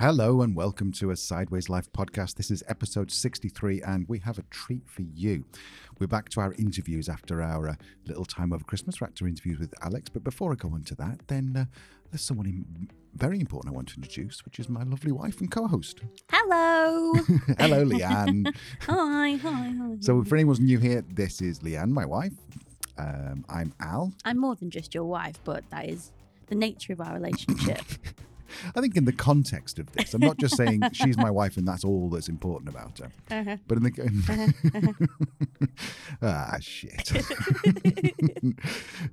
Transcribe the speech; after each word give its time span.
Hello 0.00 0.40
and 0.40 0.56
welcome 0.56 0.92
to 0.92 1.10
a 1.10 1.16
Sideways 1.16 1.68
Life 1.68 1.92
podcast. 1.92 2.36
This 2.36 2.50
is 2.50 2.64
episode 2.68 3.10
63, 3.10 3.82
and 3.82 4.08
we 4.08 4.18
have 4.20 4.38
a 4.38 4.42
treat 4.44 4.88
for 4.88 5.02
you. 5.02 5.44
We're 5.98 6.06
back 6.06 6.30
to 6.30 6.40
our 6.40 6.54
interviews 6.54 7.06
after 7.06 7.42
our 7.42 7.68
uh, 7.68 7.74
little 8.06 8.24
time 8.24 8.54
over 8.54 8.64
Christmas. 8.64 8.98
We're 8.98 9.08
to 9.08 9.28
interviews 9.28 9.58
with 9.58 9.74
Alex. 9.82 10.08
But 10.08 10.24
before 10.24 10.52
I 10.52 10.54
go 10.54 10.70
on 10.70 10.84
to 10.84 10.94
that, 10.94 11.28
then 11.28 11.54
uh, 11.54 11.64
there's 12.10 12.22
someone 12.22 12.46
in, 12.46 12.88
very 13.12 13.40
important 13.40 13.74
I 13.74 13.76
want 13.76 13.88
to 13.88 13.96
introduce, 13.96 14.42
which 14.46 14.58
is 14.58 14.70
my 14.70 14.84
lovely 14.84 15.12
wife 15.12 15.38
and 15.40 15.50
co 15.50 15.66
host. 15.66 16.00
Hello. 16.30 17.12
Hello, 17.58 17.84
Leanne. 17.84 18.54
hi, 18.80 19.36
hi, 19.36 19.74
hi. 19.78 19.96
So, 20.00 20.24
for 20.24 20.34
anyone 20.34 20.56
who's 20.56 20.64
new 20.64 20.78
here, 20.78 21.04
this 21.10 21.42
is 21.42 21.58
Leanne, 21.58 21.90
my 21.90 22.06
wife. 22.06 22.32
Um, 22.96 23.44
I'm 23.50 23.74
Al. 23.80 24.14
I'm 24.24 24.38
more 24.38 24.56
than 24.56 24.70
just 24.70 24.94
your 24.94 25.04
wife, 25.04 25.40
but 25.44 25.68
that 25.68 25.90
is 25.90 26.10
the 26.46 26.54
nature 26.54 26.94
of 26.94 27.02
our 27.02 27.12
relationship. 27.12 27.82
I 28.74 28.80
think 28.80 28.96
in 28.96 29.04
the 29.04 29.12
context 29.12 29.78
of 29.78 29.90
this, 29.92 30.14
I'm 30.14 30.20
not 30.20 30.38
just 30.38 30.56
saying 30.56 30.82
she's 30.92 31.16
my 31.16 31.30
wife 31.30 31.56
and 31.56 31.66
that's 31.66 31.84
all 31.84 32.08
that's 32.08 32.28
important 32.28 32.68
about 32.68 32.98
her. 32.98 33.10
Uh-huh. 33.30 33.56
But 33.66 33.78
in 33.78 33.84
the 33.84 34.98
ah 36.22 36.56
shit. 36.60 37.12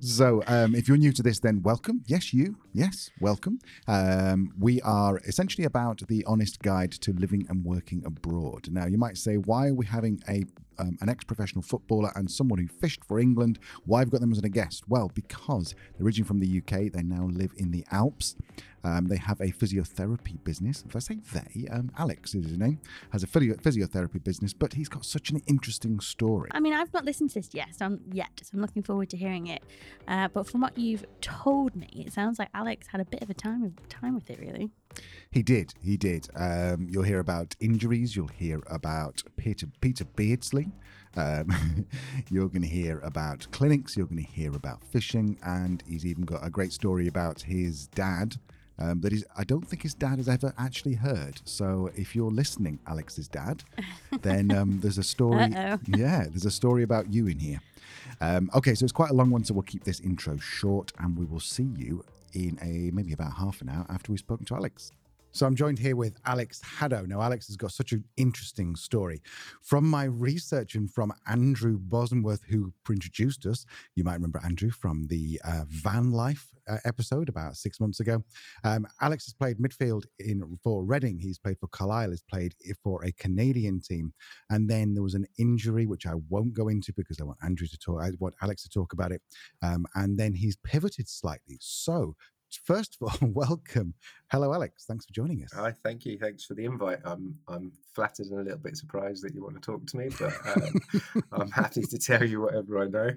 so 0.00 0.42
um, 0.46 0.74
if 0.74 0.88
you're 0.88 0.96
new 0.96 1.12
to 1.12 1.22
this, 1.22 1.40
then 1.40 1.62
welcome. 1.62 2.02
Yes, 2.06 2.32
you. 2.32 2.56
Yes, 2.72 3.10
welcome. 3.20 3.58
Um, 3.86 4.52
we 4.58 4.80
are 4.82 5.18
essentially 5.26 5.64
about 5.64 6.02
the 6.08 6.24
honest 6.26 6.60
guide 6.60 6.92
to 6.92 7.12
living 7.12 7.46
and 7.48 7.64
working 7.64 8.02
abroad. 8.04 8.68
Now 8.70 8.86
you 8.86 8.98
might 8.98 9.16
say, 9.16 9.36
why 9.36 9.68
are 9.68 9.74
we 9.74 9.86
having 9.86 10.22
a 10.28 10.44
um, 10.78 10.96
an 11.00 11.08
ex-professional 11.08 11.62
footballer 11.62 12.12
and 12.14 12.30
someone 12.30 12.58
who 12.58 12.68
fished 12.68 13.04
for 13.04 13.18
England. 13.18 13.58
Why 13.84 14.00
have 14.00 14.10
got 14.10 14.20
them 14.20 14.32
as 14.32 14.38
a 14.38 14.48
guest? 14.48 14.88
Well, 14.88 15.10
because 15.12 15.74
they're 15.96 16.06
originally 16.06 16.28
from 16.28 16.40
the 16.40 16.58
UK, 16.58 16.92
they 16.92 17.02
now 17.02 17.26
live 17.26 17.52
in 17.56 17.70
the 17.70 17.84
Alps. 17.90 18.36
Um, 18.84 19.06
they 19.06 19.16
have 19.16 19.40
a 19.40 19.48
physiotherapy 19.48 20.42
business. 20.44 20.84
If 20.86 20.94
I 20.94 20.98
say 21.00 21.18
they, 21.32 21.68
um, 21.68 21.90
Alex 21.98 22.34
is 22.34 22.46
his 22.46 22.58
name, 22.58 22.80
has 23.10 23.22
a 23.22 23.26
physiotherapy 23.26 24.22
business, 24.22 24.52
but 24.52 24.74
he's 24.74 24.88
got 24.88 25.04
such 25.04 25.30
an 25.30 25.42
interesting 25.46 26.00
story. 26.00 26.50
I 26.52 26.60
mean, 26.60 26.72
I've 26.72 26.92
not 26.92 27.04
listened 27.04 27.30
to 27.30 27.40
this 27.40 27.50
yet, 27.52 27.68
so 27.76 27.86
I'm, 27.86 28.00
yet, 28.12 28.30
so 28.42 28.50
I'm 28.54 28.60
looking 28.60 28.82
forward 28.82 29.10
to 29.10 29.16
hearing 29.16 29.48
it. 29.48 29.62
Uh, 30.06 30.28
but 30.28 30.48
from 30.48 30.60
what 30.60 30.76
you've 30.78 31.04
told 31.20 31.74
me, 31.74 32.04
it 32.06 32.12
sounds 32.12 32.38
like 32.38 32.48
Alex 32.54 32.88
had 32.88 33.00
a 33.00 33.04
bit 33.04 33.22
of 33.22 33.30
a 33.30 33.34
time 33.34 33.62
with, 33.62 33.88
time 33.88 34.14
with 34.14 34.30
it, 34.30 34.38
really. 34.40 34.70
He 35.30 35.42
did. 35.42 35.74
He 35.82 35.96
did. 35.96 36.28
Um, 36.34 36.88
you'll 36.90 37.02
hear 37.02 37.20
about 37.20 37.54
injuries. 37.60 38.16
You'll 38.16 38.28
hear 38.28 38.60
about 38.66 39.22
Peter 39.36 39.66
Peter 39.80 40.04
Beardsley. 40.04 40.72
Um, 41.16 41.86
you're 42.30 42.48
going 42.48 42.62
to 42.62 42.68
hear 42.68 43.00
about 43.00 43.46
clinics. 43.50 43.96
You're 43.96 44.06
going 44.06 44.24
to 44.24 44.30
hear 44.30 44.54
about 44.54 44.82
fishing, 44.84 45.38
and 45.42 45.82
he's 45.86 46.06
even 46.06 46.24
got 46.24 46.46
a 46.46 46.50
great 46.50 46.72
story 46.72 47.06
about 47.06 47.42
his 47.42 47.88
dad. 47.88 48.36
Um, 48.78 49.00
that 49.00 49.12
is, 49.12 49.24
I 49.36 49.44
don't 49.44 49.66
think 49.66 49.82
his 49.82 49.94
dad 49.94 50.18
has 50.18 50.28
ever 50.28 50.52
actually 50.56 50.94
heard. 50.94 51.40
So 51.44 51.90
if 51.96 52.14
you're 52.14 52.30
listening, 52.30 52.78
Alex's 52.86 53.28
dad, 53.28 53.64
then 54.22 54.52
um, 54.52 54.80
there's 54.80 54.98
a 54.98 55.02
story. 55.02 55.42
Uh-oh. 55.54 55.78
Yeah, 55.86 56.26
there's 56.28 56.46
a 56.46 56.50
story 56.50 56.82
about 56.82 57.12
you 57.12 57.26
in 57.26 57.38
here. 57.40 57.60
Um, 58.20 58.50
okay, 58.54 58.74
so 58.74 58.84
it's 58.84 58.92
quite 58.92 59.10
a 59.10 59.14
long 59.14 59.30
one, 59.30 59.44
so 59.44 59.54
we'll 59.54 59.62
keep 59.62 59.84
this 59.84 60.00
intro 60.00 60.36
short, 60.38 60.92
and 60.98 61.16
we 61.18 61.24
will 61.24 61.40
see 61.40 61.68
you 61.76 62.04
in 62.34 62.58
a 62.62 62.94
maybe 62.94 63.12
about 63.12 63.34
half 63.34 63.60
an 63.62 63.68
hour 63.68 63.86
after 63.88 64.12
we've 64.12 64.18
spoken 64.18 64.44
to 64.46 64.54
Alex. 64.54 64.92
So 65.32 65.46
I'm 65.46 65.54
joined 65.54 65.78
here 65.78 65.94
with 65.94 66.16
Alex 66.24 66.60
Haddow. 66.62 67.06
Now, 67.06 67.20
Alex 67.20 67.46
has 67.48 67.56
got 67.56 67.70
such 67.70 67.92
an 67.92 68.04
interesting 68.16 68.74
story. 68.74 69.22
From 69.62 69.88
my 69.88 70.04
research 70.04 70.74
and 70.74 70.90
from 70.90 71.12
Andrew 71.26 71.78
Bosworth, 71.78 72.42
who 72.48 72.72
introduced 72.88 73.44
us, 73.46 73.66
you 73.94 74.04
might 74.04 74.14
remember 74.14 74.40
Andrew 74.42 74.70
from 74.70 75.06
the 75.08 75.40
uh, 75.44 75.64
Van 75.68 76.10
Life 76.12 76.48
uh, 76.68 76.78
episode 76.84 77.28
about 77.28 77.56
six 77.56 77.78
months 77.78 78.00
ago. 78.00 78.24
Um, 78.64 78.86
Alex 79.00 79.26
has 79.26 79.34
played 79.34 79.58
midfield 79.58 80.04
in 80.18 80.58
for 80.62 80.82
Reading. 80.82 81.18
He's 81.18 81.38
played 81.38 81.58
for 81.58 81.68
Carlisle. 81.68 82.10
He's 82.10 82.22
played 82.22 82.54
for 82.82 83.04
a 83.04 83.12
Canadian 83.12 83.80
team. 83.80 84.12
And 84.50 84.68
then 84.68 84.94
there 84.94 85.02
was 85.02 85.14
an 85.14 85.26
injury, 85.38 85.86
which 85.86 86.06
I 86.06 86.14
won't 86.28 86.54
go 86.54 86.68
into 86.68 86.92
because 86.94 87.20
I 87.20 87.24
want 87.24 87.38
Andrew 87.44 87.66
to 87.66 87.78
talk. 87.78 88.02
I 88.02 88.10
want 88.18 88.34
Alex 88.42 88.62
to 88.62 88.70
talk 88.70 88.92
about 88.92 89.12
it. 89.12 89.20
Um, 89.62 89.86
and 89.94 90.18
then 90.18 90.32
he's 90.32 90.56
pivoted 90.56 91.08
slightly. 91.08 91.58
So 91.60 92.16
first 92.64 92.96
of 93.00 93.08
all, 93.08 93.28
welcome. 93.32 93.94
Hello, 94.30 94.52
Alex. 94.52 94.84
Thanks 94.86 95.06
for 95.06 95.12
joining 95.12 95.42
us. 95.42 95.50
Hi, 95.54 95.72
thank 95.84 96.04
you. 96.04 96.18
Thanks 96.18 96.44
for 96.44 96.54
the 96.54 96.64
invite. 96.64 97.00
I'm 97.04 97.36
I'm 97.48 97.72
flattered 97.94 98.26
and 98.26 98.40
a 98.40 98.42
little 98.42 98.58
bit 98.58 98.76
surprised 98.76 99.24
that 99.24 99.34
you 99.34 99.42
want 99.42 99.54
to 99.54 99.60
talk 99.60 99.86
to 99.86 99.96
me, 99.96 100.08
but 100.18 100.34
um, 100.56 101.22
I'm 101.32 101.50
happy 101.50 101.82
to 101.82 101.98
tell 101.98 102.24
you 102.24 102.42
whatever 102.42 102.82
I 102.82 102.86
know. 102.88 103.10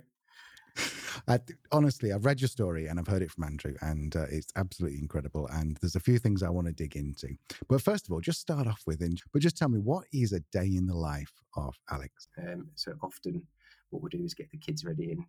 I, 1.27 1.39
honestly, 1.71 2.13
I've 2.13 2.25
read 2.25 2.39
your 2.39 2.47
story 2.47 2.87
and 2.87 2.99
I've 2.99 3.07
heard 3.07 3.21
it 3.21 3.31
from 3.31 3.43
Andrew, 3.43 3.75
and 3.81 4.15
uh, 4.15 4.25
it's 4.31 4.51
absolutely 4.55 4.99
incredible. 4.99 5.47
And 5.47 5.77
there's 5.81 5.95
a 5.95 5.99
few 5.99 6.17
things 6.17 6.43
I 6.43 6.49
want 6.49 6.67
to 6.67 6.73
dig 6.73 6.95
into. 6.95 7.35
But 7.67 7.81
first 7.81 8.07
of 8.07 8.13
all, 8.13 8.21
just 8.21 8.39
start 8.39 8.67
off 8.67 8.81
with, 8.87 9.01
and 9.01 9.21
but 9.33 9.41
just 9.41 9.57
tell 9.57 9.69
me 9.69 9.79
what 9.79 10.05
is 10.13 10.33
a 10.33 10.39
day 10.51 10.75
in 10.75 10.87
the 10.87 10.95
life 10.95 11.33
of 11.55 11.75
Alex? 11.91 12.27
Um, 12.37 12.69
so 12.75 12.93
often, 13.03 13.43
what 13.89 14.01
we'll 14.01 14.09
do 14.09 14.23
is 14.23 14.33
get 14.33 14.49
the 14.51 14.57
kids 14.57 14.85
ready 14.85 15.11
and 15.11 15.25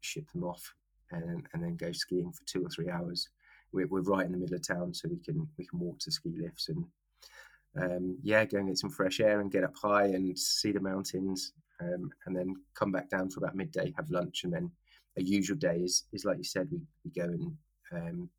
ship 0.00 0.24
them 0.32 0.44
off, 0.44 0.74
and 1.10 1.46
and 1.52 1.62
then 1.62 1.76
go 1.76 1.92
skiing 1.92 2.32
for 2.32 2.44
two 2.46 2.64
or 2.64 2.68
three 2.68 2.90
hours 2.90 3.28
we're, 3.76 3.86
we're 3.86 4.00
right 4.00 4.26
in 4.26 4.32
the 4.32 4.38
middle 4.38 4.56
of 4.56 4.66
town, 4.66 4.92
so 4.92 5.08
we 5.08 5.18
can 5.18 5.48
we 5.58 5.66
can 5.66 5.78
walk 5.78 5.98
to 6.00 6.10
ski 6.10 6.34
lifts 6.36 6.68
and 6.68 6.84
um, 7.80 8.16
yeah, 8.22 8.44
go 8.44 8.58
and 8.58 8.68
get 8.68 8.78
some 8.78 8.90
fresh 8.90 9.20
air 9.20 9.40
and 9.40 9.52
get 9.52 9.64
up 9.64 9.76
high 9.76 10.06
and 10.06 10.38
see 10.38 10.72
the 10.72 10.80
mountains, 10.80 11.52
um, 11.80 12.10
and 12.24 12.34
then 12.34 12.54
come 12.74 12.90
back 12.90 13.10
down 13.10 13.28
for 13.28 13.40
about 13.40 13.54
midday, 13.54 13.92
have 13.96 14.10
lunch, 14.10 14.44
and 14.44 14.52
then 14.52 14.70
a 15.18 15.22
usual 15.22 15.56
day 15.56 15.76
is 15.76 16.04
is 16.12 16.24
like 16.24 16.38
you 16.38 16.44
said, 16.44 16.68
we, 16.72 16.80
we 17.04 17.10
go 17.10 17.24
and 17.24 17.56
um, 17.92 18.30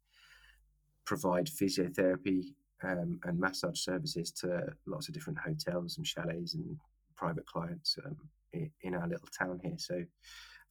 provide 1.06 1.48
physiotherapy 1.48 2.54
um, 2.84 3.20
and 3.24 3.40
massage 3.40 3.80
services 3.80 4.32
to 4.32 4.74
lots 4.86 5.08
of 5.08 5.14
different 5.14 5.40
hotels 5.40 5.98
and 5.98 6.06
chalets 6.06 6.54
and 6.56 6.78
private 7.16 7.46
clients 7.46 7.98
um, 8.06 8.18
in, 8.84 8.94
our 8.94 9.08
little 9.08 9.28
town 9.38 9.60
here. 9.64 9.78
So 9.78 10.04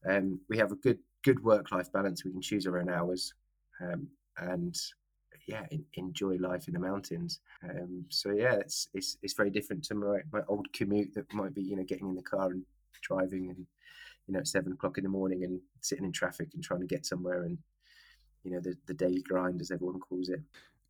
um, 0.09 0.41
we 0.49 0.59
have 0.59 0.73
a 0.73 0.77
good 0.77 0.99
good 1.25 1.43
work 1.43 1.73
life 1.73 1.93
balance. 1.93 2.25
We 2.25 2.33
can 2.33 2.43
choose 2.43 2.67
our 2.67 2.79
own 2.79 2.89
hours. 2.89 3.33
And 4.39 4.77
yeah, 5.47 5.67
in, 5.71 5.85
enjoy 5.95 6.37
life 6.37 6.69
in 6.69 6.75
the 6.75 6.81
mountains. 6.81 7.41
Um, 7.63 8.05
so 8.09 8.31
yeah, 8.31 8.55
it's, 8.55 8.89
it's 8.95 9.17
it's 9.23 9.35
very 9.35 9.51
different 9.51 9.85
to 9.85 9.95
my, 9.95 10.19
my 10.33 10.41
old 10.49 10.73
commute 10.73 11.15
that 11.15 11.33
might 11.33 11.55
be 11.55 11.63
you 11.63 11.77
know 11.77 11.85
getting 11.85 12.09
in 12.09 12.17
the 12.17 12.23
car 12.23 12.51
and 12.51 12.63
driving 13.03 13.51
and 13.51 13.67
you 14.27 14.35
know 14.35 14.41
at 14.41 14.49
seven 14.49 14.73
o'clock 14.73 14.99
in 14.99 15.05
the 15.05 15.11
morning 15.11 15.45
and 15.45 15.61
sitting 15.81 16.05
in 16.05 16.13
traffic 16.13 16.49
and 16.55 16.65
trying 16.65 16.81
to 16.81 16.87
get 16.87 17.07
somewhere 17.07 17.45
and 17.45 17.59
you 18.43 18.51
know 18.51 18.61
the 18.61 18.77
the 18.87 18.95
daily 18.95 19.23
grind 19.23 19.61
as 19.61 19.71
everyone 19.71 20.01
calls 20.01 20.29
it. 20.29 20.41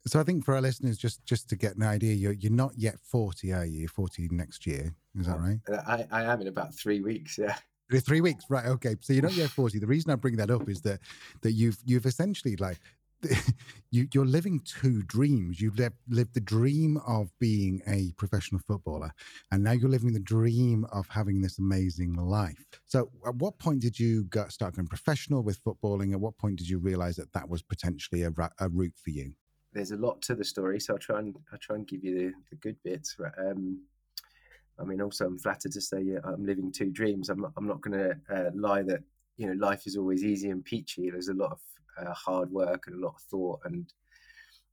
So 0.06 0.20
I 0.20 0.22
think 0.22 0.44
for 0.44 0.54
our 0.54 0.60
listeners, 0.60 0.96
just 0.96 1.24
just 1.24 1.48
to 1.50 1.56
get 1.56 1.76
an 1.76 1.82
idea, 1.82 2.14
you're 2.14 2.32
you're 2.32 2.52
not 2.52 2.72
yet 2.76 2.98
forty, 3.00 3.52
are 3.52 3.66
you? 3.66 3.88
Forty 3.88 4.28
next 4.30 4.66
year, 4.66 4.94
is 5.18 5.26
that 5.26 5.38
right? 5.38 5.58
I, 5.86 6.06
I 6.12 6.22
am 6.24 6.40
in 6.40 6.46
about 6.46 6.74
three 6.74 7.00
weeks. 7.00 7.36
Yeah. 7.38 7.56
Three 8.00 8.20
weeks, 8.20 8.44
right? 8.48 8.66
Okay, 8.66 8.96
so 9.00 9.12
you're 9.12 9.22
not 9.22 9.34
yet 9.34 9.50
forty. 9.50 9.78
The 9.78 9.86
reason 9.86 10.10
I 10.10 10.16
bring 10.16 10.36
that 10.36 10.50
up 10.50 10.68
is 10.68 10.80
that 10.82 11.00
that 11.42 11.52
you've 11.52 11.78
you've 11.84 12.06
essentially 12.06 12.56
like 12.56 12.78
you, 13.91 14.06
are 14.21 14.25
living 14.25 14.60
two 14.65 15.03
dreams. 15.03 15.60
You've 15.60 15.78
lived, 15.78 15.97
lived, 16.09 16.34
the 16.34 16.41
dream 16.41 16.99
of 17.06 17.31
being 17.38 17.82
a 17.87 18.12
professional 18.16 18.60
footballer, 18.66 19.12
and 19.50 19.62
now 19.62 19.72
you're 19.72 19.91
living 19.91 20.12
the 20.12 20.21
dream 20.21 20.87
of 20.93 21.09
having 21.09 21.41
this 21.41 21.59
amazing 21.59 22.15
life. 22.15 22.65
So, 22.87 23.10
at 23.27 23.34
what 23.37 23.59
point 23.59 23.81
did 23.81 23.99
you 23.99 24.28
start 24.49 24.77
going 24.77 24.88
professional 24.88 25.43
with 25.43 25.62
footballing? 25.62 26.12
At 26.12 26.21
what 26.21 26.37
point 26.38 26.56
did 26.56 26.69
you 26.69 26.78
realize 26.78 27.16
that 27.16 27.32
that 27.32 27.49
was 27.49 27.62
potentially 27.62 28.22
a, 28.22 28.32
a 28.60 28.69
route 28.69 28.97
for 29.03 29.10
you? 29.10 29.33
There's 29.72 29.93
a 29.93 29.97
lot 29.97 30.22
to 30.22 30.34
the 30.34 30.44
story, 30.44 30.81
so 30.81 30.94
I'll 30.94 30.98
try 30.98 31.19
and 31.19 31.37
I'll 31.53 31.59
try 31.59 31.77
and 31.77 31.87
give 31.87 32.04
you 32.04 32.19
the, 32.19 32.33
the 32.50 32.56
good 32.56 32.77
bits. 32.84 33.16
Um, 33.38 33.83
I 34.78 34.84
mean, 34.84 35.00
also, 35.00 35.27
I'm 35.27 35.38
flattered 35.38 35.72
to 35.72 35.81
say 35.81 36.03
yeah, 36.03 36.19
I'm 36.25 36.44
living 36.44 36.71
two 36.71 36.91
dreams. 36.91 37.31
I'm 37.31 37.41
not, 37.41 37.53
I'm 37.56 37.66
not 37.66 37.81
going 37.81 37.98
to 37.98 38.16
uh, 38.34 38.50
lie 38.54 38.83
that 38.83 39.00
you 39.37 39.47
know 39.47 39.54
life 39.54 39.87
is 39.87 39.97
always 39.97 40.25
easy 40.25 40.50
and 40.50 40.65
peachy. 40.65 41.10
There's 41.10 41.28
a 41.28 41.34
lot 41.34 41.53
of 41.53 41.60
uh, 41.98 42.12
hard 42.14 42.50
work 42.50 42.84
and 42.86 42.96
a 42.96 43.06
lot 43.06 43.14
of 43.14 43.22
thought, 43.22 43.60
and 43.64 43.86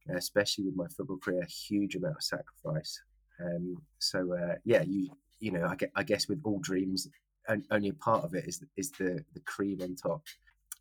uh, 0.10 0.18
especially 0.18 0.66
with 0.66 0.76
my 0.76 0.88
football 0.88 1.18
career, 1.18 1.42
a 1.42 1.46
huge 1.46 1.96
amount 1.96 2.18
of 2.18 2.24
sacrifice. 2.24 3.02
Um, 3.44 3.82
so 4.00 4.34
uh, 4.34 4.56
yeah, 4.64 4.84
you 4.84 5.10
you 5.40 5.52
know, 5.52 5.66
I, 5.66 5.76
get, 5.76 5.92
I 5.96 6.04
guess 6.04 6.30
with 6.30 6.40
all 6.46 6.60
dreams, 6.60 7.08
and 7.48 7.66
only 7.72 7.90
a 7.90 7.94
part 7.94 8.24
of 8.24 8.34
it 8.34 8.46
is 8.48 8.64
is 8.78 8.92
the 8.92 9.24
the 9.34 9.42
cream 9.42 9.82
on 9.82 9.96
top. 9.96 10.22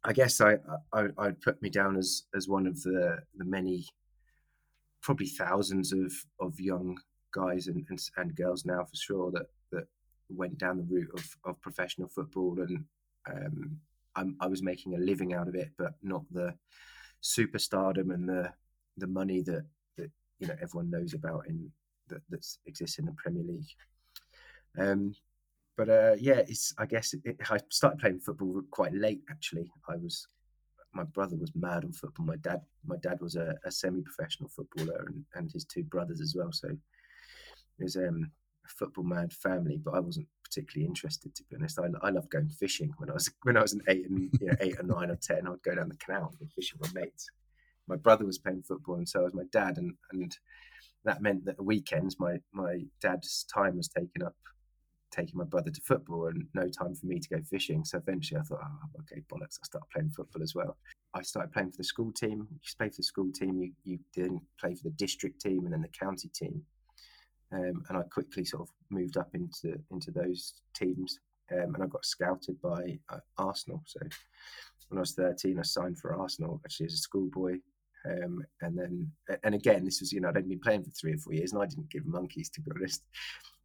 I 0.04 0.12
guess 0.12 0.40
I, 0.40 0.56
I 0.92 1.06
I'd 1.18 1.40
put 1.40 1.60
me 1.62 1.70
down 1.70 1.96
as 1.96 2.24
as 2.34 2.48
one 2.48 2.66
of 2.66 2.80
the 2.82 3.18
the 3.36 3.44
many, 3.44 3.86
probably 5.02 5.26
thousands 5.26 5.92
of 5.92 6.12
of 6.40 6.60
young 6.60 6.98
guys 7.32 7.66
and, 7.66 7.84
and, 7.88 7.98
and 8.18 8.36
girls 8.36 8.64
now 8.64 8.84
for 8.84 8.96
sure 8.96 9.30
that 9.32 9.46
that 9.70 9.86
went 10.28 10.58
down 10.58 10.76
the 10.76 10.94
route 10.94 11.10
of, 11.14 11.36
of 11.44 11.60
professional 11.60 12.08
football 12.08 12.58
and 12.60 12.84
um, 13.30 13.78
I'm, 14.14 14.36
i 14.40 14.46
was 14.46 14.62
making 14.62 14.94
a 14.94 14.98
living 14.98 15.32
out 15.34 15.48
of 15.48 15.54
it, 15.54 15.70
but 15.78 15.94
not 16.02 16.22
the 16.30 16.54
superstardom 17.22 18.12
and 18.12 18.28
the 18.28 18.52
the 18.98 19.06
money 19.06 19.42
that 19.42 19.64
that 19.96 20.10
you 20.38 20.46
know 20.46 20.56
everyone 20.60 20.90
knows 20.90 21.14
about 21.14 21.46
in 21.48 21.70
that 22.08 22.22
that 22.30 22.46
exists 22.66 22.98
in 22.98 23.06
the 23.06 23.12
Premier 23.12 23.44
League. 23.44 23.70
Um, 24.78 25.14
but 25.76 25.88
uh, 25.88 26.14
yeah, 26.18 26.42
it's 26.48 26.74
I 26.78 26.86
guess 26.86 27.14
it, 27.24 27.36
I 27.50 27.58
started 27.70 28.00
playing 28.00 28.20
football 28.20 28.62
quite 28.70 28.94
late. 28.94 29.22
Actually, 29.30 29.70
I 29.88 29.96
was 29.96 30.26
my 30.94 31.04
brother 31.04 31.36
was 31.36 31.52
mad 31.54 31.84
on 31.84 31.92
football. 31.92 32.26
My 32.26 32.36
dad, 32.36 32.60
my 32.84 32.96
dad 32.96 33.20
was 33.20 33.36
a, 33.36 33.54
a 33.64 33.70
semi-professional 33.70 34.50
footballer, 34.50 35.06
and, 35.08 35.24
and 35.34 35.50
his 35.50 35.64
two 35.64 35.84
brothers 35.84 36.20
as 36.20 36.34
well. 36.36 36.52
So 36.52 36.68
it 36.68 36.78
was 37.82 37.96
um, 37.96 38.30
a 38.64 38.68
football 38.68 39.04
mad 39.04 39.32
family. 39.32 39.80
But 39.82 39.94
I 39.94 40.00
wasn't 40.00 40.28
particularly 40.52 40.86
interested, 40.86 41.34
to 41.34 41.44
be 41.44 41.56
honest. 41.56 41.78
I, 41.78 41.86
I 42.06 42.10
going 42.30 42.48
fishing 42.48 42.92
when 42.98 43.10
I 43.10 43.14
was 43.14 43.30
when 43.42 43.56
I 43.56 43.62
was 43.62 43.72
an 43.72 43.82
eight 43.88 44.08
and 44.08 44.30
you 44.40 44.48
know, 44.48 44.54
eight 44.60 44.78
or 44.78 44.82
nine 44.82 45.10
or 45.10 45.16
ten. 45.16 45.46
I'd 45.46 45.62
go 45.62 45.74
down 45.74 45.88
the 45.88 45.96
canal 45.96 46.28
and 46.28 46.38
go 46.38 46.46
fishing 46.54 46.78
with 46.80 46.94
my 46.94 47.02
mates. 47.02 47.28
My 47.88 47.96
brother 47.96 48.24
was 48.24 48.38
playing 48.38 48.62
football, 48.62 48.96
and 48.96 49.08
so 49.08 49.22
was 49.22 49.34
my 49.34 49.44
dad, 49.52 49.78
and 49.78 49.94
and 50.12 50.36
that 51.04 51.22
meant 51.22 51.44
that 51.46 51.56
the 51.56 51.62
weekends 51.62 52.20
my 52.20 52.36
my 52.52 52.80
dad's 53.00 53.44
time 53.52 53.76
was 53.76 53.88
taken 53.88 54.22
up 54.22 54.34
taking 55.10 55.36
my 55.36 55.44
brother 55.44 55.70
to 55.70 55.80
football 55.82 56.28
and 56.28 56.46
no 56.54 56.62
time 56.68 56.94
for 56.94 57.04
me 57.04 57.20
to 57.20 57.28
go 57.28 57.42
fishing. 57.42 57.84
So 57.84 57.98
eventually 57.98 58.40
I 58.40 58.44
thought, 58.44 58.60
oh, 58.64 59.00
okay, 59.00 59.20
bollocks, 59.30 59.58
I 59.62 59.64
start 59.64 59.84
playing 59.92 60.08
football 60.08 60.42
as 60.42 60.54
well. 60.54 60.78
I 61.12 61.20
started 61.20 61.52
playing 61.52 61.70
for 61.70 61.76
the 61.76 61.84
school 61.84 62.10
team. 62.12 62.46
You 62.50 62.58
play 62.78 62.88
for 62.88 62.96
the 62.96 63.02
school 63.02 63.30
team, 63.30 63.60
you, 63.60 63.72
you 63.84 63.98
then 64.16 64.40
play 64.58 64.74
for 64.74 64.84
the 64.84 64.94
district 64.96 65.42
team 65.42 65.66
and 65.66 65.74
then 65.74 65.82
the 65.82 65.88
county 65.88 66.28
team. 66.28 66.62
Um, 67.52 67.84
and 67.88 67.98
I 67.98 68.02
quickly 68.02 68.44
sort 68.44 68.62
of 68.62 68.68
moved 68.90 69.16
up 69.16 69.30
into 69.34 69.78
into 69.90 70.10
those 70.10 70.54
teams. 70.74 71.18
Um, 71.52 71.74
and 71.74 71.82
I 71.82 71.86
got 71.86 72.06
scouted 72.06 72.60
by 72.62 72.98
uh, 73.10 73.18
Arsenal. 73.36 73.82
So 73.84 74.00
when 74.88 74.98
I 74.98 75.00
was 75.00 75.12
13, 75.12 75.58
I 75.58 75.62
signed 75.62 75.98
for 75.98 76.14
Arsenal 76.14 76.60
actually 76.64 76.86
as 76.86 76.94
a 76.94 76.98
schoolboy. 76.98 77.58
Um, 78.04 78.44
and 78.62 78.76
then, 78.76 79.12
and 79.44 79.54
again, 79.54 79.84
this 79.84 80.00
was, 80.00 80.12
you 80.12 80.20
know, 80.20 80.28
I'd 80.28 80.36
only 80.36 80.48
been 80.48 80.60
playing 80.60 80.82
for 80.82 80.90
three 80.90 81.12
or 81.12 81.18
four 81.18 81.34
years 81.34 81.52
and 81.52 81.62
I 81.62 81.66
didn't 81.66 81.90
give 81.90 82.06
monkeys, 82.06 82.48
to 82.50 82.60
be 82.60 82.70
honest 82.74 83.02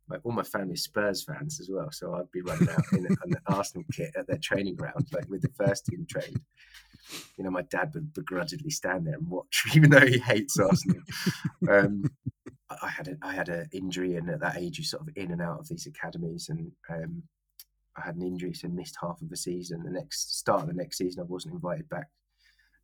my, 0.08 0.18
all 0.24 0.32
my 0.32 0.44
family 0.44 0.76
Spurs 0.76 1.24
fans 1.24 1.60
as 1.60 1.70
well. 1.70 1.92
So 1.92 2.16
I'd 2.16 2.32
be 2.32 2.42
running 2.42 2.70
out 2.70 2.94
in 2.94 3.06
an 3.06 3.36
Arsenal 3.48 3.86
kit 3.92 4.12
at 4.18 4.28
their 4.28 4.38
training 4.38 4.76
ground, 4.76 5.08
like 5.12 5.30
with 5.30 5.42
the 5.42 5.52
first 5.58 5.86
team 5.86 6.06
trained. 6.10 6.42
You 7.38 7.44
know, 7.44 7.52
my 7.52 7.62
dad 7.64 7.92
would 7.94 8.14
begrudgingly 8.14 8.70
stand 8.70 9.08
there 9.08 9.16
and 9.16 9.30
watch, 9.30 9.64
even 9.76 9.90
though 9.90 10.06
he 10.06 10.20
hates 10.20 10.60
Arsenal. 10.60 11.02
um, 11.70 12.04
I 12.82 12.90
had 12.90 13.08
a, 13.08 13.18
I 13.22 13.34
had 13.34 13.50
an 13.50 13.68
injury, 13.72 14.16
and 14.16 14.30
at 14.30 14.42
that 14.42 14.58
age, 14.58 14.78
you 14.78 14.84
sort 14.84 15.04
of 15.04 15.10
in 15.16 15.32
and 15.32 15.42
out 15.42 15.60
of 15.60 15.68
these 15.70 15.88
academies, 15.88 16.50
and 16.50 16.72
um, 16.90 17.24
I 17.96 18.02
had 18.06 18.16
an 18.16 18.24
injury, 18.24 18.54
so 18.54 18.68
missed 18.68 18.98
half 19.02 19.22
of 19.22 19.30
the 19.30 19.38
season. 19.38 19.84
The 19.84 19.90
next 19.90 20.38
start 20.38 20.64
of 20.64 20.68
the 20.68 20.74
next 20.74 20.98
season, 20.98 21.22
I 21.22 21.26
wasn't 21.26 21.54
invited 21.54 21.88
back 21.88 22.08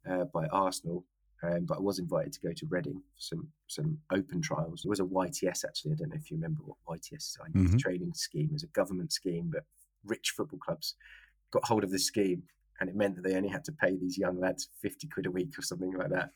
uh, 0.10 0.24
by 0.26 0.48
Arsenal, 0.48 1.06
um, 1.44 1.66
but 1.66 1.78
I 1.78 1.82
was 1.82 2.00
invited 2.00 2.32
to 2.34 2.40
go 2.40 2.54
to 2.54 2.66
Reading 2.68 3.02
for 3.14 3.22
some 3.22 3.48
some 3.68 3.98
open 4.12 4.42
trials. 4.42 4.86
It 4.86 4.90
was 4.90 5.02
a 5.02 5.04
YTS 5.04 5.66
actually. 5.66 5.92
I 5.92 5.96
don't 5.96 6.10
know 6.10 6.16
if 6.16 6.32
you 6.32 6.38
remember 6.38 6.62
what 6.64 7.00
YTS 7.00 7.14
is. 7.16 7.38
I 7.44 7.50
mm-hmm. 7.50 7.78
training 7.78 8.14
scheme. 8.14 8.50
Was 8.54 8.64
a 8.64 8.68
government 8.68 9.12
scheme, 9.12 9.50
but 9.52 9.64
rich 10.06 10.34
football 10.36 10.60
clubs 10.60 10.96
got 11.52 11.66
hold 11.66 11.84
of 11.84 11.92
the 11.92 12.00
scheme, 12.00 12.44
and 12.80 12.90
it 12.90 12.96
meant 12.96 13.16
that 13.16 13.24
they 13.24 13.36
only 13.36 13.50
had 13.50 13.66
to 13.66 13.74
pay 13.74 13.98
these 13.98 14.18
young 14.18 14.40
lads 14.40 14.70
fifty 14.82 15.08
quid 15.08 15.26
a 15.26 15.32
week 15.32 15.58
or 15.58 15.62
something 15.62 15.94
like 15.94 16.10
that. 16.10 16.32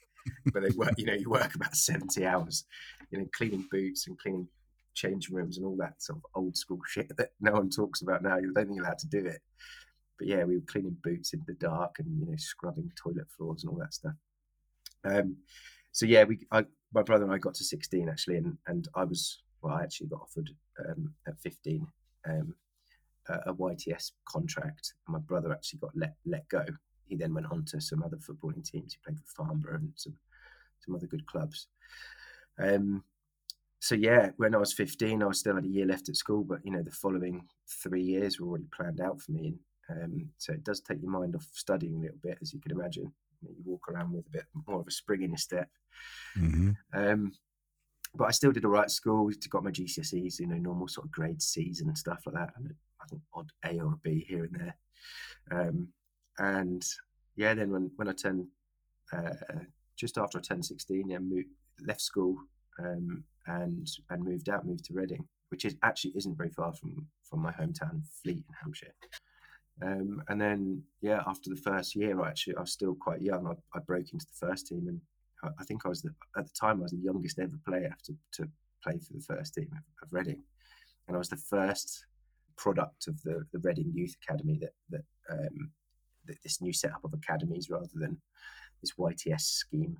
but 0.54 0.62
they 0.62 0.75
work, 0.75 0.94
you 0.98 1.06
know, 1.06 1.13
you 1.13 1.30
work 1.30 1.56
about 1.56 1.75
seventy 1.75 2.25
hours, 2.25 2.65
you 3.09 3.19
know, 3.19 3.27
cleaning 3.33 3.65
boots 3.71 4.07
and 4.07 4.19
cleaning 4.19 4.48
changing 4.94 5.36
rooms 5.36 5.57
and 5.57 5.65
all 5.65 5.77
that 5.77 6.01
sort 6.01 6.18
of 6.18 6.24
old 6.36 6.57
school 6.57 6.80
shit 6.88 7.15
that 7.18 7.30
no 7.39 7.54
one 7.54 7.69
talks 7.69 8.01
about 8.01 8.24
now. 8.24 8.36
You 8.38 8.51
don't 8.51 8.65
think 8.65 8.75
you're 8.75 8.86
allowed 8.86 8.98
to 9.00 9.07
do 9.07 9.25
it. 9.25 9.42
But 10.18 10.27
yeah, 10.27 10.44
we 10.44 10.56
were 10.56 10.63
cleaning 10.65 10.98
boots 11.04 11.33
in 11.33 11.44
the 11.48 11.54
dark 11.54 12.00
and 12.00 12.19
you 12.19 12.25
know 12.25 12.38
scrubbing 12.38 12.92
toilet 13.01 13.27
floors 13.38 13.63
and 13.63 13.71
all 13.71 13.80
that 13.80 13.94
stuff. 13.94 14.15
Um, 15.03 15.38
so 15.91 16.05
yeah, 16.05 16.23
we, 16.23 16.39
I, 16.51 16.65
my 16.94 17.03
brother 17.03 17.23
and 17.23 17.33
I 17.33 17.38
got 17.38 17.55
to 17.55 17.63
16 17.63 18.09
actually, 18.09 18.38
and 18.38 18.57
and 18.67 18.88
I 18.95 19.03
was 19.03 19.41
well, 19.61 19.75
I 19.75 19.83
actually 19.83 20.07
got 20.07 20.21
offered 20.21 20.49
um, 20.88 21.13
at 21.27 21.39
15 21.39 21.88
um, 22.29 22.55
a, 23.29 23.33
a, 23.47 23.53
YTS 23.53 24.11
contract. 24.27 24.94
My 25.07 25.19
brother 25.19 25.51
actually 25.51 25.79
got 25.79 25.91
let 25.95 26.15
let 26.25 26.47
go. 26.49 26.65
He 27.05 27.15
then 27.15 27.33
went 27.33 27.51
on 27.51 27.65
to 27.65 27.81
some 27.81 28.03
other 28.03 28.17
footballing 28.17 28.63
teams. 28.63 28.94
He 28.94 28.99
played 29.03 29.19
for 29.19 29.45
Farnborough 29.45 29.75
and 29.75 29.91
some 29.95 30.15
some 30.79 30.95
other 30.95 31.07
good 31.07 31.25
clubs. 31.25 31.67
Um, 32.59 33.03
so 33.79 33.95
yeah, 33.95 34.31
when 34.38 34.55
I 34.55 34.57
was 34.57 34.73
15, 34.73 35.21
I 35.21 35.31
still 35.31 35.55
had 35.55 35.65
a 35.65 35.69
year 35.69 35.85
left 35.85 36.09
at 36.09 36.15
school, 36.15 36.44
but 36.44 36.59
you 36.63 36.71
know 36.71 36.81
the 36.81 36.91
following 36.91 37.45
three 37.83 38.03
years 38.03 38.39
were 38.39 38.47
already 38.47 38.67
planned 38.75 39.01
out 39.01 39.21
for 39.21 39.31
me, 39.31 39.55
and 39.89 40.03
um, 40.03 40.29
so 40.38 40.53
it 40.53 40.63
does 40.63 40.81
take 40.81 41.01
your 41.01 41.11
mind 41.11 41.35
off 41.35 41.47
studying 41.53 41.97
a 41.97 42.01
little 42.01 42.19
bit, 42.21 42.38
as 42.41 42.53
you 42.53 42.59
can 42.59 42.71
imagine 42.71 43.11
you, 43.41 43.55
walk 43.65 43.89
around 43.89 44.11
with 44.13 44.25
a 44.27 44.31
bit 44.31 44.45
more 44.67 44.79
of 44.79 44.87
a 44.87 44.91
spring 44.91 45.23
in 45.23 45.31
your 45.31 45.37
step. 45.37 45.69
Mm-hmm. 46.37 46.71
Um, 46.93 47.31
but 48.15 48.25
I 48.25 48.31
still 48.31 48.51
did 48.51 48.65
all 48.65 48.71
right 48.71 48.83
at 48.83 48.91
school. 48.91 49.29
Got 49.49 49.63
my 49.63 49.71
GCSEs, 49.71 50.39
you 50.39 50.47
know, 50.47 50.55
normal 50.55 50.87
sort 50.87 51.05
of 51.05 51.11
grade 51.11 51.41
C's 51.41 51.81
and 51.81 51.97
stuff 51.97 52.23
like 52.25 52.35
that, 52.35 52.53
and 52.55 52.73
I 53.01 53.05
think 53.07 53.21
odd 53.33 53.51
A 53.65 53.79
or 53.79 53.93
a 53.93 53.99
B 54.03 54.25
here 54.27 54.45
and 54.45 54.55
there. 54.59 54.77
Um, 55.51 55.87
and 56.39 56.83
yeah, 57.35 57.53
then 57.53 57.71
when 57.71 57.91
when 57.95 58.07
I 58.07 58.13
turned 58.13 58.47
uh, 59.13 59.33
just 59.95 60.17
after 60.17 60.37
I 60.37 60.41
turned 60.41 60.65
sixteen, 60.65 61.09
yeah, 61.09 61.19
moved, 61.19 61.49
left 61.85 62.01
school 62.01 62.37
um, 62.79 63.23
and 63.45 63.87
and 64.09 64.23
moved 64.23 64.49
out, 64.49 64.65
moved 64.65 64.85
to 64.85 64.93
Reading, 64.93 65.27
which 65.49 65.65
is 65.65 65.75
actually 65.83 66.11
isn't 66.15 66.37
very 66.37 66.49
far 66.49 66.73
from 66.73 67.07
from 67.29 67.41
my 67.41 67.51
hometown, 67.51 68.01
Fleet 68.21 68.37
in 68.37 68.55
Hampshire. 68.61 68.93
Um, 69.81 70.24
and 70.27 70.41
then, 70.41 70.83
yeah, 71.01 71.21
after 71.27 71.50
the 71.50 71.62
first 71.62 71.95
year, 71.95 72.24
actually, 72.24 72.56
I 72.56 72.62
was 72.62 72.71
still 72.71 72.95
quite 72.95 73.21
young. 73.21 73.47
I, 73.47 73.77
I 73.77 73.79
broke 73.81 74.12
into 74.12 74.25
the 74.25 74.47
first 74.47 74.68
team, 74.68 74.88
and 74.88 75.01
I, 75.44 75.50
I, 75.59 75.63
think 75.65 75.85
I 75.85 75.89
was 75.89 76.01
the, 76.01 76.13
at 76.38 76.45
the 76.45 76.53
time 76.59 76.79
I 76.79 76.83
was 76.83 76.91
the 76.91 76.97
youngest 76.97 77.39
ever 77.39 77.59
player 77.68 77.95
to, 78.06 78.15
to 78.33 78.50
play 78.83 78.97
for 79.00 79.13
the 79.13 79.21
first 79.21 79.53
team 79.53 79.69
of, 79.71 79.83
of 80.01 80.13
Reading, 80.13 80.41
and 81.07 81.15
I 81.15 81.19
was 81.19 81.29
the 81.29 81.38
first 81.38 82.06
product 82.57 83.07
of 83.07 83.21
the, 83.21 83.45
the 83.53 83.59
Reading 83.59 83.91
Youth 83.94 84.15
Academy 84.24 84.59
that 84.62 84.74
that, 84.89 85.03
um, 85.29 85.69
that 86.25 86.41
this 86.44 86.59
new 86.59 86.73
setup 86.73 87.03
of 87.03 87.13
academies 87.13 87.69
rather 87.69 87.88
than 87.94 88.19
this 88.81 88.94
YTS 89.00 89.41
scheme 89.41 89.97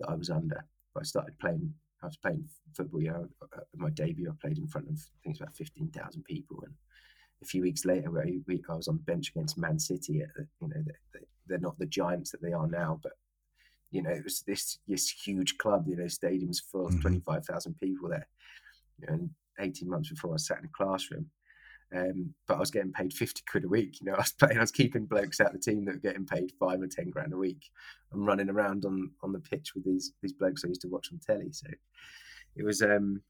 that 0.00 0.08
I 0.08 0.14
was 0.14 0.30
under. 0.30 0.64
I 0.98 1.02
started 1.02 1.38
playing. 1.38 1.72
I 2.02 2.06
was 2.06 2.16
playing 2.16 2.48
football. 2.74 3.00
Know, 3.00 3.28
my 3.74 3.90
debut, 3.90 4.30
I 4.30 4.34
played 4.40 4.58
in 4.58 4.66
front 4.66 4.88
of 4.88 4.94
I 4.94 5.18
think 5.22 5.34
it's 5.34 5.40
about 5.40 5.56
fifteen 5.56 5.88
thousand 5.90 6.24
people, 6.24 6.62
and 6.64 6.74
a 7.42 7.46
few 7.46 7.62
weeks 7.62 7.84
later, 7.84 8.10
where 8.10 8.26
we, 8.46 8.62
I 8.68 8.74
was 8.74 8.88
on 8.88 8.96
the 8.96 9.12
bench 9.12 9.30
against 9.30 9.58
Man 9.58 9.78
City. 9.78 10.22
At, 10.22 10.30
you 10.60 10.68
know, 10.68 10.82
they, 11.12 11.20
they're 11.46 11.58
not 11.58 11.78
the 11.78 11.86
giants 11.86 12.30
that 12.30 12.42
they 12.42 12.52
are 12.52 12.66
now, 12.66 12.98
but 13.02 13.12
you 13.90 14.02
know, 14.02 14.10
it 14.10 14.24
was 14.24 14.42
this 14.42 14.78
this 14.88 15.08
huge 15.08 15.58
club. 15.58 15.86
You 15.88 15.96
know, 15.96 16.04
stadiums 16.04 16.58
full 16.60 16.86
of 16.86 16.92
mm-hmm. 16.92 17.00
twenty 17.00 17.20
five 17.20 17.44
thousand 17.44 17.78
people 17.78 18.08
there. 18.08 18.26
You 19.00 19.06
know, 19.06 19.12
and 19.14 19.30
eighteen 19.60 19.88
months 19.88 20.10
before, 20.10 20.34
I 20.34 20.38
sat 20.38 20.58
in 20.58 20.64
a 20.64 20.68
classroom. 20.76 21.30
Um, 21.94 22.34
but 22.48 22.56
I 22.56 22.58
was 22.58 22.72
getting 22.72 22.92
paid 22.92 23.12
50 23.12 23.42
quid 23.48 23.64
a 23.64 23.68
week. 23.68 24.00
You 24.00 24.06
know, 24.06 24.14
I 24.16 24.18
was 24.18 24.32
playing, 24.32 24.58
I 24.58 24.60
was 24.60 24.72
keeping 24.72 25.06
blokes 25.06 25.40
out 25.40 25.48
of 25.48 25.52
the 25.52 25.58
team 25.70 25.84
that 25.84 25.94
were 25.94 26.00
getting 26.00 26.26
paid 26.26 26.52
five 26.58 26.80
or 26.80 26.88
10 26.88 27.10
grand 27.10 27.32
a 27.32 27.36
week. 27.36 27.70
I'm 28.12 28.24
running 28.24 28.50
around 28.50 28.84
on, 28.84 29.10
on 29.22 29.32
the 29.32 29.38
pitch 29.38 29.74
with 29.74 29.84
these, 29.84 30.12
these 30.20 30.32
blokes 30.32 30.64
I 30.64 30.68
used 30.68 30.80
to 30.82 30.88
watch 30.88 31.10
on 31.12 31.20
telly. 31.24 31.52
So 31.52 31.68
it 32.56 32.64
was, 32.64 32.82
um, 32.82 33.22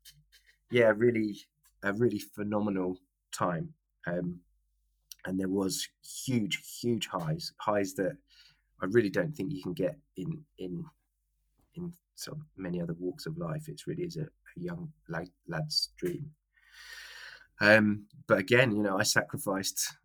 yeah, 0.71 0.93
really, 0.97 1.37
a 1.83 1.93
really 1.93 2.19
phenomenal 2.19 2.99
time. 3.33 3.75
Um, 4.07 4.41
and 5.27 5.39
there 5.39 5.49
was 5.49 5.89
huge, 6.25 6.63
huge 6.81 7.09
highs, 7.09 7.53
highs 7.59 7.95
that 7.95 8.17
I 8.81 8.87
really 8.87 9.11
don't 9.11 9.35
think 9.35 9.53
you 9.53 9.63
can 9.63 9.73
get 9.73 9.99
in 10.17 10.45
in 10.59 10.85
in 11.75 11.93
sort 12.15 12.39
many 12.57 12.81
other 12.81 12.95
walks 12.99 13.27
of 13.27 13.39
life. 13.39 13.69
It's 13.69 13.87
really 13.87 14.05
is 14.05 14.17
a, 14.17 14.23
a 14.23 14.61
young 14.61 14.93
lad, 15.09 15.29
lad's 15.49 15.91
dream. 15.97 16.31
Um, 17.61 18.07
but 18.27 18.39
again, 18.39 18.71
you 18.75 18.83
know, 18.83 18.99
I 18.99 19.03
sacrificed 19.03 19.97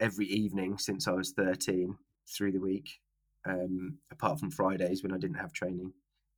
every 0.00 0.26
evening 0.26 0.78
since 0.78 1.06
I 1.06 1.12
was 1.12 1.32
13 1.32 1.96
through 2.28 2.52
the 2.52 2.60
week, 2.60 2.88
um, 3.46 3.98
apart 4.10 4.40
from 4.40 4.50
Fridays 4.50 5.02
when 5.02 5.12
I 5.12 5.18
didn't 5.18 5.38
have 5.38 5.52
training. 5.52 5.92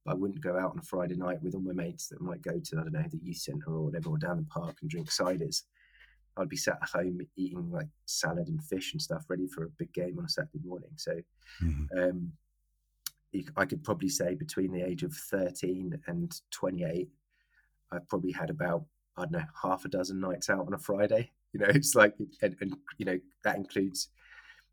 I 0.06 0.14
wouldn't 0.14 0.40
go 0.40 0.58
out 0.58 0.72
on 0.72 0.78
a 0.78 0.82
Friday 0.82 1.14
night 1.14 1.42
with 1.42 1.54
all 1.54 1.60
my 1.60 1.72
mates 1.72 2.08
that 2.08 2.20
might 2.20 2.42
go 2.42 2.58
to, 2.58 2.78
I 2.78 2.82
don't 2.82 2.92
know, 2.92 3.04
the 3.08 3.20
youth 3.22 3.36
centre 3.36 3.70
or 3.70 3.84
whatever, 3.84 4.10
or 4.10 4.18
down 4.18 4.38
the 4.38 4.44
park 4.44 4.78
and 4.80 4.90
drink 4.90 5.08
ciders. 5.10 5.62
I'd 6.36 6.48
be 6.48 6.56
sat 6.56 6.78
at 6.82 6.88
home 6.88 7.20
eating 7.36 7.70
like 7.70 7.88
salad 8.06 8.48
and 8.48 8.62
fish 8.64 8.92
and 8.92 9.02
stuff, 9.02 9.24
ready 9.28 9.46
for 9.46 9.64
a 9.64 9.70
big 9.78 9.92
game 9.92 10.18
on 10.18 10.24
a 10.24 10.28
Saturday 10.28 10.60
morning. 10.64 10.90
So, 10.96 11.20
mm-hmm. 11.62 11.98
um, 11.98 12.32
I 13.56 13.64
could 13.64 13.82
probably 13.82 14.08
say 14.08 14.34
between 14.34 14.72
the 14.72 14.82
age 14.82 15.02
of 15.02 15.14
13 15.14 15.98
and 16.06 16.40
28, 16.50 17.08
I 17.90 17.98
probably 18.08 18.32
had 18.32 18.50
about 18.50 18.84
I 19.16 19.22
don't 19.22 19.32
know 19.32 19.44
half 19.62 19.84
a 19.84 19.88
dozen 19.88 20.20
nights 20.20 20.48
out 20.48 20.66
on 20.66 20.72
a 20.74 20.78
Friday. 20.78 21.30
You 21.52 21.60
know, 21.60 21.66
it's 21.74 21.94
like, 21.94 22.14
and, 22.40 22.56
and 22.60 22.76
you 22.98 23.04
know 23.04 23.18
that 23.44 23.56
includes 23.56 24.08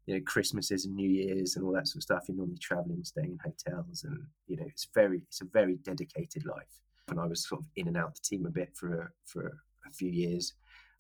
you 0.06 0.16
know 0.16 0.22
Christmases 0.26 0.86
and 0.86 0.96
New 0.96 1.10
Year's 1.10 1.56
and 1.56 1.66
all 1.66 1.74
that 1.74 1.88
sort 1.88 1.98
of 1.98 2.04
stuff. 2.04 2.24
You're 2.28 2.38
normally 2.38 2.58
traveling, 2.58 3.04
staying 3.04 3.32
in 3.32 3.40
hotels, 3.44 4.06
and 4.06 4.18
you 4.48 4.56
know 4.56 4.66
it's 4.66 4.88
very 4.94 5.22
it's 5.28 5.42
a 5.42 5.46
very 5.46 5.76
dedicated 5.84 6.46
life. 6.46 6.80
And 7.10 7.20
I 7.20 7.26
was 7.26 7.48
sort 7.48 7.62
of 7.62 7.68
in 7.76 7.88
and 7.88 7.98
out 7.98 8.16
the 8.16 8.22
team 8.22 8.46
a 8.46 8.52
bit 8.52 8.70
for 8.76 9.02
a, 9.02 9.10
for 9.26 9.58
a 9.88 9.92
few 9.92 10.10
years 10.10 10.54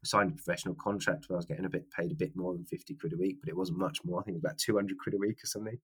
signed 0.05 0.31
a 0.31 0.35
professional 0.35 0.75
contract 0.75 1.25
where 1.27 1.35
I 1.35 1.39
was 1.39 1.45
getting 1.45 1.65
a 1.65 1.69
bit 1.69 1.89
paid 1.91 2.11
a 2.11 2.15
bit 2.15 2.35
more 2.35 2.53
than 2.53 2.65
50 2.65 2.95
quid 2.95 3.13
a 3.13 3.17
week, 3.17 3.37
but 3.41 3.49
it 3.49 3.57
wasn't 3.57 3.79
much 3.79 3.99
more. 4.03 4.19
I 4.19 4.23
think 4.23 4.35
it 4.35 4.41
was 4.41 4.45
about 4.45 4.57
200 4.57 4.97
quid 4.97 5.15
a 5.15 5.17
week 5.17 5.43
or 5.43 5.47
something, 5.47 5.77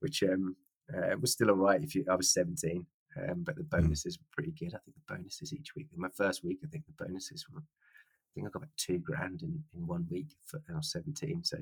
which 0.00 0.22
um, 0.22 0.56
uh, 0.96 1.16
was 1.20 1.32
still 1.32 1.50
all 1.50 1.56
right 1.56 1.82
if 1.82 1.94
you, 1.94 2.04
I 2.10 2.14
was 2.14 2.32
17. 2.32 2.84
Um, 3.16 3.42
but 3.44 3.56
the 3.56 3.62
hmm. 3.62 3.68
bonuses 3.82 4.18
were 4.18 4.26
pretty 4.32 4.52
good. 4.52 4.74
I 4.74 4.80
think 4.84 4.96
the 4.96 5.14
bonuses 5.14 5.52
each 5.52 5.74
week. 5.76 5.88
In 5.94 6.00
my 6.00 6.08
first 6.16 6.44
week, 6.44 6.58
I 6.64 6.68
think 6.68 6.84
the 6.86 7.04
bonuses 7.04 7.44
were, 7.52 7.60
I 7.60 8.28
think 8.34 8.46
I 8.46 8.50
got 8.50 8.62
about 8.62 8.76
two 8.76 8.98
grand 8.98 9.42
in, 9.42 9.62
in 9.74 9.86
one 9.86 10.06
week 10.10 10.28
for, 10.46 10.60
I 10.70 10.76
was 10.76 10.90
17. 10.92 11.44
So 11.44 11.58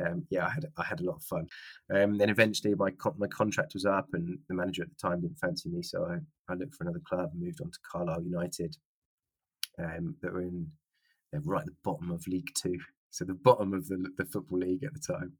um, 0.00 0.24
yeah, 0.30 0.46
I 0.46 0.50
had 0.50 0.66
I 0.78 0.84
had 0.84 1.00
a 1.00 1.04
lot 1.04 1.16
of 1.16 1.24
fun. 1.24 1.46
Um, 1.94 2.16
then 2.16 2.30
eventually 2.30 2.74
my 2.74 2.92
con- 2.92 3.14
my 3.18 3.26
contract 3.26 3.74
was 3.74 3.84
up, 3.84 4.08
and 4.14 4.38
the 4.48 4.54
manager 4.54 4.82
at 4.82 4.88
the 4.88 5.08
time 5.08 5.20
didn't 5.20 5.38
fancy 5.38 5.68
me, 5.68 5.82
so 5.82 6.06
I, 6.06 6.52
I 6.52 6.56
looked 6.56 6.74
for 6.74 6.84
another 6.84 7.02
club 7.06 7.30
and 7.32 7.42
moved 7.42 7.60
on 7.60 7.70
to 7.70 7.78
Carlisle 7.90 8.22
United. 8.22 8.76
Um, 9.78 10.16
that 10.20 10.32
were 10.32 10.42
in 10.42 10.70
they're 11.32 11.40
right 11.44 11.62
at 11.62 11.66
the 11.66 11.76
bottom 11.82 12.10
of 12.10 12.26
League 12.26 12.50
Two, 12.54 12.78
so 13.10 13.24
the 13.24 13.34
bottom 13.34 13.72
of 13.72 13.88
the 13.88 14.10
the 14.18 14.26
football 14.26 14.58
league 14.58 14.84
at 14.84 14.92
the 14.92 15.00
time. 15.00 15.32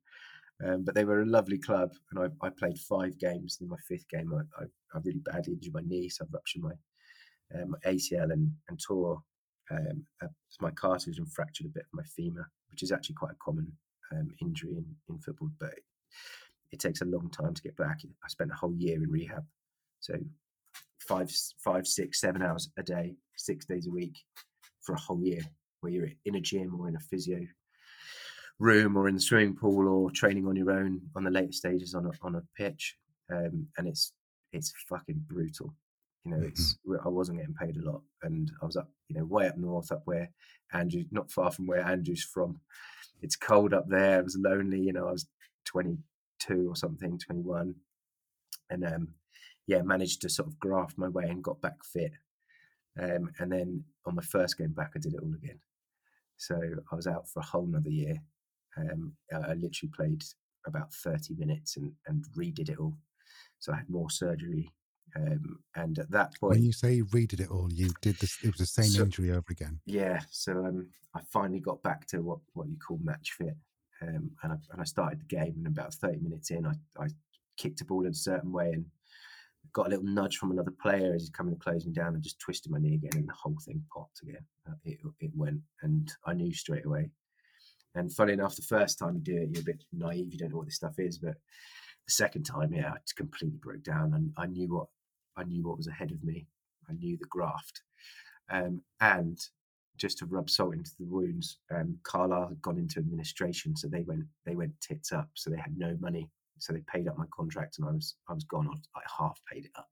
Um, 0.64 0.84
but 0.84 0.94
they 0.94 1.04
were 1.04 1.22
a 1.22 1.26
lovely 1.26 1.58
club, 1.58 1.90
and 2.10 2.20
I, 2.20 2.46
I 2.46 2.50
played 2.50 2.78
five 2.78 3.18
games. 3.18 3.58
In 3.60 3.68
my 3.68 3.78
fifth 3.88 4.08
game, 4.08 4.32
I, 4.32 4.62
I, 4.62 4.66
I 4.94 5.00
really 5.04 5.20
badly 5.20 5.54
injured 5.54 5.74
my 5.74 5.80
knee, 5.84 6.08
so 6.08 6.24
I 6.24 6.28
ruptured 6.32 6.62
my 6.62 6.72
um, 7.60 7.74
ACL 7.84 8.32
and, 8.32 8.52
and 8.68 8.80
tore 8.80 9.22
um, 9.70 10.04
uh, 10.22 10.28
my 10.60 10.70
cartilage 10.70 11.18
and 11.18 11.30
fractured 11.32 11.66
a 11.66 11.70
bit 11.70 11.84
of 11.84 11.96
my 11.96 12.04
femur, 12.04 12.48
which 12.70 12.82
is 12.82 12.92
actually 12.92 13.14
quite 13.14 13.32
a 13.32 13.44
common 13.44 13.72
um, 14.12 14.28
injury 14.40 14.76
in, 14.76 14.84
in 15.08 15.18
football, 15.18 15.50
but 15.58 15.72
it, 15.72 15.84
it 16.72 16.80
takes 16.80 17.00
a 17.00 17.06
long 17.06 17.30
time 17.30 17.54
to 17.54 17.62
get 17.62 17.76
back. 17.76 18.00
I 18.04 18.28
spent 18.28 18.50
a 18.50 18.56
whole 18.56 18.74
year 18.76 19.02
in 19.02 19.10
rehab, 19.10 19.44
so 20.00 20.14
five, 21.00 21.30
five, 21.58 21.86
six, 21.86 22.20
seven 22.20 22.42
hours 22.42 22.70
a 22.78 22.82
day, 22.82 23.14
six 23.36 23.64
days 23.64 23.86
a 23.86 23.90
week 23.90 24.18
for 24.80 24.94
a 24.94 25.00
whole 25.00 25.22
year, 25.22 25.42
where 25.82 25.92
you're 25.92 26.08
in 26.24 26.36
a 26.36 26.40
gym 26.40 26.74
or 26.80 26.88
in 26.88 26.96
a 26.96 27.00
physio 27.00 27.40
room 28.58 28.96
or 28.96 29.08
in 29.08 29.14
the 29.16 29.20
swimming 29.20 29.56
pool 29.56 29.88
or 29.88 30.10
training 30.10 30.46
on 30.46 30.56
your 30.56 30.70
own 30.70 31.00
on 31.16 31.24
the 31.24 31.30
later 31.30 31.52
stages 31.52 31.94
on 31.94 32.06
a, 32.06 32.10
on 32.22 32.36
a 32.36 32.42
pitch, 32.56 32.96
um, 33.30 33.66
and 33.76 33.88
it's 33.88 34.12
it's 34.52 34.72
fucking 34.88 35.24
brutal. 35.28 35.74
You 36.24 36.30
know, 36.32 36.42
it's 36.42 36.78
I 37.04 37.08
wasn't 37.08 37.38
getting 37.38 37.54
paid 37.54 37.76
a 37.76 37.90
lot, 37.90 38.02
and 38.22 38.50
I 38.62 38.66
was 38.66 38.76
up, 38.76 38.88
you 39.08 39.16
know, 39.16 39.24
way 39.24 39.48
up 39.48 39.58
north, 39.58 39.90
up 39.90 40.02
where 40.04 40.30
Andrew, 40.72 41.04
not 41.10 41.32
far 41.32 41.50
from 41.50 41.66
where 41.66 41.84
Andrew's 41.84 42.22
from. 42.22 42.60
It's 43.20 43.36
cold 43.36 43.74
up 43.74 43.88
there. 43.88 44.20
It 44.20 44.24
was 44.24 44.38
lonely. 44.40 44.80
You 44.80 44.92
know, 44.92 45.08
I 45.08 45.12
was 45.12 45.26
22 45.66 46.68
or 46.70 46.76
something, 46.76 47.18
21, 47.18 47.74
and 48.70 48.86
um, 48.86 49.08
yeah, 49.66 49.82
managed 49.82 50.22
to 50.22 50.28
sort 50.28 50.48
of 50.48 50.58
graft 50.58 50.96
my 50.96 51.08
way 51.08 51.24
and 51.24 51.42
got 51.42 51.60
back 51.60 51.84
fit. 51.84 52.12
Um, 53.00 53.30
and 53.38 53.50
then 53.50 53.84
on 54.06 54.14
my 54.14 54.22
first 54.22 54.58
game 54.58 54.72
back, 54.72 54.92
I 54.94 54.98
did 54.98 55.14
it 55.14 55.20
all 55.22 55.34
again. 55.34 55.58
So 56.42 56.60
I 56.90 56.96
was 56.96 57.06
out 57.06 57.28
for 57.28 57.38
a 57.38 57.44
whole 57.46 57.66
another 57.66 57.88
year. 57.88 58.20
Um, 58.76 59.12
I 59.32 59.54
literally 59.54 59.92
played 59.94 60.24
about 60.66 60.92
30 60.92 61.34
minutes 61.34 61.76
and, 61.76 61.92
and 62.08 62.24
redid 62.36 62.68
it 62.68 62.78
all. 62.78 62.96
So 63.60 63.72
I 63.72 63.76
had 63.76 63.88
more 63.88 64.10
surgery. 64.10 64.68
Um, 65.14 65.60
and 65.76 65.98
at 66.00 66.10
that 66.10 66.32
point, 66.40 66.54
When 66.54 66.64
you 66.64 66.72
say 66.72 66.94
you 66.94 67.06
redid 67.06 67.40
it 67.40 67.50
all, 67.50 67.68
you 67.72 67.92
did 68.00 68.16
this. 68.16 68.38
It 68.42 68.48
was 68.48 68.56
the 68.58 68.66
same 68.66 68.86
So- 68.90 69.02
injury 69.04 69.30
over 69.30 69.44
again. 69.50 69.78
Yeah, 69.86 70.20
so 70.30 70.52
um, 70.64 70.88
I 71.14 71.20
finally 71.32 71.60
got 71.60 71.80
back 71.84 72.06
to 72.08 72.22
what, 72.22 72.38
what 72.54 72.68
you 72.68 72.76
call 72.78 72.98
match 73.04 73.34
fit, 73.38 73.54
um, 74.00 74.30
and 74.42 74.52
I 74.52 74.56
and 74.72 74.80
I 74.80 74.84
started 74.84 75.20
the 75.20 75.36
game. 75.36 75.54
And 75.58 75.66
about 75.66 75.92
thirty 75.94 76.18
minutes 76.18 76.50
in, 76.50 76.64
I, 76.66 76.72
I 76.98 77.08
kicked 77.58 77.82
a 77.82 77.84
ball 77.84 78.04
in 78.06 78.12
a 78.12 78.14
certain 78.14 78.50
way 78.50 78.72
and 78.72 78.86
got 79.72 79.86
a 79.86 79.90
little 79.90 80.04
nudge 80.04 80.36
from 80.36 80.50
another 80.50 80.72
player 80.82 81.14
as 81.14 81.22
he's 81.22 81.30
coming 81.30 81.54
to 81.54 81.60
close 81.60 81.86
me 81.86 81.92
down, 81.92 82.14
and 82.14 82.22
just 82.22 82.38
twisted 82.40 82.72
my 82.72 82.78
knee 82.78 82.94
again, 82.94 83.12
and 83.14 83.28
the 83.28 83.34
whole 83.34 83.56
thing 83.64 83.82
popped 83.92 84.22
again. 84.22 84.44
Uh, 84.68 84.74
It 84.84 84.98
it 85.20 85.30
went, 85.34 85.60
and 85.82 86.12
I 86.26 86.34
knew 86.34 86.52
straight 86.52 86.86
away. 86.86 87.10
And 87.94 88.12
funny 88.12 88.32
enough, 88.32 88.56
the 88.56 88.62
first 88.62 88.98
time 88.98 89.16
you 89.16 89.20
do 89.20 89.36
it, 89.36 89.50
you're 89.52 89.60
a 89.62 89.64
bit 89.72 89.84
naive. 89.92 90.32
You 90.32 90.38
don't 90.38 90.50
know 90.50 90.58
what 90.58 90.66
this 90.66 90.76
stuff 90.76 90.98
is, 90.98 91.18
but 91.18 91.34
the 92.06 92.12
second 92.12 92.44
time, 92.44 92.72
yeah, 92.72 92.92
I 92.92 92.96
completely 93.16 93.58
broke 93.58 93.82
down, 93.82 94.14
and 94.14 94.32
I 94.36 94.46
knew 94.46 94.68
what 94.74 94.86
I 95.36 95.44
knew 95.44 95.62
what 95.66 95.76
was 95.76 95.88
ahead 95.88 96.10
of 96.10 96.22
me. 96.24 96.46
I 96.88 96.94
knew 96.94 97.16
the 97.16 97.26
graft, 97.26 97.82
um, 98.50 98.82
and 99.00 99.38
just 99.96 100.18
to 100.18 100.26
rub 100.26 100.48
salt 100.48 100.74
into 100.74 100.90
the 100.98 101.06
wounds, 101.06 101.58
um, 101.70 101.98
Carlisle 102.02 102.48
had 102.48 102.62
gone 102.62 102.78
into 102.78 102.98
administration, 102.98 103.76
so 103.76 103.88
they 103.88 104.02
went 104.02 104.24
they 104.46 104.56
went 104.56 104.80
tits 104.80 105.12
up. 105.12 105.28
So 105.34 105.50
they 105.50 105.58
had 105.58 105.76
no 105.76 105.96
money, 106.00 106.30
so 106.62 106.72
they 106.72 106.82
paid 106.92 107.08
up 107.08 107.18
my 107.18 107.26
contract, 107.34 107.78
and 107.78 107.88
I 107.88 107.90
was 107.90 108.14
I 108.28 108.34
was 108.34 108.44
gone. 108.44 108.68
I 108.68 108.98
like 108.98 109.06
half 109.18 109.40
paid 109.52 109.64
it 109.64 109.72
up, 109.76 109.88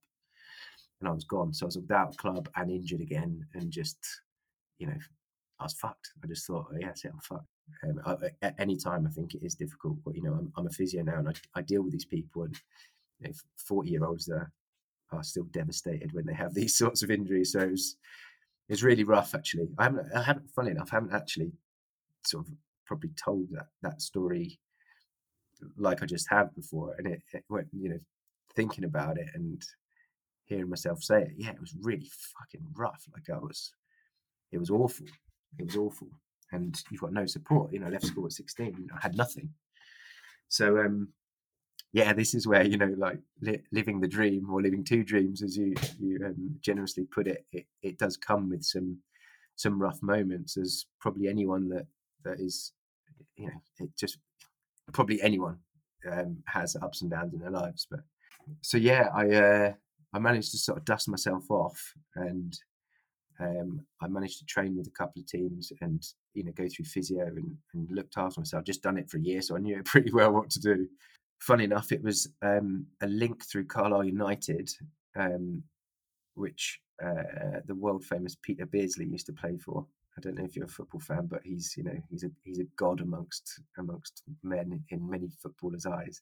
and 1.00 1.08
I 1.08 1.12
was 1.12 1.24
gone. 1.24 1.52
So 1.52 1.66
I 1.66 1.68
was 1.68 1.76
without 1.76 2.16
club 2.16 2.48
and 2.54 2.70
injured 2.70 3.00
again, 3.00 3.44
and 3.54 3.72
just 3.72 3.98
you 4.78 4.86
know, 4.86 4.96
I 5.58 5.64
was 5.64 5.72
fucked. 5.72 6.10
I 6.22 6.28
just 6.28 6.46
thought, 6.46 6.66
oh, 6.72 6.76
yeah, 6.78 6.86
that's 6.86 7.04
I'm 7.04 7.18
fucked. 7.20 7.44
Um, 7.84 8.00
I, 8.06 8.46
at 8.46 8.54
any 8.58 8.76
time, 8.76 9.04
I 9.06 9.10
think 9.10 9.34
it 9.34 9.44
is 9.44 9.56
difficult, 9.56 9.98
but 10.04 10.14
you 10.14 10.22
know, 10.22 10.32
I'm, 10.32 10.52
I'm 10.56 10.66
a 10.68 10.70
physio 10.70 11.02
now, 11.02 11.18
and 11.18 11.28
I, 11.28 11.32
I 11.56 11.62
deal 11.62 11.82
with 11.82 11.92
these 11.92 12.04
people, 12.04 12.44
and 12.44 12.56
you 13.18 13.28
know, 13.28 13.34
forty 13.56 13.90
year 13.90 14.04
olds 14.04 14.28
are 14.28 14.52
are 15.10 15.24
still 15.24 15.48
devastated 15.50 16.12
when 16.12 16.24
they 16.24 16.34
have 16.34 16.54
these 16.54 16.78
sorts 16.78 17.02
of 17.02 17.10
injuries. 17.10 17.52
So 17.52 17.60
it 17.60 17.70
was, 17.72 17.96
it 18.68 18.74
was 18.74 18.84
really 18.84 19.02
rough, 19.02 19.34
actually. 19.34 19.70
I 19.76 19.84
haven't, 19.84 20.06
I 20.14 20.22
haven't, 20.22 20.50
funny 20.50 20.70
enough, 20.70 20.90
I 20.92 20.96
haven't 20.96 21.14
actually 21.14 21.50
sort 22.24 22.46
of 22.46 22.52
probably 22.86 23.10
told 23.16 23.48
that 23.50 23.66
that 23.82 24.00
story 24.00 24.60
like 25.76 26.02
I 26.02 26.06
just 26.06 26.28
have 26.30 26.54
before, 26.54 26.94
and 26.98 27.06
it, 27.06 27.22
it 27.32 27.44
went, 27.48 27.68
you 27.72 27.90
know, 27.90 28.00
thinking 28.54 28.84
about 28.84 29.18
it 29.18 29.28
and 29.34 29.62
hearing 30.46 30.68
myself 30.68 31.02
say 31.02 31.22
it, 31.22 31.32
yeah, 31.36 31.50
it 31.50 31.60
was 31.60 31.74
really 31.80 32.10
fucking 32.38 32.66
rough. 32.74 33.04
Like 33.12 33.30
I 33.34 33.38
was, 33.38 33.72
it 34.52 34.58
was 34.58 34.70
awful. 34.70 35.06
It 35.58 35.64
was 35.64 35.76
awful, 35.76 36.08
and 36.52 36.80
you've 36.90 37.00
got 37.00 37.12
no 37.12 37.26
support. 37.26 37.72
You 37.72 37.80
know, 37.80 37.86
I 37.86 37.90
left 37.90 38.06
school 38.06 38.26
at 38.26 38.32
sixteen, 38.32 38.74
you 38.78 38.86
know, 38.86 38.94
I 38.96 39.00
had 39.02 39.16
nothing. 39.16 39.50
So, 40.48 40.78
um, 40.78 41.08
yeah, 41.92 42.12
this 42.12 42.34
is 42.34 42.46
where 42.46 42.62
you 42.64 42.76
know, 42.76 42.94
like 42.96 43.18
li- 43.40 43.62
living 43.72 44.00
the 44.00 44.08
dream 44.08 44.48
or 44.50 44.62
living 44.62 44.84
two 44.84 45.02
dreams, 45.04 45.42
as 45.42 45.56
you 45.56 45.74
you 45.98 46.20
um, 46.24 46.56
generously 46.60 47.04
put 47.04 47.26
it, 47.26 47.44
it, 47.52 47.66
it 47.82 47.98
does 47.98 48.16
come 48.16 48.48
with 48.48 48.64
some 48.64 48.98
some 49.56 49.80
rough 49.80 50.02
moments. 50.02 50.56
As 50.56 50.86
probably 51.00 51.28
anyone 51.28 51.68
that 51.70 51.86
that 52.24 52.38
is, 52.38 52.72
you 53.36 53.46
know, 53.46 53.62
it 53.78 53.90
just 53.98 54.18
probably 54.92 55.20
anyone 55.22 55.58
um, 56.10 56.38
has 56.46 56.76
ups 56.82 57.02
and 57.02 57.10
downs 57.10 57.34
in 57.34 57.40
their 57.40 57.50
lives. 57.50 57.86
But 57.90 58.00
so 58.62 58.76
yeah, 58.76 59.08
I 59.14 59.28
uh, 59.30 59.72
I 60.12 60.18
managed 60.18 60.50
to 60.52 60.58
sort 60.58 60.78
of 60.78 60.84
dust 60.84 61.08
myself 61.08 61.50
off, 61.50 61.80
and 62.16 62.58
um, 63.38 63.80
I 64.02 64.08
managed 64.08 64.38
to 64.38 64.44
train 64.46 64.76
with 64.76 64.86
a 64.86 64.98
couple 64.98 65.20
of 65.20 65.26
teams, 65.26 65.72
and 65.80 66.02
you 66.34 66.44
know, 66.44 66.52
go 66.52 66.68
through 66.68 66.84
physio 66.86 67.26
and, 67.26 67.56
and 67.74 67.90
looked 67.90 68.16
after 68.16 68.40
myself. 68.40 68.64
Just 68.64 68.82
done 68.82 68.98
it 68.98 69.10
for 69.10 69.18
a 69.18 69.22
year, 69.22 69.42
so 69.42 69.56
I 69.56 69.60
knew 69.60 69.82
pretty 69.84 70.12
well 70.12 70.32
what 70.32 70.50
to 70.50 70.60
do. 70.60 70.88
Funny 71.40 71.64
enough, 71.64 71.90
it 71.90 72.02
was 72.02 72.28
um, 72.42 72.86
a 73.02 73.06
link 73.06 73.44
through 73.44 73.64
Carlisle 73.64 74.04
United, 74.04 74.70
um, 75.16 75.62
which 76.34 76.80
uh, 77.02 77.60
the 77.66 77.74
world 77.74 78.04
famous 78.04 78.36
Peter 78.42 78.66
Beardsley 78.66 79.06
used 79.06 79.26
to 79.26 79.32
play 79.32 79.56
for. 79.56 79.86
I 80.16 80.20
don't 80.20 80.36
know 80.36 80.44
if 80.44 80.56
you're 80.56 80.66
a 80.66 80.68
football 80.68 81.00
fan, 81.00 81.26
but 81.26 81.40
he's 81.44 81.74
you 81.76 81.84
know 81.84 81.96
he's 82.10 82.24
a 82.24 82.30
he's 82.44 82.58
a 82.58 82.66
god 82.76 83.00
amongst 83.00 83.60
amongst 83.78 84.22
men 84.42 84.82
in 84.90 85.08
many 85.08 85.28
footballers' 85.42 85.86
eyes. 85.86 86.20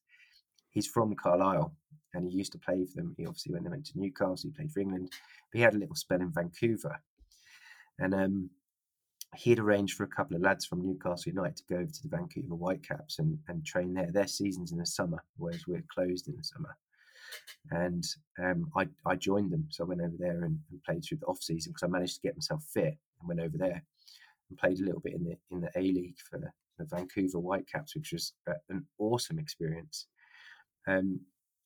He's 0.71 0.87
from 0.87 1.17
Carlisle, 1.17 1.75
and 2.15 2.29
he 2.29 2.37
used 2.37 2.53
to 2.53 2.59
play 2.59 2.85
for 2.85 2.97
them. 2.97 3.15
He 3.17 3.27
obviously 3.27 3.55
when 3.55 3.65
they 3.65 3.71
went 3.71 3.87
to 3.87 3.99
Newcastle, 3.99 4.51
he 4.51 4.51
played 4.51 4.73
for 4.73 4.81
England, 4.81 5.11
but 5.51 5.59
he 5.59 5.63
had 5.63 5.75
a 5.75 5.79
little 5.79 5.97
spell 5.97 6.21
in 6.21 6.31
Vancouver, 6.31 7.01
and 7.99 8.15
um, 8.15 8.51
he 9.37 9.51
had 9.51 9.59
arranged 9.59 9.97
for 9.97 10.05
a 10.05 10.09
couple 10.09 10.37
of 10.37 10.43
lads 10.43 10.65
from 10.65 10.83
Newcastle 10.83 11.33
United 11.33 11.57
to 11.57 11.65
go 11.69 11.77
over 11.77 11.91
to 11.91 12.03
the 12.03 12.17
Vancouver 12.17 12.55
Whitecaps 12.55 13.19
and 13.19 13.39
and 13.49 13.65
train 13.65 13.95
there. 13.95 14.13
Their 14.13 14.29
seasons 14.29 14.73
in 14.73 14.79
the 14.79 14.87
summer, 14.87 15.25
whereas 15.39 15.67
we're 15.67 15.85
closed 15.93 16.29
in 16.29 16.37
the 16.37 16.45
summer. 16.45 16.77
And 17.71 18.05
um, 18.43 18.71
I, 18.77 18.89
I 19.07 19.17
joined 19.17 19.51
them. 19.51 19.67
So 19.71 19.85
I 19.85 19.89
went 19.89 20.01
over 20.01 20.17
there 20.19 20.45
and, 20.45 20.59
and 20.71 20.85
played 20.85 21.05
through 21.05 21.19
the 21.19 21.27
off 21.27 21.43
season 21.43 21.73
because 21.73 21.83
I 21.83 21.91
managed 21.91 22.17
to 22.17 22.23
get 22.23 22.37
myself 22.37 22.65
fit 22.73 22.97
and 23.21 23.29
went 23.29 23.41
over 23.41 23.57
there 23.57 23.83
and 24.49 24.59
played 24.59 24.81
a 24.81 24.85
little 24.85 25.01
bit 25.01 25.15
in 25.15 25.25
the 25.25 25.37
in 25.51 25.61
the 25.61 25.71
A 25.77 25.83
League 25.83 26.19
for 26.31 26.39
the, 26.39 26.51
Vancouver 26.81 27.39
Whitecaps, 27.39 27.97
which 27.97 28.13
was 28.13 28.35
an 28.69 28.87
awesome 29.01 29.41
experience. 29.41 30.07
Um, 30.87 31.19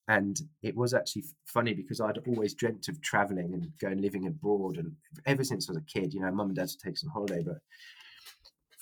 and 0.09 0.41
it 0.63 0.75
was 0.75 0.95
actually 0.95 1.25
funny 1.45 1.75
because 1.75 2.01
I'd 2.01 2.27
always 2.27 2.55
dreamt 2.55 2.89
of 2.89 3.01
traveling 3.03 3.53
and 3.53 3.71
going 3.79 4.01
living 4.01 4.27
abroad, 4.27 4.79
and 4.79 4.93
ever 5.27 5.45
since 5.45 5.69
I 5.69 5.73
was 5.73 5.83
a 5.83 5.83
kid, 5.83 6.15
you 6.15 6.21
know, 6.21 6.31
mum 6.33 6.49
and 6.49 6.57
dad 6.57 6.63
would 6.63 6.79
take 6.83 6.95
us 6.95 7.05
on 7.05 7.11
holiday, 7.11 7.43
but 7.43 7.59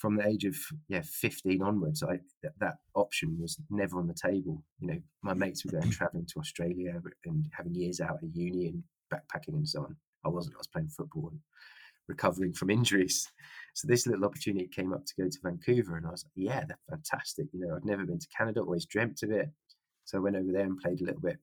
from 0.01 0.15
the 0.15 0.27
age 0.27 0.45
of 0.45 0.55
yeah 0.89 1.03
15 1.03 1.61
onwards 1.61 2.01
i 2.01 2.17
that, 2.41 2.53
that 2.59 2.77
option 2.95 3.37
was 3.39 3.57
never 3.69 3.99
on 3.99 4.07
the 4.07 4.15
table. 4.15 4.63
You 4.79 4.87
know 4.87 4.99
my 5.21 5.35
mates 5.35 5.63
were 5.63 5.79
going 5.79 5.91
traveling 5.99 6.25
to 6.25 6.39
australia 6.39 6.99
and 7.25 7.45
having 7.55 7.75
years 7.75 8.01
out 8.01 8.17
at 8.23 8.35
uni 8.35 8.67
and 8.67 8.83
backpacking 9.13 9.53
and 9.53 9.67
so 9.67 9.81
on. 9.81 9.95
I 10.25 10.29
wasn't 10.29 10.55
i 10.55 10.57
was 10.57 10.67
playing 10.67 10.89
football 10.89 11.29
and 11.31 11.39
recovering 12.07 12.51
from 12.51 12.71
injuries. 12.71 13.27
So 13.75 13.87
this 13.87 14.05
little 14.07 14.25
opportunity 14.25 14.67
came 14.67 14.91
up 14.91 15.05
to 15.05 15.13
go 15.21 15.29
to 15.29 15.37
vancouver 15.43 15.95
and 15.95 16.07
i 16.07 16.09
was 16.09 16.25
like 16.25 16.47
yeah 16.47 16.63
that's 16.67 16.81
fantastic. 16.89 17.45
You 17.53 17.59
know 17.61 17.75
i'd 17.75 17.85
never 17.85 18.05
been 18.05 18.19
to 18.19 18.27
canada 18.35 18.61
always 18.61 18.85
dreamt 18.85 19.21
of 19.21 19.31
it. 19.31 19.49
So 20.05 20.17
i 20.17 20.21
went 20.21 20.35
over 20.35 20.51
there 20.51 20.65
and 20.65 20.79
played 20.79 21.01
a 21.01 21.05
little 21.05 21.21
bit 21.21 21.37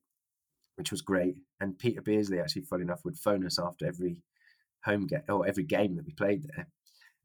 which 0.75 0.91
was 0.91 1.01
great. 1.01 1.35
And 1.61 1.79
peter 1.79 2.01
beardsley 2.01 2.39
actually 2.39 2.63
funny 2.63 2.83
enough 2.83 3.05
would 3.05 3.17
phone 3.17 3.45
us 3.45 3.57
after 3.57 3.87
every 3.87 4.21
home 4.83 5.07
game 5.07 5.23
or 5.29 5.47
every 5.47 5.63
game 5.63 5.95
that 5.95 6.05
we 6.05 6.13
played 6.13 6.43
there 6.43 6.67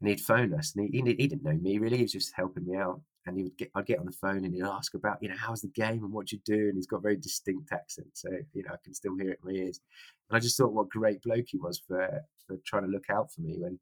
and 0.04 0.10
he'd 0.10 0.20
phone 0.20 0.52
us 0.52 0.74
and 0.76 0.86
he, 0.92 1.00
he, 1.00 1.14
he 1.14 1.26
didn't 1.26 1.42
know 1.42 1.54
me 1.54 1.78
really 1.78 1.96
he 1.96 2.02
was 2.02 2.12
just 2.12 2.34
helping 2.36 2.66
me 2.66 2.76
out 2.76 3.00
and 3.26 3.38
he 3.38 3.44
would 3.44 3.56
get 3.56 3.70
i'd 3.74 3.86
get 3.86 3.98
on 3.98 4.04
the 4.04 4.12
phone 4.12 4.44
and 4.44 4.54
he'd 4.54 4.62
ask 4.62 4.92
about 4.92 5.16
you 5.22 5.30
know 5.30 5.34
how's 5.38 5.62
the 5.62 5.68
game 5.68 6.04
and 6.04 6.12
what 6.12 6.30
you 6.30 6.38
do 6.44 6.68
and 6.68 6.74
he's 6.74 6.86
got 6.86 6.98
a 6.98 7.00
very 7.00 7.16
distinct 7.16 7.72
accent 7.72 8.06
so 8.12 8.28
you 8.52 8.62
know 8.62 8.70
i 8.72 8.76
can 8.84 8.92
still 8.92 9.16
hear 9.16 9.30
it 9.30 9.38
in 9.42 9.50
my 9.50 9.58
ears 9.58 9.80
and 10.28 10.36
i 10.36 10.40
just 10.40 10.58
thought 10.58 10.74
what 10.74 10.90
great 10.90 11.22
bloke 11.22 11.46
he 11.48 11.56
was 11.56 11.82
for 11.88 12.20
for 12.46 12.58
trying 12.66 12.84
to 12.84 12.90
look 12.90 13.08
out 13.08 13.32
for 13.32 13.40
me 13.40 13.56
when 13.58 13.78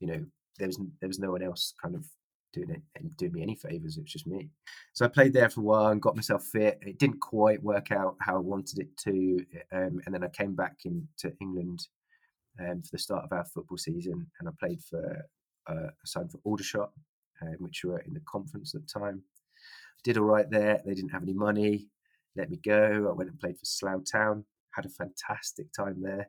you 0.00 0.06
know 0.06 0.22
there 0.58 0.68
was 0.68 0.78
there 1.00 1.08
was 1.08 1.18
no 1.18 1.30
one 1.30 1.42
else 1.42 1.72
kind 1.80 1.94
of 1.94 2.04
doing 2.52 2.70
it 2.70 2.82
and 2.96 3.16
doing 3.16 3.32
me 3.32 3.42
any 3.42 3.54
favors. 3.54 3.96
It 3.96 4.02
was 4.02 4.12
just 4.12 4.26
me. 4.26 4.50
So 4.92 5.04
I 5.04 5.08
played 5.08 5.32
there 5.32 5.48
for 5.48 5.60
a 5.60 5.64
while 5.64 5.86
and 5.86 6.02
got 6.02 6.16
myself 6.16 6.44
fit. 6.44 6.78
It 6.82 6.98
didn't 6.98 7.20
quite 7.20 7.62
work 7.62 7.90
out 7.90 8.16
how 8.20 8.36
I 8.36 8.40
wanted 8.40 8.78
it 8.78 8.94
to, 9.04 9.44
um, 9.72 10.00
and 10.04 10.14
then 10.14 10.22
I 10.22 10.28
came 10.28 10.54
back 10.54 10.76
into 10.84 11.34
England 11.40 11.86
um, 12.60 12.82
for 12.82 12.90
the 12.92 12.98
start 12.98 13.24
of 13.24 13.32
our 13.32 13.44
football 13.46 13.78
season, 13.78 14.26
and 14.38 14.48
I 14.48 14.52
played 14.60 14.82
for 14.82 15.24
uh, 15.66 15.88
signed 16.04 16.32
for 16.32 16.40
Aldershot, 16.44 16.90
um, 17.42 17.56
which 17.58 17.82
were 17.84 18.00
in 18.00 18.14
the 18.14 18.20
conference 18.20 18.74
at 18.74 18.82
the 18.82 19.00
time. 19.00 19.22
Did 20.04 20.18
all 20.18 20.24
right 20.24 20.50
there. 20.50 20.80
They 20.84 20.94
didn't 20.94 21.12
have 21.12 21.22
any 21.22 21.34
money. 21.34 21.88
Let 22.36 22.50
me 22.50 22.58
go. 22.64 23.08
I 23.08 23.12
went 23.12 23.30
and 23.30 23.38
played 23.38 23.58
for 23.58 23.64
Slough 23.64 24.02
Town. 24.10 24.44
Had 24.74 24.86
a 24.86 24.88
fantastic 24.88 25.66
time 25.72 26.00
there. 26.00 26.28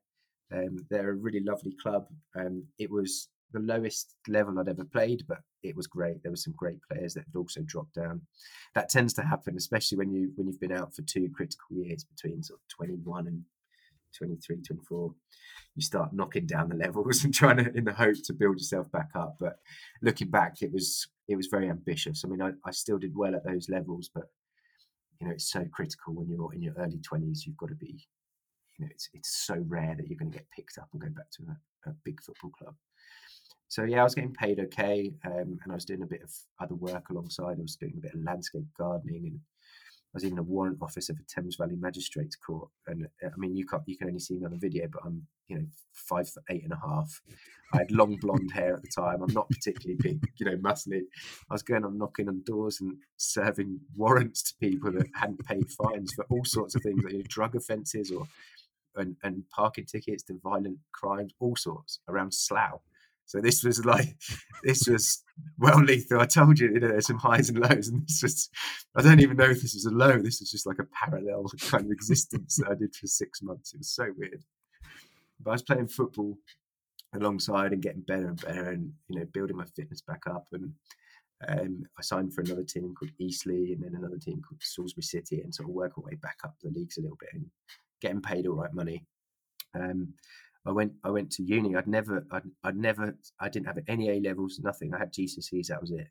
Um, 0.53 0.85
they're 0.89 1.11
a 1.11 1.15
really 1.15 1.39
lovely 1.39 1.75
club. 1.81 2.07
Um, 2.35 2.65
it 2.77 2.91
was 2.91 3.29
the 3.53 3.59
lowest 3.59 4.15
level 4.27 4.59
I'd 4.59 4.67
ever 4.67 4.83
played, 4.83 5.23
but 5.27 5.39
it 5.61 5.75
was 5.75 5.87
great. 5.87 6.21
There 6.21 6.31
were 6.31 6.35
some 6.35 6.53
great 6.57 6.79
players 6.91 7.13
that 7.13 7.25
had 7.25 7.37
also 7.37 7.61
dropped 7.61 7.95
down. 7.95 8.21
That 8.75 8.89
tends 8.89 9.13
to 9.13 9.21
happen, 9.21 9.55
especially 9.55 9.97
when 9.97 10.11
you 10.11 10.31
when 10.35 10.47
you've 10.47 10.59
been 10.59 10.71
out 10.71 10.93
for 10.93 11.03
two 11.03 11.29
critical 11.33 11.77
years 11.77 12.03
between 12.03 12.43
sort 12.43 12.59
of 12.59 12.67
21 12.75 13.27
and 13.27 13.43
23, 14.17 14.61
24. 14.61 15.13
You 15.75 15.81
start 15.81 16.13
knocking 16.13 16.45
down 16.45 16.69
the 16.69 16.75
levels 16.75 17.23
and 17.23 17.33
trying 17.33 17.57
to 17.57 17.71
in 17.75 17.85
the 17.85 17.93
hope 17.93 18.15
to 18.25 18.33
build 18.33 18.57
yourself 18.57 18.91
back 18.91 19.09
up. 19.15 19.37
But 19.39 19.57
looking 20.01 20.29
back, 20.29 20.61
it 20.61 20.71
was 20.71 21.07
it 21.27 21.35
was 21.35 21.47
very 21.47 21.69
ambitious. 21.69 22.23
I 22.23 22.29
mean, 22.29 22.41
I, 22.41 22.51
I 22.65 22.71
still 22.71 22.97
did 22.97 23.15
well 23.15 23.35
at 23.35 23.45
those 23.45 23.69
levels, 23.69 24.09
but 24.13 24.25
you 25.19 25.27
know, 25.27 25.33
it's 25.33 25.51
so 25.51 25.65
critical 25.71 26.13
when 26.13 26.29
you're 26.29 26.53
in 26.53 26.61
your 26.61 26.73
early 26.77 26.99
20s. 26.99 27.45
You've 27.45 27.57
got 27.57 27.69
to 27.69 27.75
be, 27.75 28.05
you 28.77 28.85
know, 28.85 28.91
it's 28.91 29.09
it's 29.13 29.45
so 29.45 29.55
rare 29.67 29.95
that 29.97 30.07
you're 30.07 30.19
going 30.19 30.31
to 30.31 30.37
get 30.37 30.47
picked 30.55 30.77
up 30.77 30.89
and 30.93 31.01
go 31.01 31.09
back 31.09 31.29
to 31.31 31.43
a, 31.49 31.89
a 31.91 31.93
big 32.03 32.21
football 32.21 32.51
club 32.51 32.75
so 33.73 33.85
yeah, 33.85 34.01
I 34.01 34.03
was 34.03 34.13
getting 34.13 34.35
paid 34.35 34.59
okay, 34.59 35.11
um, 35.25 35.57
and 35.63 35.71
I 35.71 35.73
was 35.73 35.85
doing 35.85 36.03
a 36.03 36.05
bit 36.05 36.21
of 36.21 36.29
other 36.61 36.75
work 36.75 37.09
alongside. 37.09 37.57
I 37.57 37.63
was 37.63 37.75
doing 37.75 37.95
a 37.97 38.01
bit 38.01 38.13
of 38.13 38.23
landscape 38.23 38.67
gardening, 38.77 39.25
and 39.25 39.39
I 40.13 40.17
was 40.17 40.25
even 40.25 40.37
a 40.37 40.43
warrant 40.43 40.77
officer 40.79 41.15
for 41.15 41.23
Thames 41.23 41.55
Valley 41.55 41.75
Magistrates 41.75 42.35
Court. 42.35 42.69
And 42.85 43.05
uh, 43.23 43.27
I 43.27 43.37
mean, 43.37 43.55
you 43.55 43.65
can 43.65 43.81
you 43.87 43.97
can 43.97 44.07
only 44.07 44.19
see 44.19 44.37
me 44.37 44.45
on 44.45 44.51
the 44.51 44.57
video, 44.57 44.87
but 44.91 45.01
I'm 45.03 45.25
you 45.47 45.57
know 45.57 45.65
five 45.91 46.29
foot 46.29 46.43
eight 46.49 46.63
and 46.63 46.73
a 46.73 46.79
half. 46.87 47.21
I 47.73 47.79
had 47.79 47.91
long 47.91 48.17
blonde 48.17 48.51
hair 48.51 48.75
at 48.75 48.83
the 48.83 48.89
time. 48.95 49.23
I'm 49.23 49.33
not 49.33 49.49
particularly 49.49 49.97
big, 49.99 50.23
you 50.37 50.45
know, 50.45 50.57
muscly. 50.57 51.01
I 51.49 51.53
was 51.53 51.63
going 51.63 51.83
on 51.83 51.97
knocking 51.97 52.29
on 52.29 52.43
doors 52.45 52.79
and 52.79 52.95
serving 53.17 53.79
warrants 53.95 54.43
to 54.43 54.53
people 54.61 54.91
that 54.91 55.07
hadn't 55.15 55.43
paid 55.45 55.71
fines 55.71 56.13
for 56.13 56.25
all 56.29 56.45
sorts 56.45 56.75
of 56.75 56.83
things, 56.83 57.03
like 57.03 57.13
you 57.13 57.19
know, 57.19 57.25
drug 57.27 57.55
offences 57.55 58.11
or 58.11 58.27
and, 58.95 59.15
and 59.23 59.43
parking 59.49 59.85
tickets 59.85 60.21
to 60.23 60.39
violent 60.43 60.77
crimes, 60.91 61.33
all 61.39 61.55
sorts 61.55 61.99
around 62.07 62.33
Slough. 62.33 62.81
So 63.25 63.41
this 63.41 63.63
was 63.63 63.85
like, 63.85 64.15
this 64.63 64.87
was 64.87 65.23
well 65.57 65.81
lethal. 65.81 66.19
I 66.19 66.25
told 66.25 66.59
you, 66.59 66.69
you 66.73 66.79
know, 66.79 66.89
there's 66.89 67.07
some 67.07 67.17
highs 67.17 67.49
and 67.49 67.59
lows, 67.59 67.87
and 67.87 68.05
this 68.07 68.21
was, 68.21 68.49
I 68.95 69.01
don't 69.01 69.21
even 69.21 69.37
know 69.37 69.49
if 69.49 69.61
this 69.61 69.73
was 69.73 69.85
a 69.85 69.91
low. 69.91 70.19
This 70.19 70.39
was 70.39 70.51
just 70.51 70.67
like 70.67 70.79
a 70.79 70.87
parallel 70.93 71.45
kind 71.61 71.85
of 71.85 71.91
existence 71.91 72.57
that 72.57 72.69
I 72.69 72.75
did 72.75 72.95
for 72.95 73.07
six 73.07 73.41
months. 73.41 73.73
It 73.73 73.79
was 73.79 73.89
so 73.89 74.07
weird. 74.17 74.43
But 75.41 75.51
I 75.51 75.53
was 75.53 75.63
playing 75.63 75.87
football 75.87 76.37
alongside 77.15 77.73
and 77.73 77.81
getting 77.81 78.01
better 78.01 78.27
and 78.27 78.41
better, 78.41 78.69
and 78.69 78.93
you 79.09 79.19
know, 79.19 79.25
building 79.33 79.57
my 79.57 79.65
fitness 79.65 80.01
back 80.01 80.23
up. 80.27 80.47
And 80.51 80.73
um, 81.47 81.83
I 81.97 82.01
signed 82.01 82.33
for 82.33 82.41
another 82.41 82.63
team 82.63 82.93
called 82.93 83.11
Eastleigh, 83.19 83.73
and 83.73 83.83
then 83.83 83.95
another 83.95 84.17
team 84.17 84.41
called 84.47 84.61
Salisbury 84.61 85.03
City, 85.03 85.41
and 85.41 85.53
sort 85.53 85.69
of 85.69 85.75
work 85.75 85.93
our 85.97 86.03
way 86.03 86.15
back 86.21 86.37
up 86.43 86.55
the 86.61 86.69
leagues 86.69 86.97
a 86.97 87.01
little 87.01 87.17
bit 87.19 87.29
and 87.33 87.45
getting 88.01 88.21
paid 88.21 88.47
all 88.47 88.55
right 88.55 88.73
money. 88.73 89.05
Um, 89.73 90.13
I 90.65 90.71
went 90.71 90.93
I 91.03 91.09
went 91.09 91.31
to 91.33 91.43
uni. 91.43 91.75
I'd 91.75 91.87
never 91.87 92.25
I'd, 92.31 92.43
I'd 92.63 92.77
never 92.77 93.15
I 93.39 93.49
didn't 93.49 93.67
have 93.67 93.79
any 93.87 94.09
A 94.09 94.19
levels, 94.19 94.59
nothing. 94.63 94.93
I 94.93 94.99
had 94.99 95.13
GCSEs. 95.13 95.67
That 95.67 95.81
was 95.81 95.91
it. 95.91 96.07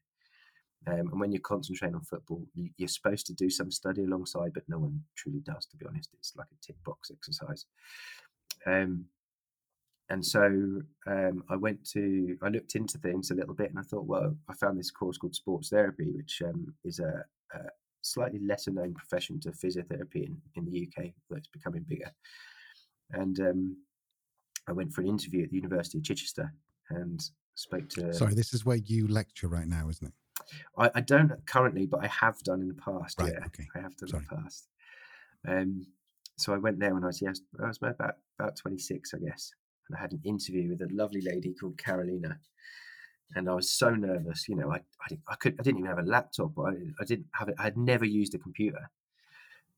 Um, 0.87 1.09
and 1.13 1.21
when 1.21 1.31
you're 1.31 1.41
concentrating 1.41 1.95
on 1.95 2.03
football, 2.03 2.45
you, 2.55 2.71
are 2.85 2.89
supposed 2.89 3.27
to 3.27 3.35
do 3.35 3.49
some 3.49 3.71
study 3.71 4.03
alongside, 4.03 4.53
but 4.53 4.65
no 4.69 4.81
one 4.81 5.01
truly 5.17 5.41
does. 5.41 5.67
To 5.67 5.77
be 5.77 5.87
honest, 5.87 6.11
it's 6.15 6.35
like 6.37 6.49
a 6.53 6.67
tick 6.67 6.77
box 6.85 7.11
exercise. 7.13 7.67
Um, 8.67 9.05
and 10.11 10.25
so 10.25 10.43
um, 11.07 11.45
I 11.49 11.57
went 11.57 11.89
to 11.93 12.37
I 12.43 12.49
looked 12.49 12.75
into 12.75 12.99
things 12.99 13.31
a 13.31 13.35
little 13.35 13.55
bit, 13.55 13.71
and 13.71 13.79
I 13.79 13.83
thought, 13.83 14.07
well, 14.07 14.37
I 14.49 14.55
found 14.55 14.79
this 14.79 14.91
course 14.91 15.17
called 15.17 15.35
sports 15.35 15.71
therapy, 15.71 16.11
which 16.11 16.43
um, 16.45 16.75
is 16.85 16.99
a, 16.99 17.25
a, 17.55 17.59
slightly 18.03 18.41
lesser 18.41 18.73
known 18.73 18.93
profession 18.95 19.39
to 19.39 19.51
physiotherapy 19.51 20.27
in, 20.27 20.37
in 20.57 20.65
the 20.65 20.89
UK, 20.89 21.11
but 21.31 21.39
it's 21.39 21.49
becoming 21.49 21.85
bigger. 21.89 22.11
And 23.13 23.39
um, 23.41 23.77
I 24.69 24.73
went 24.73 24.93
for 24.93 25.01
an 25.01 25.09
interview 25.09 25.43
at 25.45 25.51
the 25.51 25.57
University 25.57 25.99
of 25.99 26.05
Chichester 26.05 26.53
and 26.91 27.23
spoke 27.55 27.89
to. 27.91 28.13
Sorry, 28.13 28.35
this 28.35 28.55
is 28.55 28.65
where 28.65 28.77
you 28.77 29.09
lecture 29.09 29.49
right 29.49 29.67
now, 29.67 29.89
isn't 29.89 30.07
it? 30.07 30.15
I, 30.77 30.91
I 30.95 31.01
don't 31.01 31.33
currently, 31.47 31.87
but 31.87 32.03
I 32.03 32.09
have 32.09 32.39
done 32.41 32.61
in 32.61 32.69
the 32.69 32.75
past. 32.75 33.21
Right, 33.21 33.33
yeah, 33.33 33.47
okay. 33.47 33.69
I 33.75 33.81
have 33.81 33.97
done 33.97 34.09
Sorry. 34.09 34.23
in 34.23 34.37
the 34.37 34.43
past. 34.43 34.69
Um, 35.47 35.87
so 36.37 36.55
I 36.55 36.59
went 36.59 36.79
there 36.79 36.95
when 36.95 37.05
I 37.05 37.09
was 37.09 37.21
yes, 37.23 37.41
I 37.63 37.69
was 37.69 37.79
about 37.79 38.17
about 38.39 38.57
twenty 38.57 38.79
six, 38.79 39.15
I 39.15 39.19
guess, 39.19 39.53
and 39.89 39.97
I 39.97 40.01
had 40.01 40.13
an 40.13 40.21
interview 40.25 40.71
with 40.71 40.81
a 40.83 40.93
lovely 40.93 41.21
lady 41.21 41.55
called 41.55 41.79
Carolina, 41.79 42.39
and 43.35 43.49
I 43.49 43.55
was 43.55 43.71
so 43.71 43.91
nervous. 43.91 44.49
You 44.49 44.57
know, 44.57 44.71
I 44.71 44.81
I, 45.09 45.19
I 45.29 45.35
could 45.37 45.57
I 45.59 45.63
didn't 45.63 45.81
even 45.81 45.91
have 45.91 46.05
a 46.05 46.09
laptop. 46.09 46.53
I 46.59 46.71
I 47.01 47.05
didn't 47.05 47.27
have 47.35 47.49
it. 47.49 47.57
I 47.59 47.65
had 47.65 47.77
never 47.77 48.05
used 48.05 48.35
a 48.35 48.39
computer, 48.39 48.91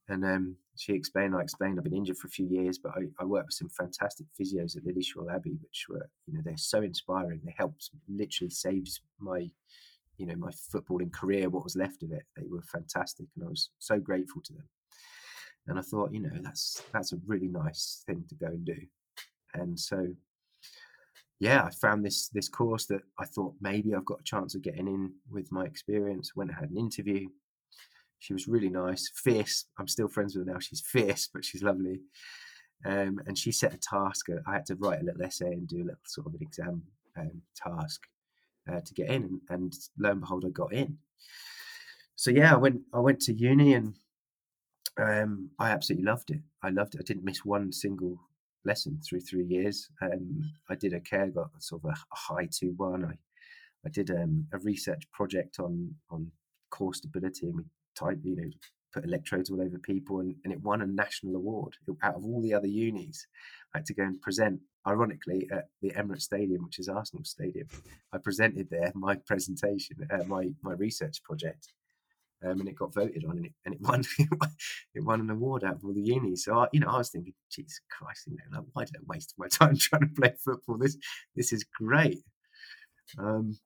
and 0.08 0.24
um, 0.24 0.56
she 0.76 0.92
explained, 0.92 1.36
I 1.36 1.40
explained, 1.40 1.78
I've 1.78 1.84
been 1.84 1.94
injured 1.94 2.18
for 2.18 2.26
a 2.26 2.30
few 2.30 2.46
years, 2.46 2.78
but 2.78 2.92
I, 2.96 3.02
I 3.20 3.24
worked 3.24 3.46
with 3.46 3.54
some 3.54 3.68
fantastic 3.68 4.26
physios 4.38 4.76
at 4.76 4.84
Lilleshall 4.84 5.32
Abbey, 5.32 5.56
which 5.62 5.86
were, 5.88 6.08
you 6.26 6.34
know, 6.34 6.40
they're 6.44 6.56
so 6.56 6.82
inspiring. 6.82 7.40
They 7.44 7.54
helped 7.56 7.90
literally 8.08 8.50
save 8.50 8.86
my, 9.18 9.48
you 10.18 10.26
know, 10.26 10.36
my 10.36 10.50
footballing 10.50 11.12
career, 11.12 11.48
what 11.48 11.64
was 11.64 11.76
left 11.76 12.02
of 12.02 12.12
it. 12.12 12.24
They 12.36 12.46
were 12.48 12.62
fantastic, 12.62 13.26
and 13.36 13.44
I 13.44 13.48
was 13.48 13.70
so 13.78 13.98
grateful 13.98 14.42
to 14.42 14.52
them. 14.52 14.68
And 15.66 15.78
I 15.78 15.82
thought, 15.82 16.12
you 16.12 16.20
know, 16.20 16.30
that's 16.42 16.82
that's 16.92 17.12
a 17.12 17.18
really 17.26 17.48
nice 17.48 18.02
thing 18.06 18.24
to 18.28 18.34
go 18.34 18.46
and 18.46 18.64
do. 18.64 18.76
And 19.54 19.78
so, 19.78 20.08
yeah, 21.40 21.64
I 21.64 21.70
found 21.70 22.04
this 22.04 22.28
this 22.28 22.48
course 22.48 22.86
that 22.86 23.02
I 23.18 23.24
thought 23.26 23.54
maybe 23.60 23.94
I've 23.94 24.04
got 24.04 24.20
a 24.20 24.24
chance 24.24 24.54
of 24.54 24.62
getting 24.62 24.88
in 24.88 25.12
with 25.30 25.50
my 25.52 25.64
experience. 25.64 26.36
Went 26.36 26.50
and 26.50 26.58
had 26.58 26.70
an 26.70 26.78
interview, 26.78 27.28
she 28.18 28.32
was 28.32 28.48
really 28.48 28.70
nice, 28.70 29.10
fierce. 29.14 29.66
I'm 29.78 29.88
still 29.88 30.08
friends 30.08 30.34
with 30.34 30.46
her 30.46 30.52
now. 30.52 30.58
She's 30.58 30.80
fierce, 30.80 31.28
but 31.32 31.44
she's 31.44 31.62
lovely. 31.62 32.00
Um, 32.86 33.20
and 33.26 33.36
she 33.36 33.52
set 33.52 33.74
a 33.74 33.78
task. 33.78 34.26
I 34.46 34.52
had 34.52 34.66
to 34.66 34.76
write 34.76 35.00
a 35.00 35.04
little 35.04 35.22
essay 35.22 35.52
and 35.52 35.66
do 35.66 35.78
a 35.78 35.88
little 35.88 36.00
sort 36.06 36.26
of 36.26 36.34
an 36.34 36.40
exam 36.42 36.82
um, 37.16 37.42
task 37.56 38.02
uh, 38.70 38.80
to 38.84 38.94
get 38.94 39.08
in, 39.08 39.24
and, 39.24 39.40
and, 39.50 39.72
lo 39.98 40.10
and 40.10 40.20
behold, 40.20 40.44
I 40.46 40.50
got 40.50 40.72
in. 40.72 40.98
So 42.16 42.30
yeah, 42.30 42.52
I 42.52 42.56
went. 42.56 42.82
I 42.92 43.00
went 43.00 43.20
to 43.22 43.34
uni, 43.34 43.74
and 43.74 43.94
um, 44.98 45.50
I 45.58 45.70
absolutely 45.70 46.06
loved 46.06 46.30
it. 46.30 46.40
I 46.62 46.70
loved 46.70 46.94
it. 46.94 47.00
I 47.00 47.04
didn't 47.04 47.24
miss 47.24 47.44
one 47.44 47.72
single 47.72 48.20
lesson 48.64 49.00
through 49.06 49.20
three 49.20 49.44
years. 49.44 49.88
Um, 50.02 50.52
I 50.70 50.74
did 50.74 50.92
a 50.92 51.00
care, 51.00 51.28
got 51.28 51.50
sort 51.58 51.82
of 51.84 51.90
a, 51.90 51.92
a 51.92 52.16
high 52.16 52.48
two 52.50 52.74
one. 52.76 53.04
I 53.04 53.14
I 53.86 53.90
did 53.90 54.10
um, 54.10 54.46
a 54.52 54.58
research 54.58 55.04
project 55.12 55.58
on 55.58 55.94
on 56.10 56.30
core 56.70 56.94
stability, 56.94 57.46
and 57.46 57.56
we 57.56 57.64
type, 57.94 58.18
you 58.22 58.36
know, 58.36 58.50
put 58.92 59.04
electrodes 59.04 59.50
all 59.50 59.60
over 59.60 59.78
people, 59.78 60.20
and, 60.20 60.36
and 60.44 60.52
it 60.52 60.62
won 60.62 60.82
a 60.82 60.86
national 60.86 61.36
award 61.36 61.74
out 62.02 62.14
of 62.14 62.24
all 62.24 62.40
the 62.40 62.54
other 62.54 62.66
unis. 62.66 63.26
I 63.74 63.78
had 63.78 63.86
to 63.86 63.94
go 63.94 64.04
and 64.04 64.20
present, 64.22 64.60
ironically, 64.86 65.48
at 65.52 65.68
the 65.82 65.90
Emirates 65.90 66.22
Stadium, 66.22 66.64
which 66.64 66.78
is 66.78 66.88
Arsenal 66.88 67.24
Stadium. 67.24 67.66
I 68.12 68.18
presented 68.18 68.68
there 68.70 68.92
my 68.94 69.16
presentation, 69.16 69.96
uh, 70.10 70.24
my 70.24 70.50
my 70.62 70.72
research 70.74 71.22
project, 71.24 71.68
um, 72.44 72.60
and 72.60 72.68
it 72.68 72.76
got 72.76 72.94
voted 72.94 73.24
on, 73.24 73.38
and 73.38 73.46
it, 73.46 73.52
and 73.64 73.74
it 73.74 73.80
won 73.82 74.04
it 74.94 75.04
won 75.04 75.20
an 75.20 75.30
award 75.30 75.64
out 75.64 75.76
of 75.76 75.84
all 75.84 75.94
the 75.94 76.00
unis. 76.00 76.44
So 76.44 76.58
I, 76.58 76.68
you 76.72 76.80
know, 76.80 76.88
I 76.88 76.98
was 76.98 77.10
thinking, 77.10 77.34
Jesus 77.50 77.80
Christ, 77.90 78.28
you 78.28 78.36
know, 78.50 78.64
why 78.72 78.84
did 78.84 78.96
I 78.96 79.04
waste 79.06 79.34
my 79.36 79.48
time 79.50 79.76
trying 79.76 80.02
to 80.02 80.14
play 80.14 80.34
football? 80.44 80.78
This 80.78 80.96
this 81.34 81.52
is 81.52 81.64
great. 81.64 82.22
Um, 83.18 83.58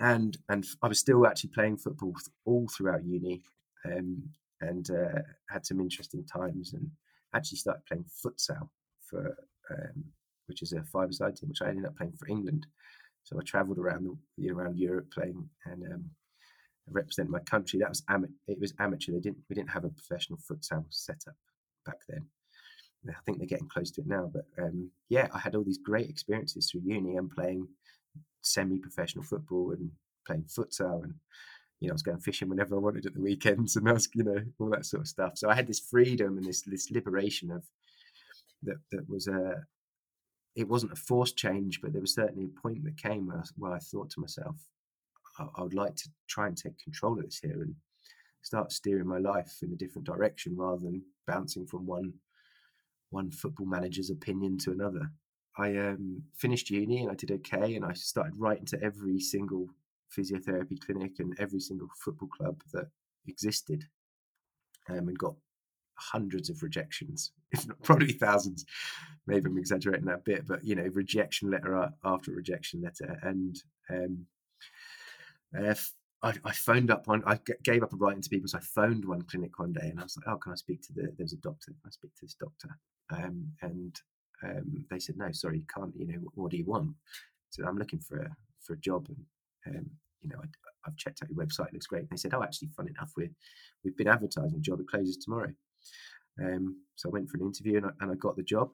and 0.00 0.36
and 0.48 0.64
I 0.82 0.88
was 0.88 0.98
still 0.98 1.26
actually 1.26 1.50
playing 1.50 1.78
football 1.78 2.14
all 2.44 2.68
throughout 2.68 3.04
uni, 3.04 3.42
um, 3.86 4.22
and 4.60 4.88
uh, 4.90 5.20
had 5.50 5.66
some 5.66 5.80
interesting 5.80 6.24
times, 6.24 6.72
and 6.74 6.90
actually 7.34 7.58
started 7.58 7.86
playing 7.86 8.04
futsal 8.24 8.68
for 9.08 9.36
um, 9.70 10.04
which 10.46 10.62
is 10.62 10.72
a 10.72 10.82
five-a-side 10.84 11.36
team, 11.36 11.48
which 11.48 11.62
I 11.62 11.68
ended 11.68 11.86
up 11.86 11.96
playing 11.96 12.12
for 12.18 12.28
England. 12.28 12.66
So 13.22 13.38
I 13.38 13.42
travelled 13.42 13.78
around 13.78 14.06
the, 14.36 14.50
around 14.50 14.78
Europe 14.78 15.10
playing 15.10 15.48
and 15.64 15.82
um, 15.90 16.04
represented 16.90 17.30
my 17.30 17.38
country. 17.40 17.78
That 17.78 17.88
was 17.88 18.02
am- 18.08 18.34
it 18.46 18.60
was 18.60 18.74
amateur. 18.78 19.12
They 19.12 19.20
didn't 19.20 19.38
we 19.48 19.54
didn't 19.54 19.70
have 19.70 19.84
a 19.84 19.90
professional 19.90 20.38
futsal 20.38 20.84
setup 20.90 21.36
back 21.86 21.98
then. 22.08 22.26
I 23.08 23.12
think 23.26 23.36
they're 23.36 23.46
getting 23.46 23.68
close 23.68 23.90
to 23.92 24.00
it 24.00 24.06
now, 24.06 24.30
but 24.32 24.46
um, 24.58 24.90
yeah, 25.10 25.28
I 25.34 25.38
had 25.38 25.54
all 25.54 25.64
these 25.64 25.78
great 25.78 26.08
experiences 26.08 26.70
through 26.70 26.82
uni 26.86 27.16
and 27.16 27.30
playing 27.30 27.68
semi-professional 28.44 29.24
football 29.24 29.72
and 29.72 29.90
playing 30.26 30.44
futsal 30.44 31.02
and 31.02 31.14
you 31.80 31.88
know, 31.88 31.92
I 31.92 31.94
was 31.94 32.02
going 32.02 32.20
fishing 32.20 32.48
whenever 32.48 32.76
I 32.76 32.78
wanted 32.78 33.06
at 33.06 33.14
the 33.14 33.20
weekends 33.20 33.76
and 33.76 33.88
I 33.88 33.92
was, 33.92 34.08
you 34.14 34.24
know, 34.24 34.42
all 34.58 34.70
that 34.70 34.86
sort 34.86 35.02
of 35.02 35.08
stuff. 35.08 35.36
So 35.36 35.50
I 35.50 35.54
had 35.54 35.66
this 35.66 35.80
freedom 35.80 36.38
and 36.38 36.46
this 36.46 36.62
this 36.62 36.90
liberation 36.90 37.50
of 37.50 37.64
that 38.62 38.78
that 38.90 39.08
was 39.08 39.28
a 39.28 39.64
it 40.56 40.68
wasn't 40.68 40.92
a 40.92 40.96
forced 40.96 41.36
change, 41.36 41.80
but 41.80 41.92
there 41.92 42.00
was 42.00 42.14
certainly 42.14 42.44
a 42.44 42.60
point 42.60 42.84
that 42.84 42.96
came 42.96 43.26
where 43.26 43.38
I, 43.38 43.42
where 43.56 43.72
I 43.72 43.78
thought 43.80 44.10
to 44.10 44.20
myself, 44.20 44.56
I, 45.38 45.46
I 45.56 45.62
would 45.62 45.74
like 45.74 45.96
to 45.96 46.08
try 46.28 46.46
and 46.46 46.56
take 46.56 46.78
control 46.78 47.18
of 47.18 47.24
this 47.24 47.40
here 47.42 47.60
and 47.60 47.74
start 48.42 48.72
steering 48.72 49.08
my 49.08 49.18
life 49.18 49.58
in 49.62 49.72
a 49.72 49.76
different 49.76 50.06
direction 50.06 50.54
rather 50.56 50.80
than 50.80 51.02
bouncing 51.26 51.66
from 51.66 51.86
one 51.86 52.14
one 53.10 53.30
football 53.30 53.66
manager's 53.66 54.10
opinion 54.10 54.58
to 54.58 54.72
another. 54.72 55.10
I 55.56 55.76
um, 55.76 56.22
finished 56.36 56.70
uni 56.70 57.02
and 57.02 57.10
I 57.10 57.14
did 57.14 57.30
okay, 57.30 57.76
and 57.76 57.84
I 57.84 57.92
started 57.92 58.34
writing 58.36 58.66
to 58.66 58.82
every 58.82 59.20
single 59.20 59.68
physiotherapy 60.16 60.80
clinic 60.84 61.12
and 61.18 61.34
every 61.38 61.60
single 61.60 61.88
football 61.96 62.28
club 62.28 62.60
that 62.72 62.88
existed, 63.26 63.84
um, 64.88 65.08
and 65.08 65.18
got 65.18 65.34
hundreds 65.96 66.50
of 66.50 66.62
rejections, 66.62 67.32
if 67.52 67.66
not 67.66 67.80
probably 67.82 68.12
thousands. 68.12 68.64
Maybe 69.26 69.46
I'm 69.46 69.58
exaggerating 69.58 70.06
that 70.06 70.24
bit, 70.24 70.46
but 70.46 70.64
you 70.64 70.74
know, 70.74 70.88
rejection 70.92 71.50
letter 71.50 71.90
after 72.04 72.32
rejection 72.32 72.82
letter, 72.82 73.18
and 73.22 73.56
um, 73.90 74.26
I, 76.24 76.32
I, 76.44 76.52
phoned 76.52 76.90
up 76.90 77.06
one. 77.06 77.22
I 77.26 77.38
gave 77.62 77.82
up 77.82 77.90
writing 77.92 78.22
to 78.22 78.28
people, 78.28 78.48
so 78.48 78.58
I 78.58 78.62
phoned 78.62 79.04
one 79.04 79.22
clinic 79.22 79.58
one 79.58 79.72
day, 79.72 79.88
and 79.88 80.00
I 80.00 80.02
was 80.02 80.16
like, 80.16 80.26
"Oh, 80.26 80.38
can 80.38 80.52
I 80.52 80.56
speak 80.56 80.82
to 80.82 80.92
the?" 80.92 81.12
There's 81.16 81.32
a 81.32 81.36
doctor. 81.36 81.72
Can 81.72 81.80
I 81.86 81.90
speak 81.90 82.14
to 82.14 82.24
this 82.24 82.34
doctor? 82.34 82.70
Um, 83.12 83.52
and 83.62 83.94
um, 84.44 84.84
they 84.90 84.98
said, 84.98 85.16
"No, 85.16 85.30
sorry, 85.32 85.58
you 85.58 85.64
can't. 85.74 85.92
You 85.96 86.06
know, 86.06 86.18
what, 86.34 86.50
do 86.50 86.56
you 86.56 86.64
want?" 86.64 86.94
So 87.50 87.64
I'm 87.66 87.78
looking 87.78 88.00
for 88.00 88.18
a 88.18 88.28
for 88.60 88.74
a 88.74 88.78
job, 88.78 89.06
and 89.66 89.76
um, 89.76 89.90
you 90.20 90.28
know, 90.30 90.36
I, 90.42 90.46
have 90.84 90.96
checked 90.96 91.22
out 91.22 91.30
your 91.30 91.38
website. 91.38 91.68
It 91.68 91.74
looks 91.74 91.86
great. 91.86 92.02
And 92.02 92.10
they 92.10 92.16
said, 92.16 92.34
"Oh, 92.34 92.42
actually, 92.42 92.68
fun 92.76 92.88
enough, 92.88 93.12
we 93.16 93.30
we've 93.84 93.96
been 93.96 94.08
advertising 94.08 94.58
a 94.58 94.60
job. 94.60 94.80
It 94.80 94.88
closes 94.88 95.16
tomorrow." 95.16 95.52
Um, 96.42 96.82
so 96.96 97.08
I 97.08 97.12
went 97.12 97.30
for 97.30 97.38
an 97.38 97.44
interview, 97.44 97.78
and 97.78 97.86
I, 97.86 97.90
and 98.00 98.10
I 98.10 98.14
got 98.14 98.36
the 98.36 98.42
job. 98.42 98.70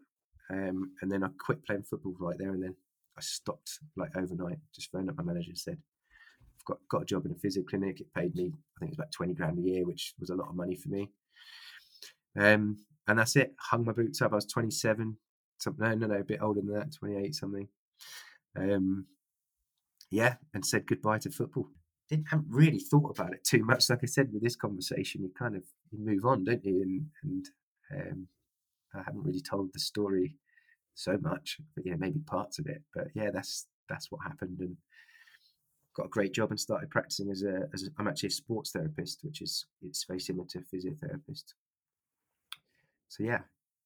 Um, 0.51 0.93
and 1.01 1.11
then 1.11 1.23
I 1.23 1.29
quit 1.39 1.65
playing 1.65 1.85
football 1.85 2.15
right 2.19 2.37
there, 2.39 2.53
and 2.53 2.63
then 2.63 2.75
I 3.17 3.21
stopped 3.21 3.79
like 3.97 4.17
overnight. 4.17 4.59
Just 4.75 4.91
phoned 4.91 5.09
up 5.11 5.17
my 5.17 5.23
manager 5.23 5.51
and 5.51 5.59
said, 5.59 5.79
I've 6.61 6.65
got, 6.65 6.79
got 6.91 7.03
a 7.03 7.07
job 7.07 7.27
in 7.27 7.33
a 7.33 7.37
physio 7.37 7.63
clinic. 7.63 8.01
It 8.01 8.13
paid 8.15 8.35
me, 8.35 8.47
I 8.47 8.79
think 8.79 8.91
it 8.91 8.91
was 8.91 8.99
about 8.99 9.13
20 9.13 9.35
grand 9.35 9.59
a 9.59 9.63
year, 9.63 9.87
which 9.87 10.15
was 10.19 10.31
a 10.31 10.35
lot 10.35 10.49
of 10.49 10.57
money 10.57 10.75
for 10.75 10.89
me. 10.89 11.11
Um, 12.39 12.79
and 13.07 13.19
that's 13.19 13.37
it. 13.37 13.55
Hung 13.59 13.85
my 13.85 13.93
boots 13.93 14.23
up. 14.23 14.33
I 14.33 14.37
was 14.37 14.47
27, 14.47 15.17
something, 15.63 15.85
no, 15.85 15.95
no, 15.95 16.07
no, 16.07 16.21
a 16.21 16.25
bit 16.25 16.43
older 16.43 16.61
than 16.61 16.75
that, 16.75 16.93
28 16.93 17.35
something. 17.35 17.69
Um, 18.57 19.07
yeah, 20.11 20.35
and 20.55 20.65
said 20.65 20.87
goodbye 20.87 21.19
to 21.19 21.31
football. 21.31 21.69
Didn't 22.09 22.29
haven't 22.29 22.49
really 22.51 22.81
thought 22.81 23.17
about 23.17 23.33
it 23.33 23.45
too 23.45 23.65
much. 23.65 23.89
Like 23.89 24.01
I 24.03 24.07
said 24.07 24.33
with 24.33 24.43
this 24.43 24.57
conversation, 24.57 25.23
you 25.23 25.31
kind 25.39 25.55
of 25.55 25.63
you 25.93 26.05
move 26.05 26.25
on, 26.25 26.45
don't 26.45 26.65
you? 26.65 26.83
And 26.83 27.07
and 27.23 27.49
um, 27.95 28.27
I 28.95 29.03
haven't 29.05 29.23
really 29.23 29.41
told 29.41 29.71
the 29.73 29.79
story 29.79 30.35
so 30.95 31.17
much, 31.21 31.59
but 31.77 31.87
yeah, 31.87 31.95
maybe 31.97 32.19
parts 32.21 32.59
of 32.59 32.67
it. 32.67 32.83
But 32.93 33.09
yeah, 33.15 33.31
that's 33.31 33.67
that's 33.89 34.11
what 34.11 34.23
happened, 34.25 34.59
and 34.59 34.77
got 35.95 36.07
a 36.07 36.11
great 36.11 36.33
job 36.33 36.51
and 36.51 36.59
started 36.59 36.91
practicing 36.91 37.31
as 37.31 37.43
a, 37.43 37.69
as 37.73 37.85
a 37.85 37.87
I'm 37.99 38.09
actually 38.09 38.29
a 38.29 38.33
sports 38.33 38.73
therapist, 38.73 39.21
which 39.23 39.41
is 39.41 39.67
it's 39.83 40.05
very 40.05 40.21
similar 40.21 40.47
to 40.49 40.59
physiotherapist. 40.59 41.55
So 43.09 43.23
yeah, 43.23 43.41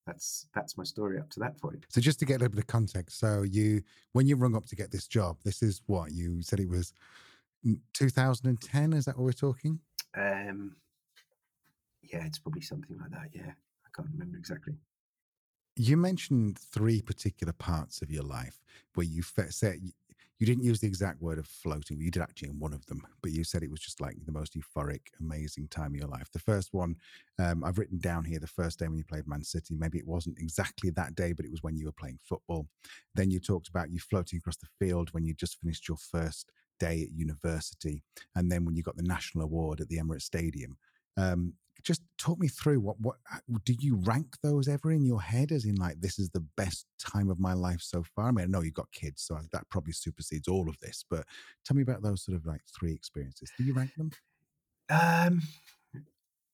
that's 0.07 0.47
that's 0.55 0.77
my 0.77 0.85
story 0.85 1.19
up 1.19 1.31
to 1.31 1.41
that 1.41 1.61
point. 1.61 1.87
So 1.89 2.01
just 2.01 2.19
to 2.21 2.25
get 2.25 2.37
a 2.37 2.39
little 2.41 2.51
bit 2.51 2.65
of 2.65 2.67
context, 2.67 3.19
so 3.19 3.43
you 3.43 3.83
when 4.13 4.27
you 4.27 4.37
rung 4.37 4.57
up 4.57 4.67
to 4.67 4.77
get 4.77 4.91
this 4.91 5.07
job, 5.07 5.39
this 5.45 5.63
is 5.63 5.83
what 5.87 6.13
you 6.13 6.43
said 6.43 6.61
it 6.61 6.69
was 6.69 6.93
2010. 7.95 8.93
Is 8.93 9.07
that 9.07 9.17
what 9.17 9.25
we're 9.25 9.33
talking? 9.33 9.81
Um, 10.17 10.77
yeah, 12.03 12.25
it's 12.25 12.39
probably 12.39 12.61
something 12.61 12.99
like 12.99 13.11
that. 13.11 13.31
Yeah, 13.33 13.53
I 13.53 13.89
can't 13.95 14.09
remember 14.13 14.37
exactly. 14.37 14.75
You 15.77 15.97
mentioned 15.97 16.59
three 16.59 17.03
particular 17.03 17.53
parts 17.53 18.01
of 18.01 18.11
your 18.11 18.23
life 18.23 18.61
where 18.95 19.07
you 19.07 19.23
said 19.23 19.81
you 20.39 20.47
didn't 20.47 20.65
use 20.65 20.81
the 20.81 20.87
exact 20.87 21.23
word 21.23 21.39
of 21.39 21.47
floating, 21.47 22.01
you 22.01 22.11
did 22.11 22.23
actually 22.23 22.49
in 22.49 22.59
one 22.59 22.73
of 22.73 22.85
them, 22.87 23.07
but 23.23 23.31
you 23.31 23.45
said 23.45 23.63
it 23.63 23.71
was 23.71 23.81
just 23.81 24.01
like 24.01 24.17
the 24.27 24.33
most 24.33 24.57
euphoric, 24.57 25.01
amazing 25.21 25.69
time 25.69 25.93
of 25.93 25.97
your 25.97 26.09
life. 26.09 26.29
The 26.33 26.41
first 26.41 26.75
one, 26.75 26.97
um, 27.39 27.63
I've 27.63 27.79
written 27.79 27.99
down 27.99 28.25
here 28.25 28.41
the 28.41 28.47
first 28.47 28.79
day 28.79 28.89
when 28.89 28.99
you 28.99 29.05
played 29.05 29.29
Man 29.29 29.45
City. 29.45 29.77
Maybe 29.77 29.99
it 29.99 30.07
wasn't 30.07 30.39
exactly 30.39 30.91
that 30.91 31.15
day, 31.15 31.33
but 31.33 31.45
it 31.45 31.53
was 31.53 31.63
when 31.63 31.77
you 31.77 31.87
were 31.87 31.93
playing 31.93 32.19
football. 32.23 32.67
Then 33.15 33.31
you 33.31 33.39
talked 33.39 33.69
about 33.69 33.91
you 33.91 34.01
floating 34.01 34.39
across 34.39 34.57
the 34.57 34.67
field 34.79 35.11
when 35.13 35.25
you 35.25 35.35
just 35.35 35.61
finished 35.61 35.89
your 35.89 35.99
first 35.99 36.51
day 36.81 37.03
at 37.03 37.17
university. 37.17 38.03
And 38.35 38.51
then 38.51 38.65
when 38.65 38.75
you 38.75 38.83
got 38.83 38.97
the 38.97 39.03
national 39.03 39.45
award 39.45 39.81
at 39.81 39.89
the 39.89 39.99
Emirates 39.99 40.23
Stadium. 40.23 40.77
Um, 41.17 41.55
just 41.85 42.03
talk 42.19 42.39
me 42.39 42.49
through 42.49 42.81
what 42.81 42.97
what 42.99 43.17
do 43.65 43.75
you 43.79 43.97
rank 43.97 44.37
those 44.43 44.69
ever 44.69 44.91
in 44.91 45.05
your 45.05 45.21
head 45.21 45.53
as 45.53 45.65
in 45.65 45.77
like 45.77 46.01
this 46.01 46.19
is 46.19 46.31
the 46.31 46.45
best 46.57 46.87
time 46.99 47.31
of 47.31 47.39
my 47.39 47.53
life 47.53 47.81
so 47.81 48.03
far? 48.03 48.29
I 48.29 48.31
mean, 48.33 48.45
I 48.45 48.49
know 48.49 48.63
you've 48.63 48.75
got 48.75 48.91
kids, 48.91 49.23
so 49.23 49.39
that 49.53 49.69
probably 49.71 49.93
supersedes 49.93 50.49
all 50.49 50.69
of 50.69 50.79
this. 50.81 51.05
But 51.09 51.27
tell 51.65 51.77
me 51.77 51.83
about 51.83 52.03
those 52.03 52.25
sort 52.25 52.37
of 52.37 52.47
like 52.47 52.63
three 52.79 52.93
experiences. 52.93 53.51
Do 53.59 53.65
you 53.65 53.75
rank 53.75 53.91
them? 53.97 54.11
Um, 54.91 55.43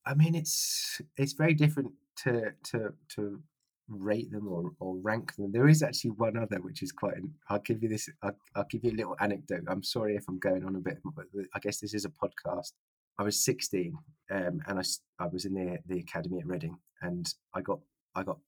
I 0.05 0.15
mean, 0.15 0.35
it's 0.35 1.01
it's 1.17 1.33
very 1.33 1.55
different 1.55 1.93
to 2.25 2.53
to 2.65 2.93
to 3.17 3.41
rate 3.89 4.31
them 4.31 4.49
or, 4.49 4.73
or 4.79 4.97
rank 4.97 5.35
them. 5.35 5.51
There 5.53 5.69
is 5.69 5.83
actually 5.83 6.11
one 6.11 6.37
other 6.37 6.61
which 6.61 6.83
is 6.83 6.93
quite. 6.93 7.15
I'll 7.49 7.61
give 7.61 7.83
you 7.83 7.89
this. 7.89 8.09
I'll, 8.23 8.37
I'll 8.57 8.67
give 8.71 8.85
you 8.85 8.91
a 8.91 8.99
little 8.99 9.17
anecdote. 9.21 9.65
I'm 9.69 9.83
sorry 9.83 10.17
if 10.17 10.25
I'm 10.29 10.39
going 10.39 10.65
on 10.65 10.77
a 10.77 10.81
bit, 10.81 10.99
but 11.05 11.27
I 11.55 11.59
guess 11.61 11.79
this 11.79 11.95
is 11.95 12.05
a 12.05 12.11
podcast. 12.11 12.73
I 13.19 13.23
was 13.23 13.45
16 13.45 13.97
um, 14.31 14.61
and 14.67 14.79
I, 14.79 14.83
I 15.19 15.27
was 15.27 15.45
in 15.45 15.55
the, 15.55 15.79
the 15.87 15.99
academy 15.99 16.39
at 16.41 16.47
Reading 16.47 16.79
and 17.03 17.33
I 17.55 17.61
got 17.61 17.81
I 18.15 18.23
got 18.23 18.39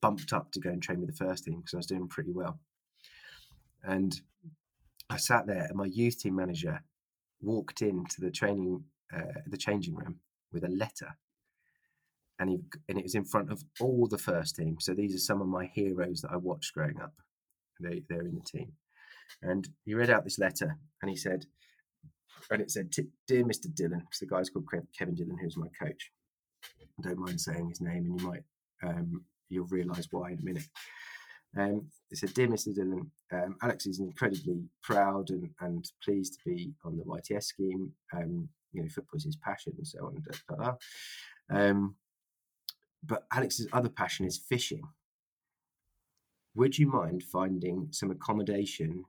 bumped 0.00 0.32
up 0.32 0.50
to 0.52 0.60
go 0.60 0.70
and 0.70 0.82
train 0.82 1.00
with 1.00 1.10
the 1.10 1.24
first 1.24 1.44
team 1.44 1.60
because 1.60 1.74
I 1.74 1.78
was 1.78 1.86
doing 1.86 2.08
pretty 2.08 2.32
well. 2.32 2.58
And 3.84 4.20
I 5.10 5.16
sat 5.16 5.46
there 5.46 5.64
and 5.64 5.76
my 5.76 5.86
youth 5.86 6.18
team 6.18 6.36
manager 6.36 6.82
walked 7.40 7.82
into 7.82 8.20
the 8.20 8.30
training 8.30 8.84
uh, 9.14 9.40
the 9.46 9.56
changing 9.56 9.94
room 9.94 10.16
with 10.52 10.64
a 10.64 10.68
letter 10.68 11.16
and 12.38 12.50
he 12.50 12.58
and 12.88 12.98
it 12.98 13.04
was 13.04 13.14
in 13.14 13.24
front 13.24 13.50
of 13.50 13.62
all 13.80 14.06
the 14.06 14.18
first 14.18 14.56
team. 14.56 14.76
So 14.80 14.94
these 14.94 15.14
are 15.14 15.18
some 15.18 15.40
of 15.40 15.48
my 15.48 15.66
heroes 15.66 16.20
that 16.22 16.32
I 16.32 16.36
watched 16.36 16.74
growing 16.74 17.00
up. 17.00 17.14
They 17.80 18.02
they're 18.08 18.26
in 18.26 18.34
the 18.34 18.58
team. 18.58 18.72
And 19.40 19.68
he 19.84 19.94
read 19.94 20.10
out 20.10 20.24
this 20.24 20.38
letter 20.38 20.76
and 21.00 21.10
he 21.10 21.16
said, 21.16 21.46
and 22.50 22.62
it 22.62 22.70
said, 22.70 22.90
"Dear 23.26 23.44
Mr. 23.44 23.72
Dillon," 23.74 24.06
so 24.10 24.24
the 24.24 24.30
guy's 24.30 24.50
called 24.50 24.68
Kevin 24.96 25.14
Dillon, 25.14 25.38
who's 25.38 25.56
my 25.56 25.68
coach. 25.78 26.10
I 26.64 27.08
don't 27.08 27.18
mind 27.18 27.40
saying 27.40 27.68
his 27.68 27.80
name, 27.80 28.06
and 28.06 28.20
you 28.20 28.26
might 28.26 28.42
um, 28.82 29.24
you'll 29.48 29.66
realise 29.66 30.08
why 30.10 30.30
in 30.32 30.38
a 30.38 30.44
minute. 30.44 30.68
Um, 31.56 31.88
it 32.10 32.18
said, 32.18 32.34
"Dear 32.34 32.48
Mr. 32.48 32.74
Dillon, 32.74 33.10
um, 33.32 33.56
Alex 33.62 33.86
is 33.86 34.00
incredibly 34.00 34.64
proud 34.82 35.30
and, 35.30 35.50
and 35.60 35.90
pleased 36.02 36.34
to 36.34 36.50
be 36.50 36.72
on 36.84 36.96
the 36.96 37.04
YTS 37.04 37.44
scheme. 37.44 37.92
Um, 38.14 38.48
you 38.72 38.82
know, 38.82 38.88
football 38.88 39.18
is 39.18 39.24
his 39.24 39.36
passion, 39.36 39.74
and 39.76 39.86
so 39.86 40.06
on." 40.06 40.22
Da, 40.48 40.56
da. 40.56 40.74
Um, 41.50 41.96
but 43.04 43.26
Alex's 43.32 43.68
other 43.72 43.88
passion 43.88 44.26
is 44.26 44.38
fishing. 44.38 44.82
Would 46.54 46.78
you 46.78 46.86
mind 46.86 47.22
finding 47.22 47.88
some 47.90 48.10
accommodation 48.10 49.04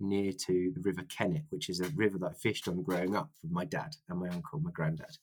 near 0.00 0.32
to 0.32 0.72
the 0.74 0.80
River 0.80 1.02
Kennet, 1.08 1.44
which 1.50 1.68
is 1.68 1.80
a 1.80 1.88
river 1.94 2.18
that 2.18 2.30
I 2.30 2.34
fished 2.34 2.68
on 2.68 2.82
growing 2.82 3.16
up 3.16 3.30
with 3.42 3.52
my 3.52 3.64
dad 3.64 3.94
and 4.08 4.20
my 4.20 4.28
uncle, 4.28 4.60
my 4.60 4.70
granddad. 4.70 5.16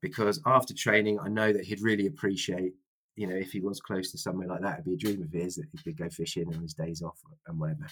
Because 0.00 0.40
after 0.46 0.74
training, 0.74 1.18
I 1.20 1.28
know 1.28 1.52
that 1.52 1.64
he'd 1.64 1.80
really 1.80 2.06
appreciate, 2.06 2.74
you 3.16 3.26
know, 3.26 3.34
if 3.36 3.52
he 3.52 3.60
was 3.60 3.80
close 3.80 4.10
to 4.12 4.18
somewhere 4.18 4.48
like 4.48 4.60
that, 4.62 4.74
it'd 4.74 4.84
be 4.84 4.94
a 4.94 4.96
dream 4.96 5.22
of 5.22 5.32
his 5.32 5.56
that 5.56 5.66
he 5.72 5.78
could 5.82 5.96
go 5.96 6.08
fishing 6.08 6.48
on 6.48 6.60
his 6.60 6.74
days 6.74 7.02
off 7.02 7.18
and 7.46 7.58
whatever. 7.58 7.86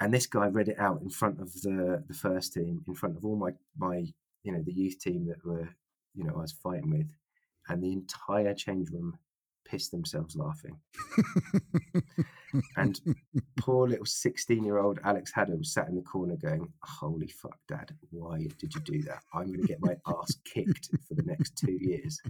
And 0.00 0.12
this 0.12 0.26
guy 0.26 0.46
read 0.48 0.68
it 0.68 0.78
out 0.78 1.00
in 1.02 1.08
front 1.08 1.40
of 1.40 1.52
the 1.62 2.04
the 2.06 2.14
first 2.14 2.52
team, 2.52 2.82
in 2.86 2.94
front 2.94 3.16
of 3.16 3.24
all 3.24 3.36
my 3.36 3.52
my 3.78 4.04
you 4.42 4.52
know 4.52 4.62
the 4.62 4.72
youth 4.72 4.98
team 4.98 5.26
that 5.26 5.44
were 5.44 5.68
you 6.14 6.24
know 6.24 6.34
I 6.36 6.42
was 6.42 6.52
fighting 6.52 6.90
with, 6.90 7.06
and 7.68 7.82
the 7.82 7.92
entire 7.92 8.52
change 8.52 8.90
room 8.90 9.16
pissed 9.68 9.90
themselves 9.90 10.36
laughing. 10.36 10.78
and 12.76 13.00
poor 13.58 13.88
little 13.88 14.06
16 14.06 14.64
year 14.64 14.78
old 14.78 14.98
Alex 15.04 15.32
Haddow 15.32 15.58
was 15.58 15.72
sat 15.72 15.88
in 15.88 15.96
the 15.96 16.02
corner 16.02 16.36
going, 16.36 16.68
Holy 16.82 17.28
fuck, 17.28 17.58
dad, 17.68 17.94
why 18.10 18.46
did 18.58 18.74
you 18.74 18.80
do 18.82 19.02
that? 19.02 19.20
I'm 19.34 19.46
going 19.46 19.60
to 19.60 19.66
get 19.66 19.82
my 19.82 19.96
ass 20.06 20.36
kicked 20.44 20.90
for 21.06 21.14
the 21.14 21.22
next 21.22 21.56
two 21.56 21.76
years. 21.80 22.20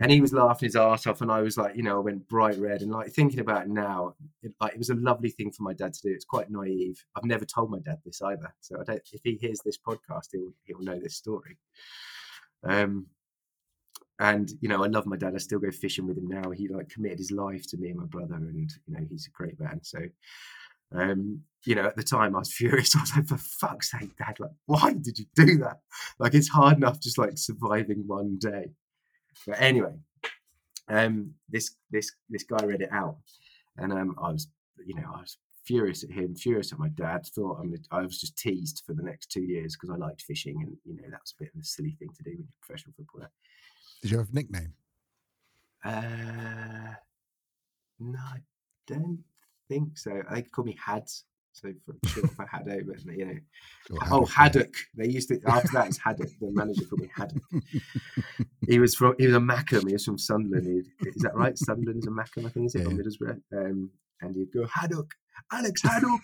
And 0.00 0.10
he 0.10 0.20
was 0.20 0.32
laughing 0.32 0.66
his 0.66 0.76
ass 0.76 1.06
off. 1.06 1.20
And 1.20 1.30
I 1.30 1.42
was 1.42 1.56
like, 1.56 1.76
you 1.76 1.82
know, 1.82 1.96
I 1.96 2.00
went 2.00 2.28
bright 2.28 2.58
red. 2.58 2.82
And 2.82 2.90
like 2.90 3.12
thinking 3.12 3.40
about 3.40 3.62
it 3.62 3.68
now, 3.68 4.14
it, 4.42 4.52
like, 4.60 4.72
it 4.72 4.78
was 4.78 4.90
a 4.90 4.94
lovely 4.94 5.30
thing 5.30 5.50
for 5.50 5.62
my 5.62 5.72
dad 5.72 5.92
to 5.94 6.02
do. 6.02 6.12
It's 6.12 6.24
quite 6.24 6.50
naive. 6.50 7.02
I've 7.16 7.24
never 7.24 7.44
told 7.44 7.70
my 7.70 7.78
dad 7.80 7.98
this 8.04 8.22
either. 8.22 8.54
So 8.60 8.80
I 8.80 8.84
don't, 8.84 9.02
if 9.12 9.20
he 9.24 9.38
hears 9.40 9.60
this 9.64 9.78
podcast, 9.78 10.28
he'll, 10.32 10.52
he'll 10.64 10.80
know 10.82 10.98
this 10.98 11.16
story. 11.16 11.58
Um, 12.64 13.06
and 14.18 14.50
you 14.60 14.68
know, 14.68 14.82
I 14.82 14.88
love 14.88 15.06
my 15.06 15.16
dad. 15.16 15.34
I 15.34 15.38
still 15.38 15.58
go 15.58 15.70
fishing 15.70 16.06
with 16.06 16.18
him 16.18 16.28
now. 16.28 16.50
He 16.50 16.68
like 16.68 16.88
committed 16.88 17.18
his 17.18 17.30
life 17.30 17.68
to 17.68 17.76
me 17.76 17.90
and 17.90 18.00
my 18.00 18.06
brother, 18.06 18.34
and 18.34 18.70
you 18.86 18.94
know, 18.94 19.06
he's 19.08 19.28
a 19.28 19.36
great 19.36 19.58
man. 19.60 19.80
So, 19.82 20.00
um, 20.94 21.40
you 21.64 21.74
know, 21.74 21.84
at 21.84 21.96
the 21.96 22.02
time 22.02 22.34
I 22.34 22.40
was 22.40 22.52
furious. 22.54 22.96
I 22.96 23.00
was 23.00 23.14
like, 23.14 23.28
for 23.28 23.38
fuck's 23.38 23.90
sake, 23.92 24.16
dad, 24.16 24.40
like, 24.40 24.50
why 24.66 24.94
did 24.94 25.18
you 25.18 25.26
do 25.34 25.58
that? 25.58 25.80
Like, 26.18 26.34
it's 26.34 26.48
hard 26.48 26.78
enough 26.78 27.00
just 27.00 27.18
like 27.18 27.38
surviving 27.38 28.04
one 28.06 28.38
day. 28.40 28.70
But 29.46 29.60
anyway, 29.60 29.94
um, 30.88 31.34
this 31.48 31.76
this 31.90 32.10
this 32.28 32.42
guy 32.42 32.64
read 32.64 32.82
it 32.82 32.92
out, 32.92 33.18
and 33.76 33.92
um, 33.92 34.16
I 34.20 34.32
was, 34.32 34.48
you 34.84 34.94
know, 34.94 35.08
I 35.14 35.20
was 35.20 35.36
furious 35.64 36.02
at 36.02 36.10
him, 36.10 36.34
furious 36.34 36.72
at 36.72 36.78
my 36.80 36.88
dad. 36.88 37.24
Thought 37.26 37.60
I'm, 37.60 37.74
I 37.92 38.00
was 38.00 38.18
just 38.18 38.36
teased 38.36 38.82
for 38.84 38.94
the 38.94 39.02
next 39.02 39.30
two 39.30 39.42
years 39.42 39.76
because 39.76 39.94
I 39.94 39.96
liked 39.96 40.22
fishing, 40.22 40.60
and 40.62 40.76
you 40.84 40.96
know 40.96 41.08
that 41.10 41.20
was 41.20 41.34
a 41.38 41.44
bit 41.44 41.52
of 41.54 41.60
a 41.60 41.64
silly 41.64 41.96
thing 42.00 42.08
to 42.16 42.22
do 42.24 42.30
when 42.30 42.38
you're 42.38 42.58
a 42.62 42.66
professional 42.66 42.94
footballer. 42.96 43.30
Did 44.02 44.10
you 44.10 44.18
have 44.18 44.30
a 44.30 44.34
nickname? 44.34 44.74
Uh, 45.84 46.94
no, 48.00 48.18
I 48.18 48.38
don't 48.86 49.22
think 49.68 49.96
so. 49.98 50.22
They 50.30 50.42
call 50.42 50.64
me 50.64 50.76
Hads. 50.84 51.24
So 51.52 51.72
for 51.84 52.08
short 52.08 52.30
for 52.32 52.46
Haddow, 52.46 52.86
but 52.86 53.04
you 53.16 53.24
know, 53.26 53.98
oh 54.12 54.24
Haddock. 54.26 54.72
They 54.94 55.08
used 55.08 55.28
to 55.30 55.40
after 55.44 55.72
that 55.72 55.88
it's 55.88 55.98
Haddock. 55.98 56.28
The 56.40 56.52
manager 56.52 56.84
called 56.84 57.00
me 57.00 57.10
Haddock. 57.12 57.42
he 58.68 58.78
was 58.78 58.94
from 58.94 59.14
he 59.18 59.26
was 59.26 59.34
a 59.34 59.40
Mackem. 59.40 59.88
He 59.88 59.94
was 59.94 60.04
from 60.04 60.18
Sunderland. 60.18 60.66
He, 60.66 61.08
is 61.08 61.22
that 61.22 61.34
right? 61.34 61.58
Sunderland 61.58 62.04
is 62.04 62.06
a 62.06 62.10
Mackem, 62.10 62.46
I 62.46 62.50
think, 62.50 62.66
is 62.66 62.76
it 62.76 62.82
yeah. 62.82 62.88
Middlesbrough? 62.88 63.40
Um, 63.52 63.90
and 64.20 64.36
he'd 64.36 64.52
go 64.52 64.66
Haddock, 64.72 65.10
Alex 65.50 65.82
Haddock. 65.82 66.20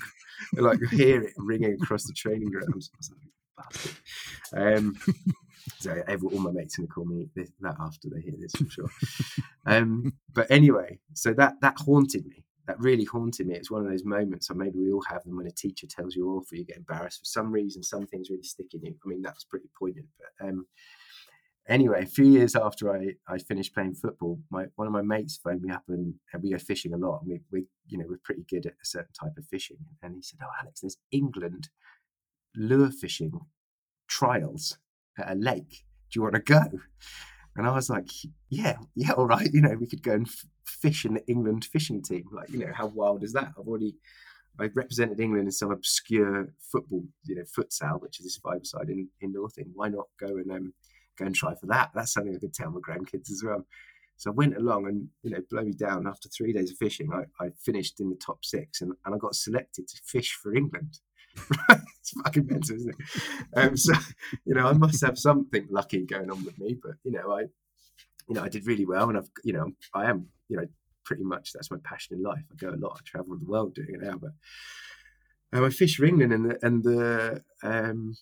like 0.53 0.79
hear 0.91 1.23
it 1.23 1.33
ringing 1.37 1.79
across 1.83 2.05
the 2.05 2.13
training 2.13 2.51
grounds. 2.51 2.91
Um, 4.57 4.97
so 5.79 6.03
every, 6.07 6.29
all 6.29 6.41
my 6.41 6.51
mates 6.51 6.77
going 6.77 6.87
to 6.87 6.93
call 6.93 7.05
me 7.05 7.29
this, 7.35 7.51
that 7.61 7.77
after 7.81 8.09
they 8.09 8.21
hear 8.21 8.35
this, 8.39 8.53
I'm 8.59 8.69
sure. 8.69 8.91
um, 9.67 10.13
but 10.33 10.51
anyway, 10.51 10.99
so 11.15 11.33
that 11.35 11.55
that 11.63 11.77
haunted 11.79 12.27
me. 12.27 12.45
That 12.67 12.81
really 12.81 13.05
haunted 13.05 13.47
me. 13.47 13.55
It's 13.57 13.71
one 13.71 13.85
of 13.85 13.91
those 13.91 14.07
moments, 14.07 14.51
or 14.51 14.55
maybe 14.55 14.79
we 14.79 14.91
all 14.91 15.05
have 15.09 15.23
them 15.25 15.37
when 15.37 15.47
a 15.47 15.51
teacher 15.51 15.87
tells 15.87 16.17
you 16.17 16.31
off, 16.31 16.51
or 16.51 16.57
you 16.57 16.65
get 16.65 16.79
embarrassed 16.79 17.21
for 17.21 17.27
some 17.27 17.53
reason. 17.53 17.83
Some 17.83 18.07
things 18.07 18.31
really 18.31 18.43
stick 18.43 18.73
in 18.73 18.83
you. 18.83 18.95
I 19.05 19.09
mean, 19.09 19.21
that's 19.21 19.45
pretty 19.45 19.69
poignant. 19.79 20.07
But 20.19 20.49
um, 20.49 20.67
anyway, 21.69 22.05
a 22.05 22.07
few 22.07 22.25
years 22.25 22.57
after 22.57 22.95
I, 22.95 23.17
I 23.29 23.37
finished 23.37 23.75
playing 23.75 23.97
football, 23.97 24.41
my 24.51 24.67
one 24.77 24.87
of 24.87 24.95
my 24.95 25.03
mates 25.03 25.39
phoned 25.43 25.61
me 25.61 25.71
up 25.73 25.83
and, 25.89 26.15
and 26.33 26.43
we 26.43 26.53
go 26.53 26.59
fishing 26.59 26.95
a 26.95 26.97
lot. 26.97 27.21
And 27.21 27.33
we, 27.33 27.41
we, 27.53 27.67
you 27.87 27.99
know, 27.99 28.07
we're 28.09 28.19
pretty 28.25 28.47
good 28.49 28.65
at 28.65 28.73
a 28.73 28.87
certain 28.87 29.13
type 29.13 29.37
of 29.37 29.45
fishing. 29.47 29.77
And 30.03 30.15
he 30.15 30.23
said, 30.23 30.39
"Oh, 30.43 30.51
Alex, 30.63 30.81
there's 30.81 30.97
England 31.11 31.69
lure 32.57 32.91
fishing 32.91 33.41
trials 34.09 34.79
at 35.19 35.33
a 35.33 35.35
lake. 35.35 35.85
Do 36.11 36.19
you 36.19 36.23
want 36.23 36.35
to 36.35 36.41
go?" 36.41 36.63
And 37.57 37.67
I 37.67 37.71
was 37.73 37.91
like, 37.91 38.09
"Yeah, 38.49 38.77
yeah, 38.95 39.13
all 39.13 39.27
right. 39.27 39.49
You 39.53 39.63
know, 39.63 39.77
we 39.79 39.87
could 39.87 40.03
go 40.03 40.13
and 40.13 40.27
f- 40.27 40.47
fish 40.67 41.05
in 41.05 41.15
the 41.15 41.27
England 41.27 41.65
fishing 41.67 42.03
team. 42.03 42.25
Like, 42.33 42.51
you 42.51 42.59
know, 42.59 42.73
how 42.73 42.87
wild 42.89 43.23
is 43.25 43.33
that? 43.33 43.53
I've 43.59 43.69
already." 43.69 43.97
I 44.61 44.71
represented 44.77 45.19
England 45.19 45.47
in 45.49 45.51
some 45.51 45.73
obscure 45.73 46.49
football, 46.71 47.03
you 47.25 47.35
know, 47.35 47.43
futsal, 47.43 48.01
which 48.01 48.21
is 48.21 48.27
this 48.27 48.37
five-side 48.37 48.89
in, 48.89 49.09
in 49.21 49.33
Northing. 49.33 49.73
Why 49.75 49.89
not 49.89 50.07
go 50.21 50.29
and 50.29 50.49
um, 50.53 50.73
go 51.19 51.27
and 51.27 51.35
try 51.35 51.55
for 51.55 51.67
that. 51.67 51.91
That's 51.95 52.13
something 52.13 52.35
I 52.35 52.39
could 52.39 52.55
tell 52.55 52.71
my 52.71 52.81
grandkids 52.81 53.31
as 53.31 53.43
well. 53.45 53.67
So 54.17 54.31
I 54.31 54.35
went 54.35 54.57
along 54.57 54.87
and, 54.87 55.09
you 55.23 55.31
know, 55.31 55.41
blow 55.51 55.63
me 55.63 55.73
down 55.73 56.07
after 56.07 56.29
three 56.29 56.53
days 56.53 56.71
of 56.71 56.77
fishing. 56.77 57.11
I, 57.13 57.45
I 57.45 57.49
finished 57.65 58.01
in 58.01 58.11
the 58.11 58.17
top 58.17 58.45
six 58.45 58.81
and, 58.81 58.93
and 59.05 59.15
I 59.15 59.19
got 59.19 59.35
selected 59.35 59.89
to 59.89 60.01
fish 60.05 60.39
for 60.41 60.55
England. 60.55 60.99
it's 61.69 62.11
fucking 62.23 62.47
mental, 62.47 62.77
isn't 62.77 62.95
it? 62.95 63.23
Um, 63.57 63.77
so, 63.77 63.93
you 64.45 64.55
know, 64.55 64.67
I 64.67 64.73
must 64.73 65.05
have 65.05 65.19
something 65.19 65.67
lucky 65.71 66.05
going 66.05 66.31
on 66.31 66.45
with 66.45 66.59
me, 66.59 66.77
but, 66.83 66.93
you 67.05 67.13
know, 67.13 67.33
I, 67.33 67.43
you 68.29 68.35
know, 68.35 68.43
I 68.43 68.49
did 68.49 68.67
really 68.67 68.87
well 68.87 69.09
and 69.09 69.19
I've, 69.19 69.31
you 69.43 69.53
know, 69.53 69.71
I 69.95 70.11
am, 70.11 70.27
you 70.49 70.57
know, 70.57 70.67
pretty 71.05 71.25
much 71.25 71.53
that's 71.53 71.71
my 71.71 71.77
passion 71.85 72.17
in 72.17 72.23
life. 72.23 72.43
I 72.51 72.55
go 72.57 72.71
a 72.71 72.77
lot, 72.77 72.99
I 72.99 73.01
travel 73.05 73.37
the 73.37 73.45
world 73.45 73.75
doing 73.75 73.95
it 73.95 74.03
now, 74.03 74.17
but 74.17 74.33
um, 75.53 75.65
I 75.65 75.71
fish 75.71 75.97
for 75.97 76.05
England 76.05 76.33
and 76.33 76.51
the, 76.51 76.59
and 76.67 76.83
the, 76.83 77.43
um, 77.63 78.15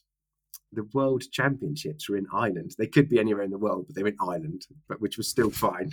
the 0.73 0.89
World 0.95 1.23
Championships 1.31 2.09
were 2.09 2.17
in 2.17 2.27
Ireland. 2.33 2.75
They 2.79 2.87
could 2.87 3.09
be 3.09 3.21
anywhere 3.21 3.45
in 3.45 3.51
the 3.51 3.59
world, 3.59 3.87
but 3.87 3.95
they 3.95 4.03
were 4.03 4.09
in 4.09 4.17
Ireland, 4.21 4.67
but 4.89 5.01
which 5.01 5.19
was 5.19 5.29
still 5.29 5.51
fine. 5.51 5.93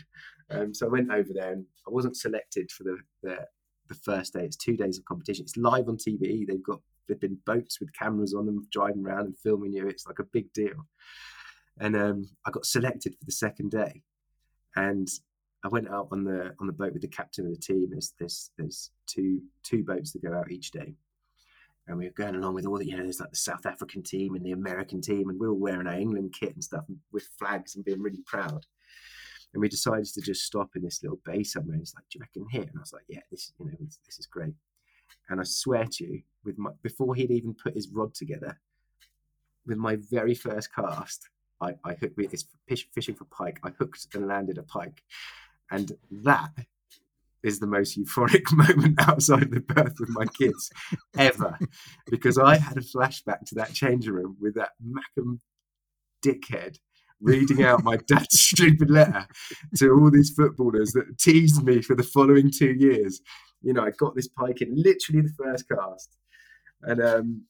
Um, 0.49 0.73
so 0.73 0.85
I 0.85 0.89
went 0.89 1.11
over 1.11 1.29
there, 1.33 1.51
and 1.51 1.65
I 1.87 1.91
wasn't 1.91 2.17
selected 2.17 2.71
for 2.71 2.83
the, 2.83 2.97
the, 3.21 3.45
the 3.89 3.95
first 3.95 4.33
day. 4.33 4.45
It's 4.45 4.55
two 4.55 4.77
days 4.77 4.97
of 4.97 5.05
competition. 5.05 5.43
It's 5.43 5.57
live 5.57 5.89
on 5.89 5.97
TV. 5.97 6.47
They've 6.47 6.63
got 6.63 6.79
been 7.17 7.37
boats 7.45 7.79
with 7.79 7.93
cameras 7.93 8.33
on 8.33 8.45
them 8.45 8.67
driving 8.71 9.05
around 9.05 9.25
and 9.25 9.37
filming 9.39 9.73
you. 9.73 9.87
It's 9.87 10.05
like 10.05 10.19
a 10.19 10.23
big 10.23 10.51
deal. 10.53 10.87
And 11.79 11.95
um, 11.95 12.25
I 12.45 12.51
got 12.51 12.65
selected 12.65 13.15
for 13.17 13.25
the 13.25 13.31
second 13.31 13.71
day, 13.71 14.03
and 14.75 15.07
I 15.63 15.69
went 15.69 15.89
out 15.89 16.09
on 16.11 16.23
the 16.23 16.53
on 16.59 16.67
the 16.67 16.73
boat 16.73 16.93
with 16.93 17.01
the 17.01 17.07
captain 17.07 17.45
of 17.45 17.51
the 17.51 17.59
team. 17.59 17.87
There's 17.89 18.13
there's 18.19 18.51
there's 18.57 18.91
two 19.07 19.41
two 19.63 19.83
boats 19.83 20.11
that 20.11 20.23
go 20.23 20.33
out 20.33 20.51
each 20.51 20.71
day 20.71 20.95
and 21.89 21.97
we 21.97 22.05
were 22.05 22.11
going 22.11 22.35
along 22.35 22.53
with 22.53 22.65
all 22.65 22.77
the, 22.77 22.87
you 22.87 22.95
know, 22.95 23.03
there's 23.03 23.19
like 23.19 23.31
the 23.31 23.35
South 23.35 23.65
African 23.65 24.03
team 24.03 24.35
and 24.35 24.45
the 24.45 24.51
American 24.51 25.01
team, 25.01 25.29
and 25.29 25.39
we 25.39 25.47
are 25.47 25.49
all 25.49 25.59
wearing 25.59 25.87
our 25.87 25.97
England 25.97 26.35
kit 26.39 26.53
and 26.53 26.63
stuff 26.63 26.85
with 27.11 27.27
flags 27.39 27.75
and 27.75 27.83
being 27.83 28.01
really 28.01 28.21
proud. 28.25 28.63
And 29.53 29.61
we 29.61 29.67
decided 29.67 30.05
to 30.05 30.21
just 30.21 30.43
stop 30.43 30.69
in 30.75 30.83
this 30.83 31.01
little 31.01 31.19
bay 31.25 31.43
somewhere. 31.43 31.77
It's 31.77 31.95
like, 31.95 32.03
"Do 32.11 32.19
you 32.19 32.21
reckon 32.21 32.45
here?" 32.51 32.69
And 32.69 32.77
I 32.77 32.81
was 32.81 32.93
like, 32.93 33.05
"Yeah, 33.07 33.21
this, 33.31 33.51
you 33.59 33.65
know, 33.65 33.71
this 33.79 34.19
is 34.19 34.27
great." 34.27 34.53
And 35.29 35.41
I 35.41 35.43
swear 35.43 35.85
to 35.85 36.03
you, 36.03 36.21
with 36.49 36.57
my 36.57 36.71
before 36.81 37.13
he'd 37.13 37.31
even 37.31 37.53
put 37.53 37.75
his 37.75 37.89
rod 37.89 38.15
together, 38.15 38.59
with 39.67 39.77
my 39.77 39.97
very 40.09 40.33
first 40.33 40.73
cast, 40.73 41.29
I, 41.61 41.75
I 41.85 41.93
hooked. 41.93 42.17
It's 42.17 42.45
fishing 42.93 43.15
for 43.15 43.25
pike. 43.25 43.59
I 43.63 43.69
hooked 43.69 44.07
and 44.15 44.27
landed 44.27 44.57
a 44.57 44.63
pike, 44.63 45.03
and 45.69 45.91
that 46.23 46.51
is 47.43 47.59
the 47.59 47.67
most 47.67 47.97
euphoric 47.97 48.51
moment 48.51 48.99
outside 49.07 49.51
the 49.51 49.61
birth 49.61 49.95
with 49.99 50.09
my 50.09 50.25
kids 50.25 50.71
ever 51.17 51.57
because 52.09 52.37
I 52.37 52.57
had 52.57 52.77
a 52.77 52.81
flashback 52.81 53.45
to 53.45 53.55
that 53.55 53.73
changing 53.73 54.11
room 54.11 54.35
with 54.41 54.55
that 54.55 54.71
Mackem 54.83 55.39
dickhead 56.25 56.79
reading 57.21 57.63
out 57.63 57.83
my 57.83 57.97
dad's 58.07 58.27
stupid 58.39 58.89
letter 58.89 59.25
to 59.77 59.91
all 59.91 60.11
these 60.11 60.31
footballers 60.31 60.91
that 60.93 61.17
teased 61.17 61.63
me 61.63 61.81
for 61.81 61.95
the 61.95 62.03
following 62.03 62.51
two 62.51 62.73
years. 62.73 63.21
You 63.61 63.73
know, 63.73 63.83
I 63.83 63.91
got 63.91 64.15
this 64.15 64.27
pike 64.27 64.61
in 64.61 64.73
literally 64.75 65.21
the 65.21 65.33
first 65.37 65.65
cast. 65.69 66.17
And 66.81 67.01
um, 67.01 67.45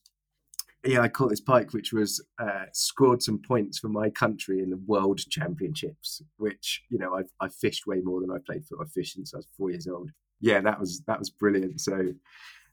yeah, 0.85 1.01
I 1.01 1.09
caught 1.09 1.29
this 1.29 1.41
pike, 1.41 1.73
which 1.73 1.91
was 1.91 2.23
uh, 2.39 2.65
scored 2.73 3.21
some 3.21 3.39
points 3.39 3.79
for 3.79 3.89
my 3.89 4.09
country 4.09 4.59
in 4.59 4.69
the 4.69 4.81
World 4.85 5.19
Championships. 5.29 6.21
Which 6.37 6.83
you 6.89 6.97
know, 6.97 7.15
I've 7.15 7.29
I've 7.39 7.53
fished 7.53 7.85
way 7.85 7.99
more 8.01 8.21
than 8.21 8.31
I 8.31 8.37
played 8.45 8.65
football. 8.65 8.85
I've 8.85 8.93
fished 8.93 9.15
since 9.15 9.33
I 9.33 9.37
was 9.37 9.47
four 9.57 9.71
years 9.71 9.87
old. 9.87 10.11
Yeah, 10.39 10.61
that 10.61 10.79
was 10.79 11.01
that 11.07 11.19
was 11.19 11.29
brilliant. 11.29 11.81
So 11.81 12.13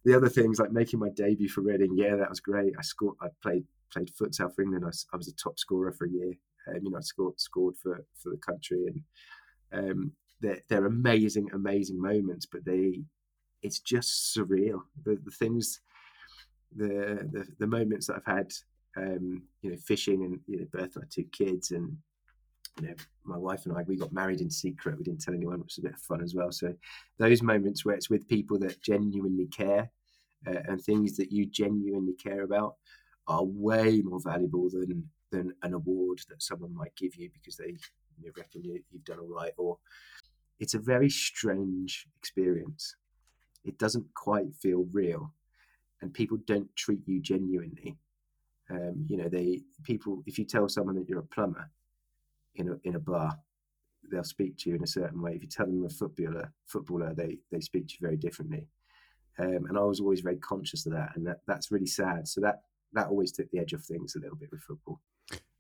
the 0.05 0.15
other 0.15 0.29
things 0.29 0.61
like 0.61 0.71
making 0.71 1.01
my 1.01 1.09
debut 1.09 1.49
for 1.49 1.63
Reading, 1.63 1.97
yeah, 1.97 2.15
that 2.15 2.31
was 2.31 2.41
great. 2.41 2.75
I 2.79 2.83
scored. 2.83 3.17
I 3.21 3.27
played 3.43 3.65
played 3.93 4.11
futsal 4.15 4.55
for 4.55 4.63
England. 4.63 4.85
I, 4.85 4.91
I 5.13 5.17
was 5.17 5.29
a 5.29 5.35
top 5.35 5.59
scorer 5.59 5.93
for 5.93 6.07
a 6.07 6.11
year. 6.11 6.33
Um, 6.69 6.81
you 6.83 6.91
know, 6.91 6.99
I 6.99 7.01
scored 7.01 7.41
scored 7.41 7.75
for 7.83 8.05
for 8.23 8.31
the 8.31 8.39
country, 8.39 8.87
and 8.87 9.91
um, 9.91 10.13
they're 10.41 10.61
they're 10.69 10.87
amazing, 10.87 11.51
amazing 11.53 12.01
moments. 12.01 12.47
But 12.47 12.65
they, 12.65 13.03
it's 13.63 13.81
just 13.81 14.37
surreal. 14.37 14.83
The 15.05 15.19
the 15.25 15.33
things 15.33 15.81
the 16.77 17.29
the, 17.33 17.47
the 17.59 17.67
moments 17.67 18.07
that 18.07 18.17
I've 18.17 18.37
had, 18.37 18.53
um, 18.97 19.43
you 19.63 19.71
know, 19.71 19.77
fishing 19.77 20.25
and 20.25 20.41
you 20.47 20.61
know, 20.61 20.67
birth 20.73 20.97
my 20.97 21.03
two 21.11 21.25
kids, 21.33 21.71
and 21.71 21.97
you 22.81 22.89
know, 22.89 22.95
my 23.25 23.37
wife 23.37 23.67
and 23.67 23.77
I, 23.77 23.83
we 23.83 23.97
got 23.97 24.13
married 24.13 24.41
in 24.41 24.51
secret. 24.51 24.99
We 24.99 25.05
didn't 25.05 25.21
tell 25.21 25.35
anyone, 25.35 25.61
which 25.61 25.77
was 25.77 25.79
a 25.79 25.89
bit 25.89 25.95
of 25.95 26.01
fun 26.01 26.23
as 26.23 26.35
well. 26.35 26.53
So 26.53 26.75
those 27.19 27.43
moments 27.43 27.85
where 27.85 27.95
it's 27.95 28.11
with 28.11 28.29
people 28.29 28.59
that 28.61 28.83
genuinely 28.83 29.47
care 29.47 29.91
uh, 30.47 30.61
and 30.69 30.81
things 30.81 31.17
that 31.17 31.33
you 31.33 31.47
genuinely 31.47 32.15
care 32.15 32.43
about 32.43 32.77
are 33.29 33.45
way 33.45 34.03
more 34.03 34.21
valuable 34.21 34.69
than 34.71 35.09
than 35.33 35.53
an 35.63 35.75
award 35.75 36.21
that 36.29 36.43
someone 36.43 36.75
might 36.75 36.95
give 36.97 37.17
you 37.17 37.29
because 37.33 37.57
they 37.57 37.75
you 38.19 38.27
know, 38.27 38.33
reckon 38.37 38.63
you, 38.63 38.81
you've 38.91 39.05
done 39.05 39.19
all 39.19 39.35
right. 39.35 39.53
Or 39.57 39.79
it's 40.61 40.75
a 40.75 40.79
very 40.79 41.11
strange 41.11 42.07
experience. 42.17 42.97
It 43.65 43.79
doesn't 43.79 44.07
quite 44.15 44.55
feel 44.55 44.87
real 44.93 45.33
and 46.03 46.13
people 46.13 46.39
don't 46.47 46.75
treat 46.77 47.01
you 47.07 47.21
genuinely. 47.21 47.97
Um, 48.71 49.07
you 49.09 49.17
know, 49.17 49.29
they 49.29 49.63
people 49.85 50.23
if 50.27 50.39
you 50.39 50.45
tell 50.45 50.69
someone 50.69 50.97
that 50.97 51.09
you're 51.09 51.21
a 51.21 51.35
plumber 51.35 51.71
in 52.57 52.69
a 52.69 52.77
in 52.85 52.97
a 52.97 53.01
bar, 53.01 53.39
they'll 54.11 54.25
speak 54.25 54.57
to 54.59 54.71
you 54.71 54.77
in 54.77 54.83
a 54.83 54.89
certain 54.89 55.21
way. 55.21 55.33
If 55.35 55.43
you 55.43 55.49
tell 55.49 55.67
them 55.67 55.85
a 55.85 55.89
footballer, 55.89 56.53
footballer, 56.67 57.15
they 57.15 57.39
they 57.53 57.61
speak 57.61 57.89
to 57.89 57.95
you 57.95 58.07
very 58.07 58.17
differently. 58.17 58.67
Um, 59.39 59.67
and 59.69 59.77
I 59.77 59.83
was 59.83 60.01
always 60.01 60.21
very 60.21 60.37
conscious 60.37 60.87
of 60.87 60.93
that, 60.93 61.11
and 61.15 61.27
that 61.27 61.41
that's 61.47 61.71
really 61.71 61.87
sad. 61.87 62.27
So 62.27 62.41
that 62.41 62.63
that 62.93 63.09
always 63.09 63.33
took 63.33 63.51
the 63.51 63.59
edge 63.59 63.73
of 63.73 63.85
things 63.85 64.17
a 64.17 64.21
little 64.21 64.37
bit 64.37 64.51
with 64.51 64.63
football. 64.63 65.01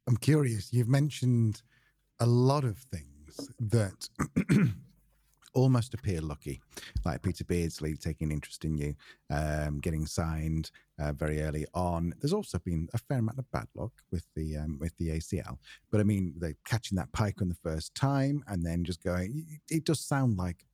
I'm 0.07 0.16
curious. 0.16 0.72
You've 0.72 0.88
mentioned 0.88 1.62
a 2.20 2.27
lot 2.27 2.64
of 2.64 2.79
things 2.79 3.51
that 3.59 4.09
almost 5.57 5.95
appear 5.95 6.21
lucky, 6.21 6.61
like 7.05 7.23
Peter 7.23 7.42
Beardsley 7.42 7.97
taking 7.97 8.31
interest 8.31 8.64
in 8.64 8.77
you, 8.77 8.95
um, 9.31 9.81
getting 9.81 10.07
signed 10.07 10.71
uh, 11.01 11.12
very 11.12 11.40
early 11.42 11.66
on. 11.75 12.14
There's 12.21 12.35
also 12.35 12.59
been 12.59 12.88
a 12.92 12.99
fair 12.99 13.19
amount 13.19 13.38
of 13.38 13.51
bad 13.51 13.66
luck 13.75 13.92
with 14.12 14.27
the 14.37 14.59
um, 14.59 14.79
with 14.79 14.97
the 14.99 15.09
ACL, 15.09 15.57
but 15.90 16.01
I 16.01 16.05
mean, 16.05 16.35
catching 16.66 16.97
that 16.97 17.11
pike 17.12 17.40
on 17.40 17.49
the 17.49 17.57
first 17.62 17.95
time 17.95 18.45
and 18.47 18.64
then 18.64 18.85
just 18.85 19.03
going. 19.03 19.47
It 19.71 19.85
does 19.85 20.01
sound 20.01 20.37
like 20.37 20.66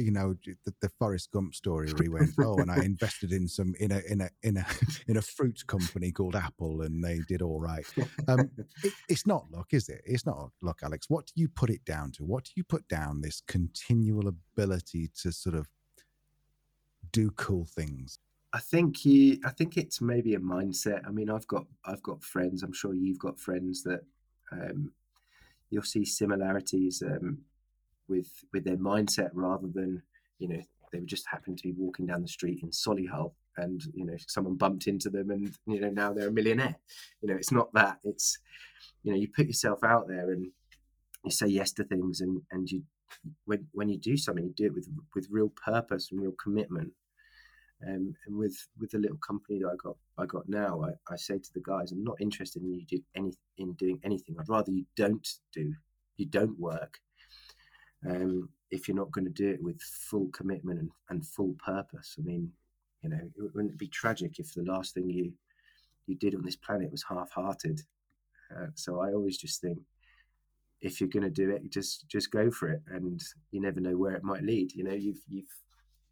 you 0.00 0.10
know 0.10 0.34
the, 0.44 0.74
the 0.80 0.88
Forrest 0.98 1.30
Gump 1.32 1.54
story 1.54 1.92
where 1.92 2.02
he 2.02 2.08
went, 2.08 2.30
oh, 2.40 2.56
and 2.56 2.70
I 2.70 2.76
invested 2.84 3.32
in 3.32 3.48
some 3.48 3.74
in 3.78 3.92
a 3.92 4.00
in 4.08 4.20
a 4.20 4.30
in 4.42 4.56
a 4.56 4.66
in 5.06 5.16
a 5.16 5.22
fruit 5.22 5.66
company 5.66 6.12
called 6.12 6.36
Apple, 6.36 6.82
and 6.82 7.02
they 7.04 7.20
did 7.28 7.42
all 7.42 7.60
right. 7.60 7.86
Um, 8.28 8.50
it, 8.82 8.92
it's 9.08 9.26
not 9.26 9.46
luck, 9.50 9.68
is 9.72 9.88
it? 9.88 10.02
It's 10.04 10.26
not 10.26 10.50
luck, 10.62 10.80
Alex. 10.82 11.08
What 11.08 11.26
do 11.26 11.32
you 11.36 11.48
put 11.48 11.70
it 11.70 11.84
down 11.84 12.12
to? 12.12 12.24
What 12.24 12.44
do 12.44 12.50
you 12.56 12.64
put 12.64 12.86
down 12.88 13.20
this 13.20 13.42
continual 13.46 14.28
ability 14.28 15.10
to 15.22 15.32
sort 15.32 15.54
of 15.54 15.68
do 17.12 17.30
cool 17.32 17.66
things? 17.66 18.18
I 18.52 18.60
think 18.60 19.04
you. 19.04 19.38
I 19.44 19.50
think 19.50 19.76
it's 19.76 20.00
maybe 20.00 20.34
a 20.34 20.40
mindset. 20.40 21.06
I 21.06 21.10
mean, 21.10 21.30
I've 21.30 21.46
got 21.46 21.66
I've 21.84 22.02
got 22.02 22.22
friends. 22.22 22.62
I'm 22.62 22.72
sure 22.72 22.94
you've 22.94 23.18
got 23.18 23.38
friends 23.38 23.82
that 23.84 24.00
um, 24.52 24.92
you'll 25.70 25.82
see 25.82 26.04
similarities 26.04 27.02
um, 27.04 27.38
with 28.12 28.30
with 28.52 28.64
their 28.64 28.76
mindset 28.76 29.30
rather 29.32 29.68
than 29.68 30.02
you 30.38 30.48
know 30.48 30.62
they 30.92 31.00
just 31.00 31.26
happen 31.26 31.56
to 31.56 31.62
be 31.62 31.72
walking 31.72 32.06
down 32.06 32.22
the 32.22 32.28
street 32.28 32.60
in 32.62 32.70
Solihull 32.70 33.32
and 33.56 33.82
you 33.94 34.04
know 34.04 34.16
someone 34.28 34.56
bumped 34.56 34.86
into 34.86 35.10
them 35.10 35.30
and 35.30 35.52
you 35.66 35.80
know 35.80 35.90
now 35.90 36.12
they're 36.12 36.28
a 36.28 36.32
millionaire. 36.32 36.76
You 37.20 37.28
know, 37.28 37.36
it's 37.36 37.52
not 37.52 37.72
that. 37.74 37.98
It's 38.04 38.38
you 39.02 39.12
know 39.12 39.18
you 39.18 39.28
put 39.28 39.46
yourself 39.46 39.82
out 39.82 40.06
there 40.06 40.30
and 40.30 40.46
you 41.24 41.30
say 41.30 41.46
yes 41.46 41.72
to 41.72 41.84
things 41.84 42.20
and 42.20 42.42
and 42.50 42.70
you 42.70 42.82
when 43.44 43.66
when 43.72 43.88
you 43.88 43.98
do 43.98 44.16
something 44.16 44.44
you 44.44 44.54
do 44.56 44.66
it 44.66 44.74
with 44.74 44.88
with 45.14 45.26
real 45.30 45.52
purpose 45.64 46.10
and 46.10 46.20
real 46.20 46.34
commitment 46.42 46.92
um, 47.86 48.14
and 48.26 48.36
with 48.36 48.56
with 48.78 48.90
the 48.90 48.98
little 48.98 49.18
company 49.18 49.58
that 49.60 49.68
I 49.68 49.76
got 49.76 49.96
I 50.18 50.26
got 50.26 50.48
now, 50.48 50.82
I, 50.82 51.12
I 51.12 51.16
say 51.16 51.38
to 51.38 51.52
the 51.54 51.60
guys, 51.60 51.90
I'm 51.90 52.04
not 52.04 52.20
interested 52.20 52.62
in 52.62 52.72
you 52.72 52.86
do 52.86 53.00
any 53.16 53.32
in 53.58 53.72
doing 53.74 53.98
anything. 54.04 54.36
I'd 54.38 54.48
rather 54.48 54.70
you 54.70 54.84
don't 54.96 55.26
do, 55.52 55.74
you 56.16 56.26
don't 56.26 56.58
work. 56.58 56.98
Um, 58.08 58.48
if 58.70 58.88
you're 58.88 58.96
not 58.96 59.12
going 59.12 59.26
to 59.26 59.30
do 59.30 59.50
it 59.50 59.62
with 59.62 59.80
full 59.80 60.28
commitment 60.28 60.80
and, 60.80 60.90
and 61.10 61.26
full 61.26 61.54
purpose, 61.64 62.16
I 62.18 62.22
mean, 62.22 62.50
you 63.02 63.10
know, 63.10 63.20
it 63.36 63.54
wouldn't 63.54 63.78
be 63.78 63.88
tragic 63.88 64.38
if 64.38 64.54
the 64.54 64.62
last 64.62 64.94
thing 64.94 65.10
you 65.10 65.32
you 66.06 66.16
did 66.16 66.34
on 66.34 66.42
this 66.42 66.56
planet 66.56 66.90
was 66.90 67.04
half-hearted. 67.08 67.80
Uh, 68.50 68.66
so 68.74 69.00
I 69.00 69.12
always 69.12 69.38
just 69.38 69.60
think, 69.60 69.78
if 70.80 71.00
you're 71.00 71.08
going 71.08 71.22
to 71.22 71.30
do 71.30 71.50
it, 71.50 71.70
just 71.70 72.08
just 72.08 72.30
go 72.30 72.50
for 72.50 72.68
it, 72.68 72.82
and 72.88 73.20
you 73.50 73.60
never 73.60 73.80
know 73.80 73.96
where 73.96 74.14
it 74.14 74.24
might 74.24 74.42
lead. 74.42 74.72
You 74.74 74.84
know, 74.84 74.92
you've 74.92 75.22
you've 75.28 75.54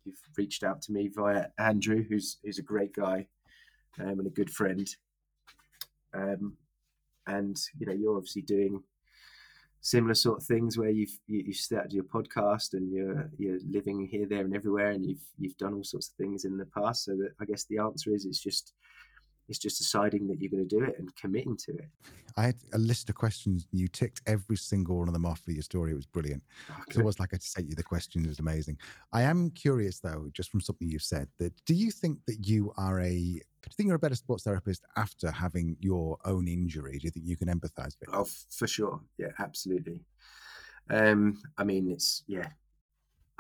you've 0.05 0.21
reached 0.37 0.63
out 0.63 0.81
to 0.83 0.93
me 0.93 1.09
via 1.09 1.47
Andrew, 1.59 2.05
who's 2.09 2.39
who's 2.45 2.59
a 2.59 2.63
great 2.63 2.95
guy 2.95 3.27
um, 3.99 4.21
and 4.21 4.27
a 4.27 4.31
good 4.31 4.51
friend. 4.51 4.89
Um, 6.15 6.57
and 7.27 7.57
you 7.79 7.87
know, 7.87 7.93
you're 7.93 8.17
obviously 8.17 8.43
doing 8.43 8.83
similar 9.81 10.15
sort 10.15 10.39
of 10.39 10.45
things 10.45 10.77
where 10.77 10.91
you've 10.91 11.19
you, 11.27 11.45
you 11.47 11.53
started 11.53 11.93
your 11.93 12.05
podcast 12.05 12.75
and 12.75 12.93
you're 12.93 13.31
you're 13.39 13.59
living 13.69 14.07
here, 14.11 14.27
there, 14.27 14.45
and 14.45 14.55
everywhere, 14.55 14.91
and 14.91 15.05
you've 15.07 15.23
you've 15.39 15.57
done 15.57 15.75
all 15.75 15.85
sorts 15.85 16.09
of 16.09 16.15
things 16.15 16.45
in 16.45 16.57
the 16.57 16.67
past. 16.67 17.05
So 17.05 17.13
that 17.13 17.33
I 17.41 17.45
guess 17.45 17.65
the 17.65 17.79
answer 17.79 18.15
is 18.15 18.25
it's 18.25 18.43
just 18.43 18.73
it's 19.51 19.59
just 19.59 19.79
deciding 19.79 20.29
that 20.29 20.41
you're 20.41 20.51
going 20.51 20.67
to 20.67 20.77
do 20.77 20.85
it 20.85 20.95
and 20.99 21.15
committing 21.17 21.57
to 21.57 21.73
it. 21.73 21.89
I 22.37 22.45
had 22.45 22.55
a 22.73 22.79
list 22.79 23.09
of 23.09 23.17
questions. 23.17 23.67
You 23.73 23.89
ticked 23.89 24.23
every 24.27 24.57
single 24.57 24.99
one 24.99 25.09
of 25.09 25.13
them 25.13 25.27
off 25.27 25.41
for 25.41 25.51
your 25.51 25.65
story. 25.65 25.91
It 25.91 25.97
was 25.97 26.07
brilliant. 26.07 26.45
Okay. 26.71 27.01
It 27.01 27.05
was 27.05 27.19
like 27.19 27.35
I 27.35 27.39
sent 27.39 27.69
you 27.69 27.75
the 27.75 27.83
questions. 27.83 28.25
It 28.25 28.29
was 28.29 28.39
amazing. 28.39 28.79
I 29.13 29.23
am 29.23 29.51
curious 29.51 29.99
though, 29.99 30.29
just 30.33 30.51
from 30.51 30.61
something 30.61 30.89
you've 30.89 31.03
said, 31.03 31.29
that 31.39 31.53
do 31.65 31.75
you 31.75 31.91
think 31.91 32.21
that 32.29 32.47
you 32.47 32.73
are 32.77 33.01
a 33.01 33.11
do 33.11 33.67
you 33.67 33.75
think 33.77 33.89
you're 33.89 33.97
a 33.97 33.99
better 33.99 34.15
sports 34.15 34.45
therapist 34.45 34.85
after 34.97 35.31
having 35.33 35.77
your 35.81 36.17
own 36.25 36.47
injury? 36.47 36.93
Do 36.99 37.05
you 37.05 37.11
think 37.11 37.27
you 37.27 37.37
can 37.37 37.49
empathize 37.49 37.97
with? 38.01 38.09
Oh, 38.13 38.27
for 38.51 38.69
sure. 38.69 39.01
Yeah, 39.19 39.33
absolutely. 39.41 40.01
Um, 40.89 41.43
I 41.59 41.65
mean, 41.65 41.91
it's 41.91 42.23
yeah, 42.29 42.49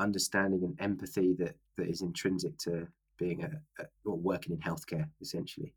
understanding 0.00 0.64
and 0.64 0.76
empathy 0.80 1.34
that 1.34 1.54
that 1.76 1.88
is 1.88 2.02
intrinsic 2.02 2.58
to 2.58 2.88
being 3.16 3.44
a, 3.44 3.82
a 3.82 3.86
or 4.04 4.16
working 4.16 4.52
in 4.52 4.58
healthcare 4.58 5.08
essentially. 5.20 5.72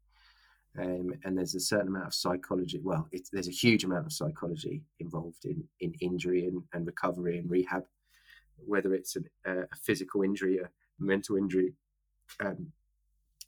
Um, 0.79 1.13
and 1.23 1.37
there's 1.37 1.53
a 1.53 1.59
certain 1.59 1.89
amount 1.89 2.07
of 2.07 2.13
psychology. 2.13 2.79
Well, 2.83 3.07
there's 3.31 3.47
a 3.47 3.51
huge 3.51 3.83
amount 3.83 4.07
of 4.07 4.13
psychology 4.13 4.81
involved 4.99 5.45
in 5.45 5.63
in 5.81 5.93
injury 6.01 6.47
and, 6.47 6.63
and 6.73 6.87
recovery 6.87 7.37
and 7.37 7.49
rehab, 7.49 7.83
whether 8.57 8.93
it's 8.93 9.15
an, 9.15 9.25
uh, 9.47 9.65
a 9.71 9.75
physical 9.83 10.23
injury, 10.23 10.57
a 10.57 10.69
mental 10.99 11.35
injury, 11.37 11.73
um, 12.39 12.71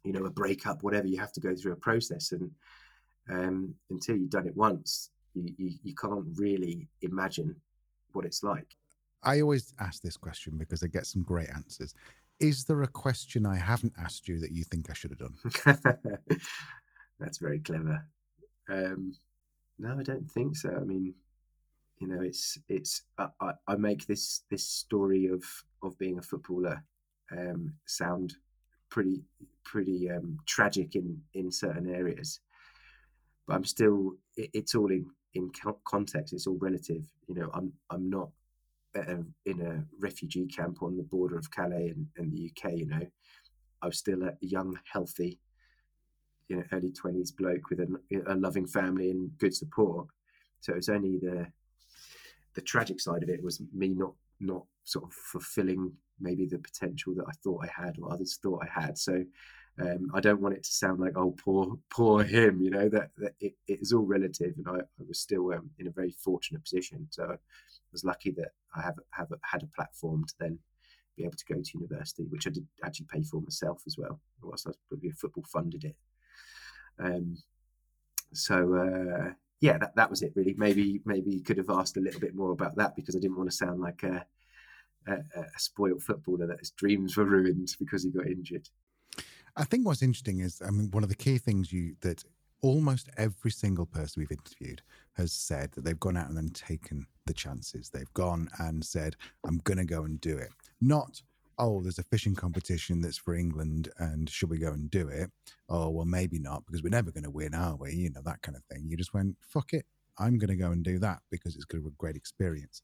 you 0.04 0.14
know, 0.14 0.26
a 0.26 0.30
breakup, 0.30 0.84
whatever. 0.84 1.08
You 1.08 1.20
have 1.20 1.32
to 1.34 1.40
go 1.40 1.56
through 1.56 1.74
a 1.74 1.78
process, 1.78 2.32
and 2.32 2.52
um, 3.30 3.74
until 3.90 4.18
you've 4.18 4.30
done 4.30 4.48
it 4.48 4.56
once, 4.56 5.10
you, 5.34 5.52
you 5.58 5.72
you 5.82 5.96
can't 5.96 6.26
really 6.36 6.88
imagine 7.02 7.56
what 8.12 8.26
it's 8.26 8.44
like. 8.44 8.76
I 9.24 9.42
always 9.42 9.74
ask 9.80 10.04
this 10.04 10.18
question 10.18 10.54
because 10.58 10.84
I 10.84 10.88
get 10.88 11.08
some 11.08 11.24
great 11.24 11.50
answers. 11.50 11.96
Is 12.40 12.66
there 12.66 12.84
a 12.84 12.88
question 12.88 13.46
I 13.46 13.56
haven't 13.56 13.94
asked 13.98 14.28
you 14.28 14.40
that 14.42 14.52
you 14.52 14.64
think 14.64 14.90
I 14.90 14.94
should 14.94 15.12
have 15.12 15.20
done? 15.20 15.98
That's 17.20 17.38
very 17.38 17.60
clever. 17.60 18.06
Um, 18.70 19.14
no, 19.80 19.98
I 20.00 20.04
don't 20.04 20.30
think 20.30 20.56
so. 20.56 20.70
I 20.70 20.84
mean, 20.84 21.14
you 22.00 22.08
know, 22.08 22.22
it's 22.22 22.58
it's 22.68 23.04
I, 23.18 23.54
I 23.68 23.76
make 23.76 24.06
this 24.06 24.42
this 24.50 24.68
story 24.68 25.28
of 25.28 25.44
of 25.84 25.98
being 25.98 26.18
a 26.18 26.22
footballer 26.22 26.84
um, 27.32 27.74
sound 27.86 28.36
pretty 28.90 29.24
pretty 29.64 30.10
um, 30.10 30.38
tragic 30.46 30.96
in 30.96 31.22
in 31.34 31.52
certain 31.52 31.94
areas, 31.94 32.40
but 33.48 33.56
I'm 33.56 33.66
still 33.66 34.14
it, 34.36 34.50
it's 34.54 34.76
all 34.76 34.92
in 34.92 35.06
in 35.34 35.52
context. 35.86 36.34
It's 36.34 36.48
all 36.48 36.58
relative. 36.60 37.04
You 37.28 37.36
know, 37.36 37.50
I'm 37.54 37.72
I'm 37.90 38.10
not 38.10 38.30
a, 38.96 39.18
in 39.46 39.62
a 39.62 39.84
refugee 40.00 40.48
camp 40.48 40.82
on 40.82 40.98
the 40.98 41.04
border 41.04 41.38
of 41.38 41.52
Calais 41.52 41.94
and, 41.96 42.08
and 42.18 42.32
the 42.32 42.52
UK. 42.52 42.74
You 42.74 42.88
know, 42.88 43.08
I'm 43.82 43.92
still 43.92 44.24
a 44.24 44.34
young, 44.42 44.78
healthy 44.92 45.40
you 46.48 46.58
know 46.58 46.64
early 46.72 46.92
20s 46.92 47.36
bloke 47.36 47.70
with 47.70 47.80
a, 47.80 47.88
a 48.28 48.36
loving 48.36 48.68
family 48.68 49.12
and 49.12 49.38
good 49.38 49.56
support 49.56 50.08
so 50.60 50.74
it 50.74 50.78
was 50.78 50.90
only 50.90 51.18
the 51.18 51.48
the 52.56 52.62
tragic 52.62 53.00
side 53.00 53.24
of 53.24 53.30
it 53.30 53.44
was 53.44 53.62
me 53.74 53.90
not 53.90 54.14
not 54.40 54.64
sort 54.84 55.06
of 55.06 55.14
fulfilling 55.14 55.92
maybe 56.20 56.46
the 56.46 56.60
potential 56.60 57.14
that 57.16 57.26
I 57.28 57.32
thought 57.44 57.66
I 57.66 57.84
had 57.84 57.98
or 58.02 58.12
others 58.12 58.40
thought 58.42 58.64
I 58.64 58.82
had. 58.82 58.98
So 58.98 59.24
um, 59.80 60.10
I 60.14 60.22
don't 60.22 60.42
want 60.42 60.56
it 60.56 60.64
to 60.64 60.72
sound 60.72 61.00
like 61.02 61.18
oh 61.18 61.36
poor 61.44 61.78
poor 61.90 62.24
him, 62.24 62.62
you 62.62 62.70
know 62.70 62.88
that, 62.90 63.10
that 63.18 63.34
it, 63.42 63.54
it 63.68 63.82
is 63.82 63.92
all 63.92 64.06
relative, 64.06 64.54
and 64.58 64.68
I, 64.68 64.80
I 64.80 65.04
was 65.06 65.20
still 65.20 65.52
um, 65.54 65.70
in 65.80 65.88
a 65.88 65.92
very 65.92 66.12
fortunate 66.12 66.64
position. 66.64 67.08
So 67.10 67.26
I 67.26 67.36
was 67.92 68.06
lucky 68.06 68.32
that 68.32 68.52
I 68.76 68.82
have 68.82 68.96
have 69.12 69.28
had 69.44 69.64
a 69.64 69.76
platform 69.76 70.24
to 70.26 70.34
then 70.40 70.58
be 71.18 71.24
able 71.24 71.36
to 71.36 71.54
go 71.54 71.62
to 71.62 71.78
university, 71.78 72.24
which 72.30 72.48
I 72.48 72.52
did 72.52 72.66
actually 72.86 73.08
pay 73.12 73.24
for 73.24 73.42
myself 73.42 73.84
as 73.86 73.98
well. 73.98 74.22
Whilst 74.42 74.68
I 74.68 74.70
was 74.70 75.14
football 75.18 75.44
funded 75.52 75.84
it, 75.84 75.96
um, 77.00 77.38
so 78.34 78.74
uh, 78.74 79.34
yeah, 79.62 79.78
that, 79.78 79.96
that 79.96 80.10
was 80.10 80.22
it 80.22 80.34
really. 80.36 80.56
Maybe 80.58 81.02
maybe 81.06 81.32
you 81.32 81.42
could 81.42 81.58
have 81.58 81.70
asked 81.70 81.98
a 81.98 82.02
little 82.02 82.20
bit 82.20 82.36
more 82.36 82.52
about 82.52 82.76
that 82.76 82.96
because 82.96 83.16
I 83.16 83.20
didn't 83.20 83.38
want 83.38 83.50
to 83.50 83.56
sound 83.56 83.80
like 83.80 84.04
a, 84.04 84.26
a, 85.08 85.14
a 85.14 85.60
spoiled 85.60 86.04
footballer 86.04 86.48
that 86.48 86.60
his 86.60 86.72
dreams 86.72 87.18
were 87.18 87.26
ruined 87.26 87.76
because 87.80 88.04
he 88.04 88.12
got 88.12 88.28
injured. 88.28 88.70
I 89.58 89.64
think 89.64 89.86
what's 89.86 90.02
interesting 90.02 90.42
is, 90.42 90.62
I 90.66 90.70
mean, 90.70 90.92
one 90.92 91.04
of 91.04 91.10
the 91.10 91.16
key 91.16 91.38
things 91.38 91.72
you 91.72 91.96
that 92.02 92.24
almost 92.62 93.10
every 93.18 93.52
single 93.52 93.86
person 93.86 94.20
we've 94.22 94.32
interviewed 94.32 94.82
has 95.14 95.32
said 95.32 95.72
that 95.72 95.86
they've 95.86 96.00
gone 96.00 96.18
out 96.18 96.28
and 96.28 96.36
then 96.36 96.50
taken 96.50 97.06
the 97.26 97.34
chances. 97.34 97.90
They've 97.90 98.14
gone 98.14 98.50
and 98.60 98.84
said, 98.84 99.16
"I'm 99.46 99.60
going 99.60 99.78
to 99.78 99.86
go 99.86 100.04
and 100.04 100.20
do 100.20 100.38
it." 100.38 100.50
Not 100.82 101.22
oh, 101.58 101.82
there's 101.82 102.00
a 102.00 102.04
fishing 102.04 102.36
competition 102.36 103.02
that's 103.02 103.18
for 103.18 103.36
England 103.36 103.90
and 103.98 104.30
should 104.30 104.50
we 104.50 104.58
go 104.58 104.72
and 104.72 104.90
do 104.90 105.08
it? 105.08 105.32
Oh, 105.70 105.90
well, 105.90 106.06
maybe 106.06 106.40
not 106.40 106.66
because 106.66 106.84
we're 106.84 106.90
never 106.90 107.12
going 107.12 107.24
to 107.24 107.32
win, 107.32 107.54
are 107.54 107.76
we? 107.76 107.94
You 107.94 108.12
know, 108.12 108.22
that 108.26 108.42
kind 108.42 108.56
of 108.56 108.64
thing. 108.66 108.86
You 108.88 108.98
just 108.98 109.14
went, 109.14 109.36
fuck 109.42 109.74
it. 109.74 109.86
I'm 110.18 110.38
going 110.38 110.50
to 110.50 110.56
go 110.56 110.72
and 110.72 110.84
do 110.84 111.00
that 111.00 111.20
because 111.30 111.56
it's 111.56 111.66
going 111.66 111.84
to 111.84 111.90
be 111.90 111.94
a 111.94 111.98
great 111.98 112.16
experience. 112.16 112.82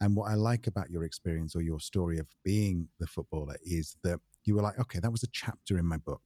And 0.00 0.14
what 0.14 0.30
I 0.30 0.34
like 0.34 0.66
about 0.66 0.90
your 0.90 1.04
experience 1.04 1.56
or 1.56 1.62
your 1.62 1.80
story 1.80 2.18
of 2.18 2.26
being 2.44 2.88
the 3.00 3.06
footballer 3.06 3.56
is 3.64 3.96
that 4.02 4.20
you 4.44 4.54
were 4.54 4.62
like, 4.62 4.78
okay, 4.78 4.98
that 5.00 5.12
was 5.12 5.22
a 5.22 5.28
chapter 5.32 5.78
in 5.78 5.86
my 5.86 5.96
book. 5.96 6.22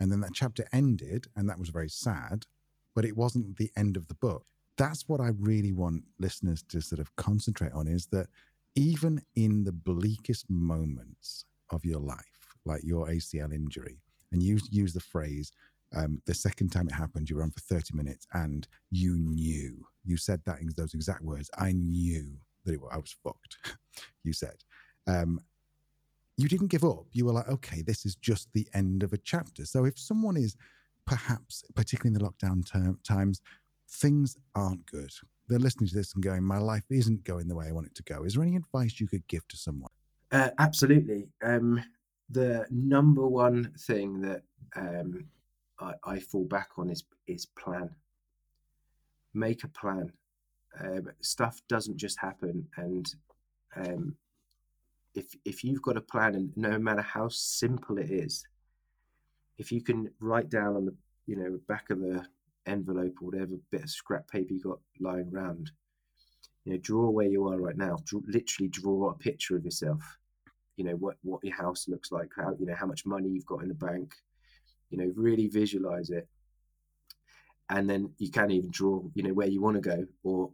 And 0.00 0.10
then 0.10 0.20
that 0.20 0.32
chapter 0.34 0.66
ended, 0.72 1.26
and 1.36 1.48
that 1.48 1.58
was 1.58 1.70
very 1.70 1.88
sad, 1.88 2.44
but 2.94 3.04
it 3.04 3.16
wasn't 3.16 3.56
the 3.56 3.70
end 3.76 3.96
of 3.96 4.08
the 4.08 4.14
book. 4.14 4.46
That's 4.76 5.08
what 5.08 5.20
I 5.20 5.30
really 5.38 5.72
want 5.72 6.04
listeners 6.18 6.62
to 6.68 6.80
sort 6.80 7.00
of 7.00 7.14
concentrate 7.16 7.72
on 7.72 7.86
is 7.86 8.06
that 8.06 8.28
even 8.76 9.22
in 9.36 9.64
the 9.64 9.72
bleakest 9.72 10.46
moments 10.48 11.44
of 11.70 11.84
your 11.84 12.00
life, 12.00 12.56
like 12.64 12.82
your 12.84 13.06
ACL 13.08 13.52
injury, 13.52 13.98
and 14.32 14.42
you 14.42 14.58
use 14.70 14.92
the 14.92 15.00
phrase, 15.00 15.52
um, 15.94 16.20
the 16.26 16.34
second 16.34 16.70
time 16.70 16.88
it 16.88 16.94
happened, 16.94 17.30
you 17.30 17.36
were 17.36 17.42
on 17.42 17.50
for 17.50 17.60
30 17.60 17.94
minutes 17.94 18.26
and 18.32 18.66
you 18.90 19.16
knew. 19.16 19.84
You 20.04 20.16
said 20.16 20.40
that 20.44 20.60
in 20.60 20.70
those 20.76 20.94
exact 20.94 21.22
words. 21.22 21.50
I 21.56 21.72
knew 21.72 22.36
that 22.64 22.74
it, 22.74 22.80
I 22.90 22.96
was 22.96 23.14
fucked, 23.22 23.58
you 24.24 24.32
said. 24.32 24.56
Um, 25.06 25.40
you 26.36 26.48
didn't 26.48 26.68
give 26.68 26.84
up. 26.84 27.06
You 27.12 27.26
were 27.26 27.32
like, 27.32 27.48
okay, 27.48 27.82
this 27.82 28.04
is 28.04 28.16
just 28.16 28.48
the 28.52 28.66
end 28.74 29.04
of 29.04 29.12
a 29.12 29.18
chapter. 29.18 29.64
So 29.64 29.84
if 29.84 29.96
someone 29.98 30.36
is 30.36 30.56
perhaps, 31.06 31.62
particularly 31.76 32.16
in 32.16 32.20
the 32.20 32.28
lockdown 32.28 32.68
term, 32.68 32.98
times, 33.04 33.40
things 33.88 34.36
aren't 34.56 34.84
good 34.86 35.12
they're 35.48 35.58
listening 35.58 35.88
to 35.88 35.94
this 35.94 36.14
and 36.14 36.22
going, 36.22 36.42
my 36.42 36.58
life 36.58 36.84
isn't 36.90 37.24
going 37.24 37.48
the 37.48 37.54
way 37.54 37.66
I 37.68 37.72
want 37.72 37.86
it 37.86 37.94
to 37.96 38.02
go. 38.02 38.24
Is 38.24 38.34
there 38.34 38.42
any 38.42 38.56
advice 38.56 38.98
you 38.98 39.06
could 39.06 39.26
give 39.28 39.46
to 39.48 39.56
someone? 39.56 39.90
Uh, 40.32 40.50
absolutely. 40.58 41.28
Um, 41.42 41.82
the 42.30 42.66
number 42.70 43.26
one 43.26 43.72
thing 43.78 44.20
that 44.22 44.42
um, 44.76 45.24
I, 45.78 45.92
I, 46.04 46.18
fall 46.18 46.44
back 46.44 46.70
on 46.78 46.90
is 46.90 47.04
is 47.26 47.46
plan. 47.46 47.90
Make 49.34 49.64
a 49.64 49.68
plan. 49.68 50.12
Um, 50.80 51.10
stuff 51.20 51.60
doesn't 51.68 51.98
just 51.98 52.18
happen, 52.18 52.66
and 52.76 53.14
um, 53.76 54.16
if 55.14 55.36
if 55.44 55.62
you've 55.62 55.82
got 55.82 55.96
a 55.96 56.00
plan 56.00 56.34
and 56.34 56.52
no 56.56 56.78
matter 56.78 57.02
how 57.02 57.28
simple 57.28 57.98
it 57.98 58.10
is, 58.10 58.44
if 59.58 59.70
you 59.70 59.82
can 59.82 60.10
write 60.18 60.48
down 60.48 60.76
on 60.76 60.86
the 60.86 60.94
you 61.26 61.36
know 61.36 61.60
back 61.68 61.90
of 61.90 62.02
a 62.02 62.26
envelope 62.66 63.14
or 63.20 63.30
whatever 63.30 63.52
bit 63.70 63.82
of 63.82 63.90
scrap 63.90 64.28
paper 64.28 64.52
you 64.52 64.60
got 64.60 64.78
lying 65.00 65.30
around, 65.32 65.70
you 66.64 66.72
know, 66.72 66.78
draw 66.78 67.10
where 67.10 67.28
you 67.28 67.46
are 67.48 67.58
right 67.58 67.76
now. 67.76 67.98
Draw, 68.04 68.20
literally 68.26 68.68
draw 68.68 69.10
a 69.10 69.14
picture 69.14 69.56
of 69.56 69.64
yourself. 69.64 70.02
You 70.76 70.84
know 70.84 70.96
what 70.96 71.16
what 71.22 71.44
your 71.44 71.54
house 71.54 71.86
looks 71.88 72.10
like, 72.10 72.30
how 72.36 72.54
you 72.58 72.66
know 72.66 72.74
how 72.74 72.86
much 72.86 73.06
money 73.06 73.28
you've 73.28 73.46
got 73.46 73.62
in 73.62 73.68
the 73.68 73.74
bank. 73.74 74.14
You 74.90 74.98
know, 74.98 75.12
really 75.14 75.46
visualize 75.46 76.10
it, 76.10 76.28
and 77.70 77.88
then 77.88 78.12
you 78.18 78.30
can 78.30 78.50
even 78.50 78.70
draw 78.70 79.02
you 79.14 79.22
know 79.22 79.32
where 79.32 79.46
you 79.46 79.60
want 79.60 79.76
to 79.76 79.80
go 79.80 80.04
or 80.24 80.50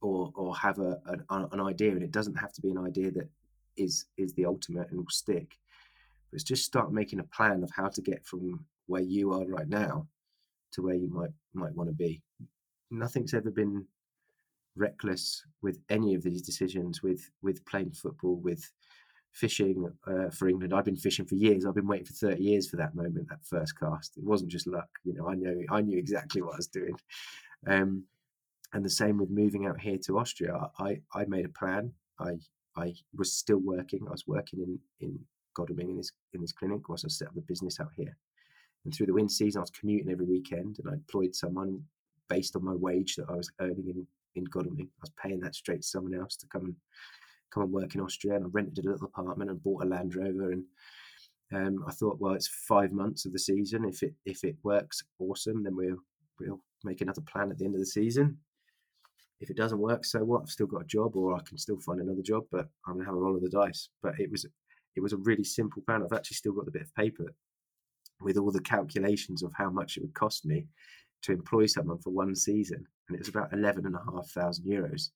or 0.00 0.32
or 0.34 0.56
have 0.56 0.78
a 0.78 0.98
an, 1.06 1.48
an 1.52 1.60
idea, 1.60 1.92
and 1.92 2.02
it 2.02 2.10
doesn't 2.10 2.34
have 2.34 2.52
to 2.54 2.60
be 2.60 2.70
an 2.70 2.78
idea 2.78 3.10
that 3.12 3.28
is 3.76 4.06
is 4.16 4.32
the 4.34 4.46
ultimate 4.46 4.90
and 4.90 4.98
will 4.98 5.06
stick. 5.08 5.56
But 6.30 6.36
it's 6.36 6.44
just 6.44 6.64
start 6.64 6.92
making 6.92 7.20
a 7.20 7.24
plan 7.24 7.62
of 7.62 7.70
how 7.70 7.88
to 7.88 8.00
get 8.00 8.26
from 8.26 8.64
where 8.86 9.02
you 9.02 9.32
are 9.32 9.46
right 9.46 9.68
now 9.68 10.08
to 10.72 10.82
where 10.82 10.94
you 10.94 11.08
might 11.08 11.30
might 11.54 11.74
want 11.74 11.88
to 11.88 11.94
be. 11.94 12.22
Nothing's 12.90 13.34
ever 13.34 13.50
been 13.50 13.86
reckless 14.76 15.44
with 15.62 15.78
any 15.88 16.14
of 16.14 16.22
these 16.22 16.42
decisions. 16.42 17.02
With 17.02 17.30
with 17.42 17.64
playing 17.66 17.92
football, 17.92 18.36
with 18.36 18.70
fishing 19.32 19.90
uh, 20.06 20.30
for 20.30 20.48
England. 20.48 20.74
I've 20.74 20.84
been 20.84 20.96
fishing 20.96 21.24
for 21.24 21.34
years. 21.34 21.64
I've 21.64 21.74
been 21.74 21.86
waiting 21.86 22.06
for 22.06 22.12
30 22.12 22.42
years 22.42 22.68
for 22.68 22.76
that 22.76 22.94
moment, 22.94 23.28
that 23.28 23.44
first 23.44 23.78
cast. 23.78 24.16
It 24.16 24.24
wasn't 24.24 24.50
just 24.50 24.66
luck. 24.66 24.88
You 25.04 25.14
know, 25.14 25.28
I 25.28 25.34
knew 25.34 25.66
I 25.70 25.80
knew 25.80 25.98
exactly 25.98 26.42
what 26.42 26.54
I 26.54 26.56
was 26.56 26.66
doing. 26.66 26.94
Um, 27.66 28.04
and 28.72 28.84
the 28.84 28.90
same 28.90 29.18
with 29.18 29.30
moving 29.30 29.66
out 29.66 29.80
here 29.80 29.98
to 30.06 30.18
Austria. 30.18 30.70
I, 30.78 31.00
I 31.14 31.24
made 31.26 31.44
a 31.44 31.50
plan. 31.50 31.92
I 32.18 32.38
I 32.76 32.94
was 33.16 33.32
still 33.32 33.58
working. 33.58 34.00
I 34.06 34.12
was 34.12 34.26
working 34.26 34.60
in 34.60 34.78
in 35.00 35.18
Godalming 35.54 35.90
in 35.90 35.96
this 35.96 36.12
in 36.34 36.40
this 36.40 36.52
clinic 36.52 36.88
whilst 36.88 37.04
I 37.04 37.08
set 37.08 37.28
up 37.28 37.34
the 37.34 37.40
business 37.42 37.80
out 37.80 37.90
here. 37.96 38.16
And 38.84 38.94
through 38.94 39.06
the 39.06 39.14
winter 39.14 39.32
season, 39.32 39.60
I 39.60 39.62
was 39.62 39.70
commuting 39.70 40.10
every 40.10 40.26
weekend, 40.26 40.78
and 40.78 40.88
I 40.88 40.94
employed 40.94 41.34
someone 41.34 41.82
based 42.28 42.56
on 42.56 42.64
my 42.64 42.74
wage 42.74 43.16
that 43.16 43.28
I 43.28 43.34
was 43.34 43.50
earning 43.60 43.88
in 43.88 44.06
in 44.36 44.44
Godalming. 44.44 44.88
I 44.98 45.02
was 45.02 45.12
paying 45.22 45.40
that 45.40 45.56
straight 45.56 45.82
to 45.82 45.88
someone 45.88 46.14
else 46.14 46.36
to 46.36 46.46
come 46.46 46.64
and 46.66 46.76
come 47.50 47.64
and 47.64 47.72
work 47.72 47.94
in 47.94 48.00
Austria. 48.00 48.36
And 48.36 48.44
I 48.44 48.48
rented 48.52 48.84
a 48.84 48.88
little 48.88 49.06
apartment 49.06 49.50
and 49.50 49.62
bought 49.62 49.82
a 49.82 49.86
Land 49.86 50.14
Rover. 50.14 50.52
And 50.52 50.64
um, 51.52 51.84
I 51.86 51.90
thought, 51.90 52.20
well, 52.20 52.34
it's 52.34 52.46
five 52.46 52.92
months 52.92 53.26
of 53.26 53.32
the 53.32 53.40
season. 53.40 53.84
If 53.84 54.02
it 54.02 54.14
if 54.24 54.44
it 54.44 54.56
works, 54.62 55.02
awesome. 55.18 55.64
Then 55.64 55.76
we'll 55.76 55.98
we'll 56.38 56.60
make 56.84 57.00
another 57.00 57.22
plan 57.22 57.50
at 57.50 57.58
the 57.58 57.64
end 57.64 57.74
of 57.74 57.80
the 57.80 57.86
season 57.86 58.38
if 59.40 59.48
it 59.48 59.56
doesn't 59.56 59.78
work, 59.78 60.04
so 60.04 60.22
what? 60.22 60.42
I've 60.42 60.50
still 60.50 60.66
got 60.66 60.82
a 60.82 60.86
job, 60.86 61.16
or 61.16 61.34
I 61.34 61.40
can 61.40 61.56
still 61.56 61.78
find 61.78 62.00
another 62.00 62.22
job. 62.22 62.44
But 62.52 62.68
I'm 62.86 62.94
gonna 62.94 63.06
have 63.06 63.14
a 63.14 63.18
roll 63.18 63.36
of 63.36 63.42
the 63.42 63.48
dice. 63.48 63.88
But 64.02 64.20
it 64.20 64.30
was 64.30 64.44
it 64.96 65.00
was 65.00 65.12
a 65.12 65.18
really 65.18 65.44
simple 65.44 65.82
plan. 65.82 66.02
I've 66.02 66.16
actually 66.16 66.36
still 66.36 66.52
got 66.52 66.66
the 66.66 66.70
bit 66.70 66.82
of 66.82 66.94
paper 66.94 67.34
with 68.20 68.36
all 68.36 68.52
the 68.52 68.60
calculations 68.60 69.42
of 69.42 69.52
how 69.54 69.70
much 69.70 69.96
it 69.96 70.02
would 70.02 70.14
cost 70.14 70.44
me 70.44 70.66
to 71.22 71.32
employ 71.32 71.66
someone 71.66 71.98
for 71.98 72.10
one 72.10 72.34
season, 72.34 72.84
and 73.08 73.16
it 73.16 73.20
was 73.20 73.28
about 73.28 73.52
eleven 73.52 73.86
and 73.86 73.94
a 73.94 74.12
half 74.12 74.28
thousand 74.28 74.64
euros. 74.66 75.10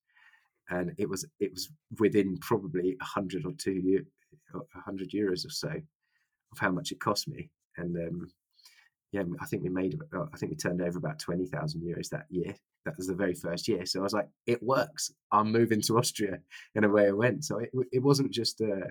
And 0.71 0.93
it 0.99 1.09
was 1.09 1.27
it 1.41 1.53
was 1.53 1.71
within 1.99 2.39
probably 2.39 2.97
a 3.01 3.05
hundred 3.05 3.45
or 3.45 3.53
two 3.53 4.05
a 4.55 4.81
hundred 4.81 5.11
euros 5.11 5.47
or 5.47 5.51
so 5.51 5.69
of 5.71 6.59
how 6.59 6.71
much 6.71 6.93
it 6.93 7.01
cost 7.01 7.29
me. 7.29 7.51
And 7.77 7.97
um, 7.97 8.29
yeah, 9.13 9.23
I 9.41 9.47
think 9.47 9.63
we 9.63 9.69
made, 9.69 9.97
I 10.13 10.37
think 10.37 10.51
we 10.51 10.57
turned 10.57 10.83
over 10.83 10.99
about 10.99 11.21
20,000 11.21 11.81
euros 11.81 12.09
that 12.09 12.27
year. 12.31 12.55
That 12.85 12.97
was 12.97 13.07
the 13.07 13.15
very 13.15 13.35
first 13.35 13.69
year. 13.69 13.87
So 13.87 14.01
I 14.01 14.03
was 14.03 14.13
like, 14.13 14.29
it 14.47 14.63
works. 14.63 15.13
I'm 15.31 15.53
moving 15.53 15.81
to 15.83 15.99
Austria. 15.99 16.39
And 16.75 16.85
away 16.85 17.07
I 17.07 17.13
went. 17.13 17.45
So 17.45 17.59
it, 17.59 17.71
it 17.93 18.03
wasn't 18.03 18.33
just 18.33 18.61
a, 18.61 18.89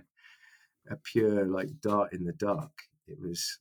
a 0.89 0.95
pure 1.03 1.45
like 1.45 1.69
dart 1.81 2.13
in 2.13 2.23
the 2.23 2.33
dark. 2.33 2.71
It 3.07 3.17
was, 3.19 3.59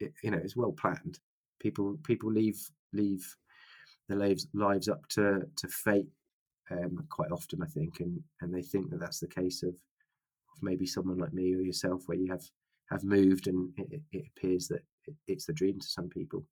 it, 0.00 0.12
you 0.22 0.30
know, 0.30 0.40
it's 0.42 0.56
well 0.56 0.72
planned. 0.72 1.18
People, 1.60 1.98
people 2.04 2.32
leave, 2.32 2.58
leave 2.92 3.36
their 4.08 4.18
lives, 4.18 4.48
lives 4.54 4.88
up 4.88 5.06
to, 5.10 5.42
to 5.56 5.68
fate 5.68 6.08
um, 6.70 7.04
quite 7.10 7.30
often, 7.30 7.62
I 7.62 7.66
think. 7.66 8.00
And, 8.00 8.20
and 8.40 8.52
they 8.52 8.62
think 8.62 8.90
that 8.90 9.00
that's 9.00 9.20
the 9.20 9.28
case 9.28 9.62
of, 9.62 9.70
of 9.70 10.62
maybe 10.62 10.86
someone 10.86 11.18
like 11.18 11.32
me 11.32 11.54
or 11.54 11.60
yourself, 11.60 12.02
where 12.06 12.18
you 12.18 12.30
have, 12.30 12.44
have 12.90 13.04
moved 13.04 13.46
and 13.46 13.70
it, 13.76 14.00
it 14.12 14.24
appears 14.36 14.68
that 14.68 14.82
it's 15.26 15.46
the 15.46 15.52
dream 15.52 15.78
to 15.78 15.86
some 15.86 16.08
people. 16.08 16.44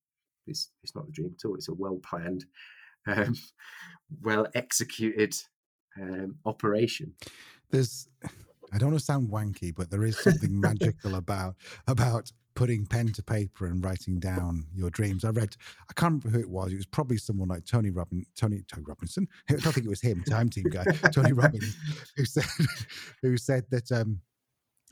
It's 0.47 0.71
it's 0.83 0.95
not 0.95 1.07
the 1.07 1.13
dream 1.13 1.35
at 1.39 1.47
all. 1.47 1.55
It's 1.55 1.69
a 1.69 1.75
well 1.75 2.01
planned, 2.03 2.45
um, 3.07 3.35
well 4.23 4.47
executed 4.55 5.35
um, 6.01 6.37
operation. 6.47 7.15
There's, 7.71 8.09
I 8.73 8.79
don't 8.79 8.91
want 8.91 9.01
to 9.01 9.05
sound 9.05 9.31
wanky, 9.31 9.75
but 9.75 9.91
there 9.91 10.05
is 10.05 10.19
something 10.19 10.61
magical 10.61 11.15
about 11.23 11.57
about 11.87 12.31
putting 12.59 12.85
pen 12.85 13.07
to 13.13 13.23
paper 13.23 13.67
and 13.67 13.85
writing 13.85 14.19
down 14.19 14.67
your 14.75 14.91
dreams. 14.91 15.25
I 15.25 15.29
read, 15.29 15.55
I 15.89 15.93
can't 15.93 16.25
remember 16.25 16.31
who 16.31 16.43
it 16.43 16.51
was. 16.51 16.73
It 16.73 16.77
was 16.77 16.87
probably 16.87 17.17
someone 17.17 17.47
like 17.47 17.65
Tony 17.65 17.91
Robin, 17.91 18.27
Tony 18.35 18.65
Tony 18.67 18.83
Robinson. 18.85 19.29
I 19.49 19.55
don't 19.55 19.73
think 19.73 19.87
it 19.87 19.89
was 19.89 20.01
him, 20.01 20.25
time 20.29 20.51
team 20.51 20.65
guy, 20.65 20.83
Tony 21.13 21.33
Robbins, 21.33 21.77
who 22.17 22.25
said 22.25 22.45
who 23.23 23.37
said 23.37 23.63
that 23.71 23.93
um, 23.93 24.21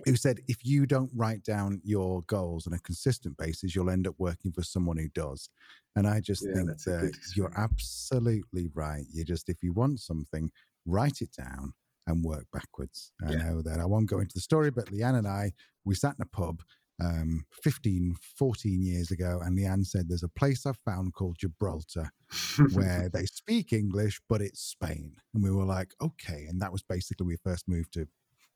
who 0.05 0.15
said 0.15 0.39
if 0.47 0.65
you 0.65 0.87
don't 0.87 1.11
write 1.13 1.43
down 1.43 1.81
your 1.83 2.23
goals 2.29 2.69
on 2.69 2.73
a 2.73 2.79
consistent 2.79 3.37
basis, 3.37 3.75
you'll 3.75 3.91
end 3.91 4.07
up 4.07 4.15
working 4.17 4.53
for 4.53 4.63
someone 4.63 4.97
who 4.97 5.09
does. 5.09 5.51
And 5.97 6.07
I 6.07 6.21
just 6.21 6.47
yeah, 6.47 6.55
think 6.55 6.69
that 6.85 7.13
you're 7.35 7.53
absolutely 7.57 8.69
right. 8.75 9.07
You 9.11 9.25
just, 9.25 9.49
if 9.49 9.61
you 9.61 9.73
want 9.73 9.99
something, 9.99 10.53
write 10.85 11.21
it 11.21 11.31
down 11.37 11.73
and 12.07 12.23
work 12.23 12.47
backwards. 12.53 13.11
I 13.27 13.33
yeah. 13.33 13.39
know 13.39 13.63
that 13.63 13.81
I 13.81 13.87
won't 13.87 14.09
go 14.09 14.21
into 14.21 14.35
the 14.35 14.41
story, 14.41 14.71
but 14.71 14.87
Leanne 14.93 15.19
and 15.19 15.27
I, 15.27 15.51
we 15.85 15.97
sat 15.97 16.15
in 16.17 16.23
a 16.23 16.27
pub 16.27 16.63
um, 17.03 17.45
15, 17.63 18.17
14 18.39 18.83
years 18.83 19.11
ago, 19.11 19.41
and 19.45 19.59
Leanne 19.59 19.87
said, 19.87 20.09
There's 20.09 20.23
a 20.23 20.29
place 20.29 20.67
I've 20.67 20.79
found 20.85 21.15
called 21.15 21.37
Gibraltar 21.39 22.11
where 22.73 23.11
they 23.13 23.27
speak 23.27 23.73
English, 23.73 24.21
but 24.29 24.41
it's 24.41 24.61
Spain. 24.61 25.17
And 25.35 25.43
we 25.43 25.51
were 25.51 25.65
like, 25.65 25.93
Okay. 26.03 26.47
And 26.49 26.61
that 26.63 26.73
was 26.73 26.83
basically 26.83 27.27
we 27.27 27.37
first 27.45 27.69
moved 27.69 27.93
to 27.95 28.07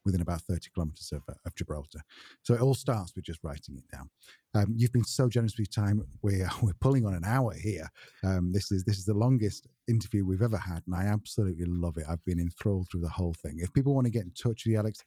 within 0.05 0.21
about 0.21 0.43
30 0.43 0.71
kilometers 0.75 1.13
of, 1.13 1.23
uh, 1.29 1.35
of 1.45 1.55
Gibraltar. 1.55 2.01
So 2.43 2.55
it 2.55 2.61
all 2.61 2.75
starts 2.75 3.15
with 3.15 3.25
just 3.25 3.41
writing 3.43 3.77
it 3.77 3.85
down. 3.95 4.09
Um, 4.55 4.75
you've 4.77 4.93
been 4.93 5.05
so 5.05 5.29
generous 5.29 5.57
with 5.59 5.69
your 5.69 5.85
time. 5.85 6.03
We're, 6.23 6.49
we're 6.63 6.73
pulling 6.81 7.07
on 7.07 7.15
an 7.15 7.25
hour 7.25 7.55
here. 7.55 7.89
Um, 8.25 8.53
this 8.53 8.73
is 8.73 8.85
this 8.85 8.99
is 8.99 9.05
the 9.05 9.15
longest 9.15 9.67
interview 9.89 10.25
we've 10.25 10.43
ever 10.43 10.57
had, 10.57 10.83
and 10.87 10.95
I 10.95 11.05
absolutely 11.05 11.67
love 11.67 11.97
it. 11.97 12.05
I've 12.09 12.25
been 12.25 12.41
enthralled 12.41 12.89
through 12.91 13.03
the 13.03 13.09
whole 13.09 13.35
thing. 13.43 13.59
If 13.59 13.73
people 13.73 13.95
want 13.95 14.07
to 14.07 14.11
get 14.11 14.25
in 14.25 14.33
touch 14.33 14.65
with 14.65 14.73
you, 14.73 14.79
Alex, 14.79 15.03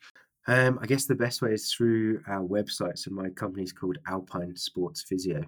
um, 0.47 0.79
I 0.81 0.85
guess 0.85 1.05
the 1.05 1.15
best 1.15 1.41
way 1.41 1.53
is 1.53 1.71
through 1.71 2.21
our 2.27 2.43
website. 2.43 2.97
So 2.97 3.11
my 3.11 3.29
company's 3.29 3.71
called 3.71 3.97
Alpine 4.07 4.55
Sports 4.55 5.03
Physio. 5.03 5.43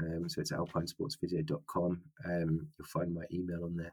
Um, 0.00 0.28
so 0.28 0.40
it's 0.40 0.52
alpinesportsphysio.com. 0.52 2.00
Um, 2.24 2.68
you'll 2.78 2.86
find 2.86 3.14
my 3.14 3.24
email 3.32 3.64
on 3.64 3.76
there. 3.76 3.92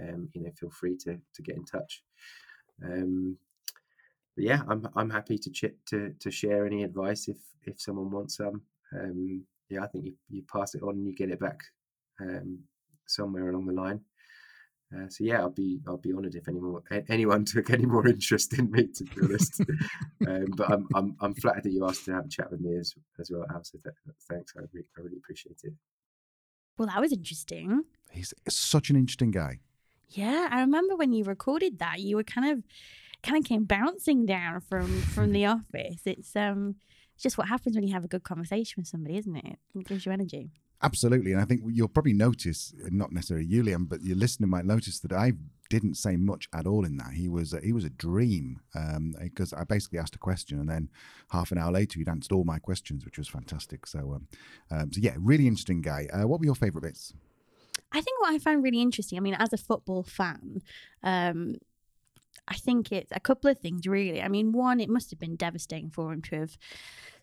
Um, 0.00 0.28
you 0.32 0.42
know, 0.42 0.50
feel 0.58 0.70
free 0.70 0.96
to 0.98 1.18
to 1.34 1.42
get 1.42 1.56
in 1.56 1.64
touch. 1.64 2.02
Um, 2.82 3.36
but 4.36 4.44
yeah, 4.44 4.62
I'm 4.68 4.88
I'm 4.96 5.10
happy 5.10 5.36
to 5.38 5.50
ch- 5.50 5.76
to 5.86 6.14
to 6.18 6.30
share 6.30 6.64
any 6.66 6.84
advice 6.84 7.28
if 7.28 7.38
if 7.64 7.80
someone 7.80 8.10
wants 8.10 8.36
some. 8.36 8.62
Um, 8.94 9.44
yeah, 9.68 9.82
I 9.82 9.86
think 9.88 10.04
you, 10.06 10.14
you 10.30 10.42
pass 10.50 10.74
it 10.74 10.82
on 10.82 10.94
and 10.94 11.06
you 11.06 11.14
get 11.14 11.30
it 11.30 11.40
back 11.40 11.60
um, 12.20 12.60
somewhere 13.06 13.50
along 13.50 13.66
the 13.66 13.72
line. 13.72 14.00
Uh, 14.94 15.08
so 15.08 15.22
yeah, 15.22 15.38
I'll 15.38 15.50
be 15.50 15.80
I'll 15.86 15.98
be 15.98 16.12
honoured 16.12 16.34
if 16.34 16.48
anyone 16.48 16.82
anyone 17.08 17.44
took 17.44 17.70
any 17.70 17.86
more 17.86 18.06
interest 18.08 18.58
in 18.58 18.70
me, 18.70 18.88
to 18.88 19.04
be 19.04 19.22
honest. 19.22 19.60
um, 20.26 20.46
but 20.56 20.70
I'm, 20.70 20.88
I'm 20.94 21.16
I'm 21.20 21.34
flattered 21.34 21.64
that 21.64 21.72
you 21.72 21.86
asked 21.86 22.04
to 22.06 22.12
have 22.12 22.26
a 22.26 22.28
chat 22.28 22.50
with 22.50 22.60
me 22.60 22.76
as 22.76 22.94
as 23.20 23.30
well, 23.30 23.46
Al. 23.52 23.62
So 23.62 23.78
thanks, 24.28 24.52
I 24.56 24.60
really, 24.72 24.86
I 24.98 25.02
really 25.02 25.18
appreciate 25.18 25.60
it. 25.62 25.72
Well, 26.76 26.88
that 26.88 27.00
was 27.00 27.12
interesting. 27.12 27.84
He's 28.10 28.34
such 28.48 28.90
an 28.90 28.96
interesting 28.96 29.30
guy. 29.30 29.60
Yeah, 30.08 30.48
I 30.50 30.60
remember 30.60 30.96
when 30.96 31.12
you 31.12 31.22
recorded 31.22 31.78
that, 31.78 32.00
you 32.00 32.16
were 32.16 32.24
kind 32.24 32.50
of 32.50 32.64
kind 33.22 33.38
of 33.38 33.48
came 33.48 33.64
bouncing 33.64 34.26
down 34.26 34.60
from 34.60 35.02
from 35.02 35.32
the 35.32 35.46
office. 35.54 36.02
It's 36.04 36.34
um 36.34 36.76
it's 37.14 37.22
just 37.22 37.38
what 37.38 37.48
happens 37.48 37.76
when 37.76 37.86
you 37.86 37.94
have 37.94 38.04
a 38.04 38.08
good 38.08 38.24
conversation 38.24 38.74
with 38.78 38.88
somebody, 38.88 39.18
isn't 39.18 39.36
it? 39.36 39.58
It 39.74 39.86
gives 39.86 40.04
you 40.04 40.10
energy. 40.10 40.50
Absolutely, 40.82 41.32
and 41.32 41.40
I 41.40 41.44
think 41.44 41.60
you'll 41.66 41.88
probably 41.88 42.14
notice, 42.14 42.72
not 42.90 43.12
necessarily 43.12 43.46
Julian, 43.46 43.84
but 43.84 44.02
your 44.02 44.16
listener 44.16 44.46
might 44.46 44.64
notice 44.64 44.98
that 45.00 45.12
I 45.12 45.34
didn't 45.68 45.94
say 45.94 46.16
much 46.16 46.48
at 46.54 46.66
all 46.66 46.86
in 46.86 46.96
that. 46.96 47.12
He 47.12 47.28
was 47.28 47.52
a, 47.52 47.60
he 47.60 47.72
was 47.72 47.84
a 47.84 47.90
dream 47.90 48.60
because 49.20 49.52
um, 49.52 49.58
I 49.58 49.64
basically 49.64 49.98
asked 49.98 50.16
a 50.16 50.18
question, 50.18 50.58
and 50.58 50.68
then 50.68 50.88
half 51.30 51.52
an 51.52 51.58
hour 51.58 51.70
later 51.70 51.98
he'd 51.98 52.08
answered 52.08 52.32
all 52.32 52.44
my 52.44 52.58
questions, 52.58 53.04
which 53.04 53.18
was 53.18 53.28
fantastic. 53.28 53.86
So, 53.86 54.14
um, 54.14 54.28
um, 54.70 54.92
so 54.92 55.00
yeah, 55.02 55.16
really 55.18 55.46
interesting 55.46 55.82
guy. 55.82 56.08
Uh, 56.12 56.26
what 56.26 56.40
were 56.40 56.46
your 56.46 56.54
favourite 56.54 56.84
bits? 56.84 57.12
I 57.92 58.00
think 58.00 58.20
what 58.20 58.32
I 58.32 58.38
found 58.38 58.62
really 58.62 58.80
interesting. 58.80 59.18
I 59.18 59.20
mean, 59.20 59.34
as 59.34 59.52
a 59.52 59.58
football 59.58 60.02
fan, 60.02 60.62
um, 61.02 61.56
I 62.48 62.54
think 62.54 62.90
it's 62.90 63.12
a 63.12 63.20
couple 63.20 63.50
of 63.50 63.58
things 63.58 63.86
really. 63.86 64.22
I 64.22 64.28
mean, 64.28 64.52
one, 64.52 64.80
it 64.80 64.88
must 64.88 65.10
have 65.10 65.20
been 65.20 65.36
devastating 65.36 65.90
for 65.90 66.12
him 66.12 66.22
to 66.22 66.36
have 66.40 66.56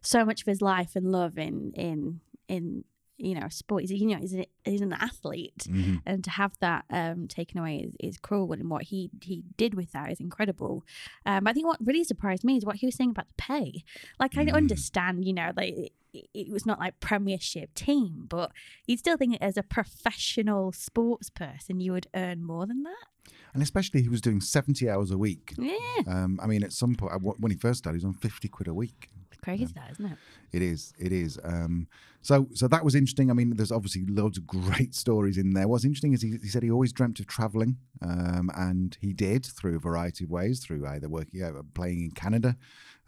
so 0.01 0.23
much 0.23 0.41
of 0.41 0.47
his 0.47 0.61
life 0.61 0.95
and 0.95 1.11
love 1.11 1.37
in 1.37 1.71
in 1.73 2.21
in 2.47 2.83
you 3.17 3.33
know, 3.33 3.47
sport. 3.49 3.81
He's, 3.81 3.91
you 3.91 4.07
know, 4.07 4.17
he's, 4.17 4.35
a, 4.35 4.47
he's 4.63 4.81
an 4.81 4.93
athlete. 4.93 5.65
Mhm. 5.67 6.01
And 6.05 6.23
to 6.23 6.29
have 6.29 6.53
that 6.59 6.85
um, 6.89 7.27
taken 7.27 7.59
away 7.59 7.77
is, 7.77 7.95
is 7.99 8.17
cruel. 8.17 8.51
And 8.53 8.69
what 8.69 8.83
he, 8.83 9.09
he 9.21 9.43
did 9.57 9.73
with 9.73 9.91
that 9.93 10.11
is 10.11 10.19
incredible. 10.19 10.83
Um, 11.25 11.47
I 11.47 11.53
think 11.53 11.65
what 11.67 11.77
really 11.83 12.03
surprised 12.03 12.43
me 12.43 12.57
is 12.57 12.65
what 12.65 12.75
he 12.77 12.85
was 12.85 12.95
saying 12.95 13.09
about 13.11 13.27
the 13.27 13.33
pay. 13.37 13.83
Like, 14.19 14.37
I 14.37 14.45
Mm. 14.45 14.53
understand, 14.53 15.25
you 15.25 15.33
know, 15.33 15.51
like 15.57 15.73
it, 16.13 16.25
it 16.33 16.49
was 16.49 16.65
not 16.65 16.79
like 16.79 16.99
Premiership 16.99 17.73
team, 17.73 18.25
but 18.29 18.51
you'd 18.85 18.99
still 18.99 19.17
think 19.17 19.37
as 19.41 19.57
a 19.57 19.63
professional 19.63 20.71
sports 20.71 21.29
person, 21.29 21.79
you 21.79 21.91
would 21.93 22.07
earn 22.15 22.43
more 22.43 22.65
than 22.65 22.83
that. 22.83 23.05
And 23.53 23.61
especially 23.63 24.01
he 24.03 24.09
was 24.09 24.21
doing 24.21 24.39
70 24.41 24.89
hours 24.89 25.09
a 25.11 25.17
week. 25.17 25.53
Yeah. 25.57 25.73
Um, 26.05 26.39
I 26.41 26.47
mean, 26.47 26.63
at 26.63 26.71
some 26.71 26.95
point, 26.95 27.13
when 27.39 27.51
he 27.51 27.57
first 27.57 27.79
started, 27.79 27.99
he 27.99 28.05
was 28.05 28.13
on 28.15 28.19
50 28.19 28.47
quid 28.47 28.67
a 28.67 28.73
week. 28.73 29.09
Crazy, 29.47 29.73
that, 29.75 29.91
isn't 29.91 30.05
it? 30.05 30.17
It 30.51 30.61
is. 30.61 30.93
It 30.99 31.13
is. 31.13 31.39
Um, 31.41 31.87
so, 32.21 32.49
so 32.53 32.67
that 32.67 32.83
was 32.83 32.95
interesting. 32.95 33.31
I 33.31 33.33
mean, 33.33 33.55
there's 33.55 33.71
obviously 33.71 34.05
loads 34.05 34.37
of 34.37 34.45
great 34.47 34.93
stories 34.93 35.37
in 35.37 35.53
there. 35.53 35.69
What's 35.69 35.85
interesting 35.85 36.11
is 36.11 36.21
he, 36.21 36.31
he 36.41 36.49
said 36.49 36.63
he 36.63 36.71
always 36.71 36.91
dreamt 36.91 37.21
of 37.21 37.27
traveling, 37.27 37.77
um, 38.01 38.51
and 38.57 38.97
he 38.99 39.13
did 39.13 39.45
through 39.45 39.77
a 39.77 39.79
variety 39.79 40.25
of 40.25 40.31
ways, 40.31 40.59
through 40.59 40.85
either 40.85 41.07
working, 41.07 41.41
uh, 41.41 41.61
playing 41.73 42.01
in 42.01 42.11
Canada, 42.11 42.57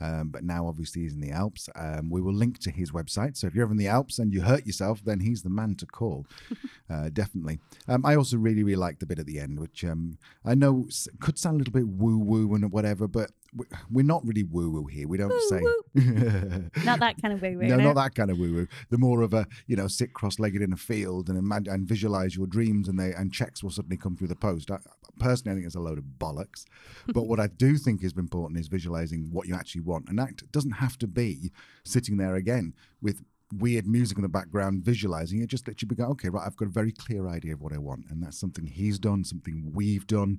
um, 0.02 0.30
but 0.30 0.44
now 0.44 0.66
obviously 0.68 1.02
he's 1.02 1.14
in 1.14 1.20
the 1.20 1.32
Alps. 1.32 1.68
Um, 1.76 2.10
we 2.10 2.22
will 2.22 2.34
link 2.34 2.60
to 2.60 2.72
his 2.72 2.92
website. 2.92 3.36
So 3.36 3.48
if 3.48 3.54
you're 3.54 3.64
ever 3.64 3.74
in 3.74 3.78
the 3.78 3.88
Alps 3.88 4.18
and 4.18 4.34
you 4.34 4.42
hurt 4.42 4.66
yourself, 4.66 5.04
then 5.04 5.20
he's 5.20 5.42
the 5.42 5.50
man 5.50 5.76
to 5.76 5.86
call. 5.86 6.26
uh, 6.90 7.10
definitely. 7.12 7.60
Um, 7.88 8.06
I 8.06 8.16
also 8.16 8.38
really, 8.38 8.64
really 8.64 8.78
liked 8.78 9.02
the 9.02 9.06
bit 9.06 9.20
at 9.20 9.26
the 9.26 9.40
end, 9.40 9.60
which 9.60 9.84
um, 9.84 10.18
I 10.46 10.56
know 10.56 10.88
could 11.20 11.38
sound 11.38 11.56
a 11.56 11.58
little 11.60 11.74
bit 11.74 11.88
woo 11.88 12.18
woo 12.18 12.54
and 12.56 12.72
whatever, 12.72 13.08
but 13.08 13.32
we're 13.89 14.06
not 14.06 14.26
really 14.26 14.43
woo 14.43 14.70
woo 14.70 14.86
here. 14.86 15.08
We 15.08 15.18
don't 15.18 15.34
say. 15.50 15.62
Not 16.86 17.00
that 17.00 17.16
kind 17.22 17.34
of 17.34 17.41
woo 17.41 17.58
woo. 17.58 17.68
No, 17.68 17.78
not 17.78 17.95
that 17.95 18.16
kind 18.16 18.30
of 18.30 18.38
woo 18.38 18.54
woo. 18.54 18.68
The 18.89 18.97
more 18.97 19.22
of 19.22 19.34
a 19.34 19.47
you 19.68 19.76
know 19.76 19.88
sit 19.88 20.14
cross 20.14 20.39
legged 20.39 20.62
in 20.62 20.74
a 20.74 20.78
field 20.78 21.30
and 21.30 21.38
imagine 21.38 21.74
and 21.74 21.88
visualize 21.88 22.36
your 22.36 22.47
dreams 22.47 22.88
and 22.88 23.00
they 23.00 23.14
and 23.14 23.34
checks 23.34 23.64
will 23.64 23.72
suddenly 23.72 23.97
come 23.97 24.16
through 24.16 24.28
the 24.28 24.36
post. 24.36 24.72
I, 24.72 24.78
personally, 25.20 25.54
I 25.54 25.56
think 25.56 25.66
it's 25.66 25.76
a 25.76 25.80
load 25.80 25.97
of 25.97 26.06
bollocks. 26.20 26.66
But 27.08 27.28
what 27.28 27.39
I 27.39 27.47
do 27.47 27.78
think 27.78 28.04
is 28.04 28.14
important 28.18 28.60
is 28.60 28.68
visualizing 28.68 29.30
what 29.32 29.47
you 29.47 29.56
actually 29.56 29.82
want, 29.82 30.10
and 30.10 30.20
that 30.20 30.52
doesn't 30.52 30.72
have 30.74 30.97
to 31.00 31.08
be 31.08 31.52
sitting 31.84 32.18
there 32.18 32.36
again 32.36 32.74
with 33.02 33.24
weird 33.58 33.88
music 33.88 34.18
in 34.18 34.22
the 34.22 34.30
background 34.30 34.84
visualizing 34.84 35.41
it 35.41 35.47
just 35.47 35.68
lets 35.68 35.82
you 35.82 35.88
be 35.88 35.95
go 35.95 36.06
okay 36.06 36.30
right 36.30 36.45
i've 36.45 36.56
got 36.56 36.68
a 36.68 36.72
very 36.72 36.91
clear 36.91 37.28
idea 37.28 37.52
of 37.52 37.62
what 37.62 37.74
i 37.74 37.80
want 37.80 38.06
and 38.10 38.22
that's 38.22 38.39
something 38.39 38.68
he's 38.68 39.00
done 39.00 39.24
something 39.24 39.72
we've 39.74 40.06
done 40.06 40.38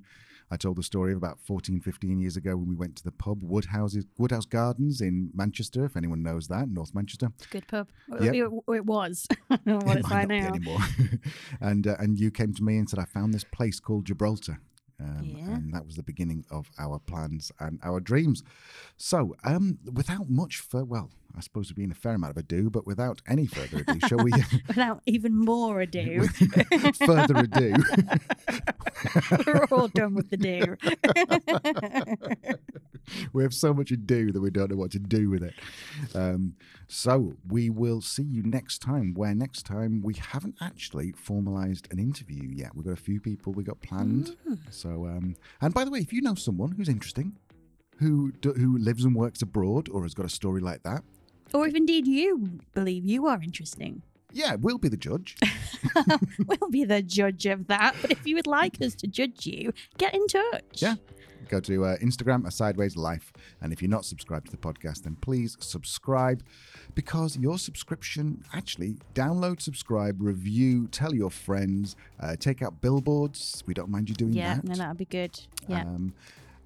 i 0.51 0.57
told 0.57 0.77
the 0.77 0.83
story 0.83 1.11
of 1.11 1.17
about 1.17 1.39
14 1.39 1.79
15 1.79 2.19
years 2.19 2.37
ago 2.37 2.55
when 2.55 2.67
we 2.67 2.75
went 2.75 2.95
to 2.95 3.03
the 3.03 3.11
pub 3.11 3.41
woodhouses 3.41 4.05
woodhouse 4.17 4.45
gardens 4.45 5.01
in 5.01 5.31
manchester 5.33 5.85
if 5.85 5.97
anyone 5.97 6.21
knows 6.21 6.47
that 6.47 6.69
north 6.69 6.93
manchester 6.93 7.29
good 7.49 7.67
pub. 7.67 7.87
Yep. 8.19 8.33
It, 8.33 8.75
it 8.75 8.85
was. 8.85 9.27
I 9.49 9.57
don't 9.57 9.65
know 9.65 9.75
what 9.85 9.97
it 9.97 9.99
it's 9.99 10.11
like 10.11 10.27
be 10.27 10.39
now. 10.39 10.47
anymore. 10.47 10.79
and 11.61 11.87
uh, 11.87 11.95
and 11.99 12.19
you 12.19 12.31
came 12.31 12.53
to 12.53 12.63
me 12.63 12.77
and 12.77 12.89
said 12.89 12.99
I 12.99 13.05
found 13.05 13.33
this 13.33 13.43
place 13.43 13.79
called 13.79 14.05
Gibraltar. 14.05 14.59
Um, 15.01 15.23
Yeah. 15.23 15.55
And 15.55 15.73
that 15.73 15.85
was 15.85 15.95
the 15.95 16.03
beginning 16.03 16.45
of 16.51 16.69
our 16.77 16.99
plans 16.99 17.51
and 17.59 17.79
our 17.83 17.99
dreams. 17.99 18.43
So, 18.97 19.35
um, 19.43 19.79
without 19.91 20.29
much 20.29 20.57
for 20.57 20.83
well, 20.85 21.09
I 21.35 21.39
suppose 21.39 21.67
it'd 21.67 21.77
been 21.77 21.91
a 21.91 21.95
fair 21.95 22.13
amount 22.15 22.31
of 22.31 22.37
ado, 22.37 22.69
but 22.69 22.85
without 22.85 23.21
any 23.27 23.47
further 23.47 23.83
ado, 23.87 23.99
shall 24.07 24.19
we 24.23 24.31
Without 24.67 25.01
even 25.05 25.33
more 25.37 25.81
ado, 25.81 26.27
further 27.05 27.37
ado? 27.37 27.73
we're 29.45 29.65
all 29.71 29.87
done 29.87 30.13
with 30.13 30.29
the 30.29 30.37
do. 30.37 30.75
we 33.33 33.43
have 33.43 33.53
so 33.53 33.73
much 33.73 33.91
ado 33.91 34.31
that 34.31 34.41
we 34.41 34.49
don't 34.49 34.71
know 34.71 34.77
what 34.77 34.91
to 34.91 34.99
do 34.99 35.29
with 35.29 35.43
it. 35.43 35.53
Um, 36.13 36.55
so 36.87 37.33
we 37.47 37.69
will 37.69 38.01
see 38.01 38.23
you 38.23 38.43
next 38.43 38.79
time. 38.79 39.13
Where 39.13 39.33
next 39.33 39.63
time 39.63 40.01
we 40.01 40.15
haven't 40.15 40.55
actually 40.61 41.13
formalised 41.13 41.91
an 41.91 41.99
interview 41.99 42.49
yet. 42.51 42.75
We've 42.75 42.85
got 42.85 42.93
a 42.93 43.01
few 43.01 43.19
people 43.19 43.53
we 43.53 43.63
got 43.63 43.81
planned. 43.81 44.35
So, 44.69 45.05
um, 45.05 45.35
and 45.61 45.73
by 45.73 45.85
the 45.85 45.91
way, 45.91 45.99
if 45.99 46.11
you 46.13 46.21
know 46.21 46.35
someone 46.35 46.71
who's 46.71 46.89
interesting, 46.89 47.37
who 47.99 48.33
who 48.43 48.77
lives 48.77 49.05
and 49.05 49.15
works 49.15 49.41
abroad, 49.41 49.87
or 49.89 50.03
has 50.03 50.13
got 50.13 50.25
a 50.25 50.29
story 50.29 50.61
like 50.61 50.83
that, 50.83 51.03
or 51.53 51.67
if 51.67 51.75
indeed 51.75 52.07
you 52.07 52.59
believe 52.73 53.05
you 53.05 53.27
are 53.27 53.41
interesting, 53.41 54.01
yeah, 54.33 54.55
we'll 54.55 54.77
be 54.77 54.89
the 54.89 54.97
judge. 54.97 55.35
we'll 56.47 56.69
be 56.69 56.85
the 56.85 57.01
judge 57.01 57.45
of 57.45 57.67
that. 57.67 57.95
But 58.01 58.11
if 58.11 58.25
you 58.25 58.35
would 58.35 58.47
like 58.47 58.81
us 58.81 58.95
to 58.95 59.07
judge 59.07 59.45
you, 59.45 59.73
get 59.97 60.13
in 60.13 60.25
touch. 60.27 60.81
Yeah. 60.81 60.95
Go 61.49 61.59
to 61.61 61.85
uh, 61.85 61.97
Instagram, 61.97 62.45
a 62.47 62.51
sideways 62.51 62.95
life, 62.95 63.33
and 63.61 63.73
if 63.73 63.81
you're 63.81 63.89
not 63.91 64.05
subscribed 64.05 64.45
to 64.45 64.51
the 64.51 64.57
podcast, 64.57 65.03
then 65.03 65.17
please 65.21 65.57
subscribe, 65.59 66.43
because 66.95 67.37
your 67.37 67.57
subscription 67.57 68.43
actually 68.53 68.95
download, 69.13 69.61
subscribe, 69.61 70.21
review, 70.21 70.87
tell 70.87 71.13
your 71.13 71.29
friends, 71.31 71.95
uh, 72.19 72.35
take 72.39 72.61
out 72.61 72.79
billboards. 72.81 73.63
We 73.65 73.73
don't 73.73 73.89
mind 73.89 74.09
you 74.09 74.15
doing 74.15 74.33
Yeah, 74.33 74.55
that. 74.55 74.63
no, 74.65 74.75
that'd 74.75 74.97
be 74.97 75.05
good. 75.05 75.39
Yeah, 75.67 75.81
Um, 75.81 76.13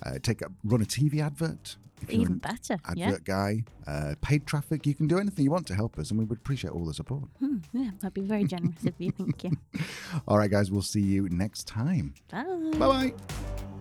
uh, 0.03 0.19
take 0.21 0.41
up, 0.43 0.51
run 0.63 0.81
a 0.81 0.85
TV 0.85 1.19
advert. 1.21 1.77
Even 2.09 2.37
better. 2.37 2.73
advert 2.85 2.97
Yeah, 2.97 3.17
guy, 3.23 3.63
uh, 3.87 4.15
paid 4.21 4.45
traffic. 4.45 4.85
You 4.85 4.93
can 4.93 5.07
do 5.07 5.17
anything 5.17 5.43
you 5.45 5.49
want 5.49 5.65
to 5.67 5.75
help 5.75 5.97
us, 5.97 6.11
and 6.11 6.19
we 6.19 6.25
would 6.25 6.37
appreciate 6.37 6.71
all 6.71 6.85
the 6.85 6.93
support. 6.93 7.29
Hmm, 7.39 7.57
yeah, 7.73 7.91
that'd 7.99 8.13
be 8.13 8.21
very 8.21 8.43
generous 8.43 8.83
of 8.85 8.93
you. 8.99 9.11
Thank 9.11 9.45
you. 9.45 9.51
All 10.27 10.37
right, 10.37 10.51
guys, 10.51 10.69
we'll 10.69 10.81
see 10.83 11.01
you 11.01 11.27
next 11.29 11.67
time. 11.67 12.13
Bye. 12.29 12.43
Bye 12.77 13.11
bye. 13.13 13.74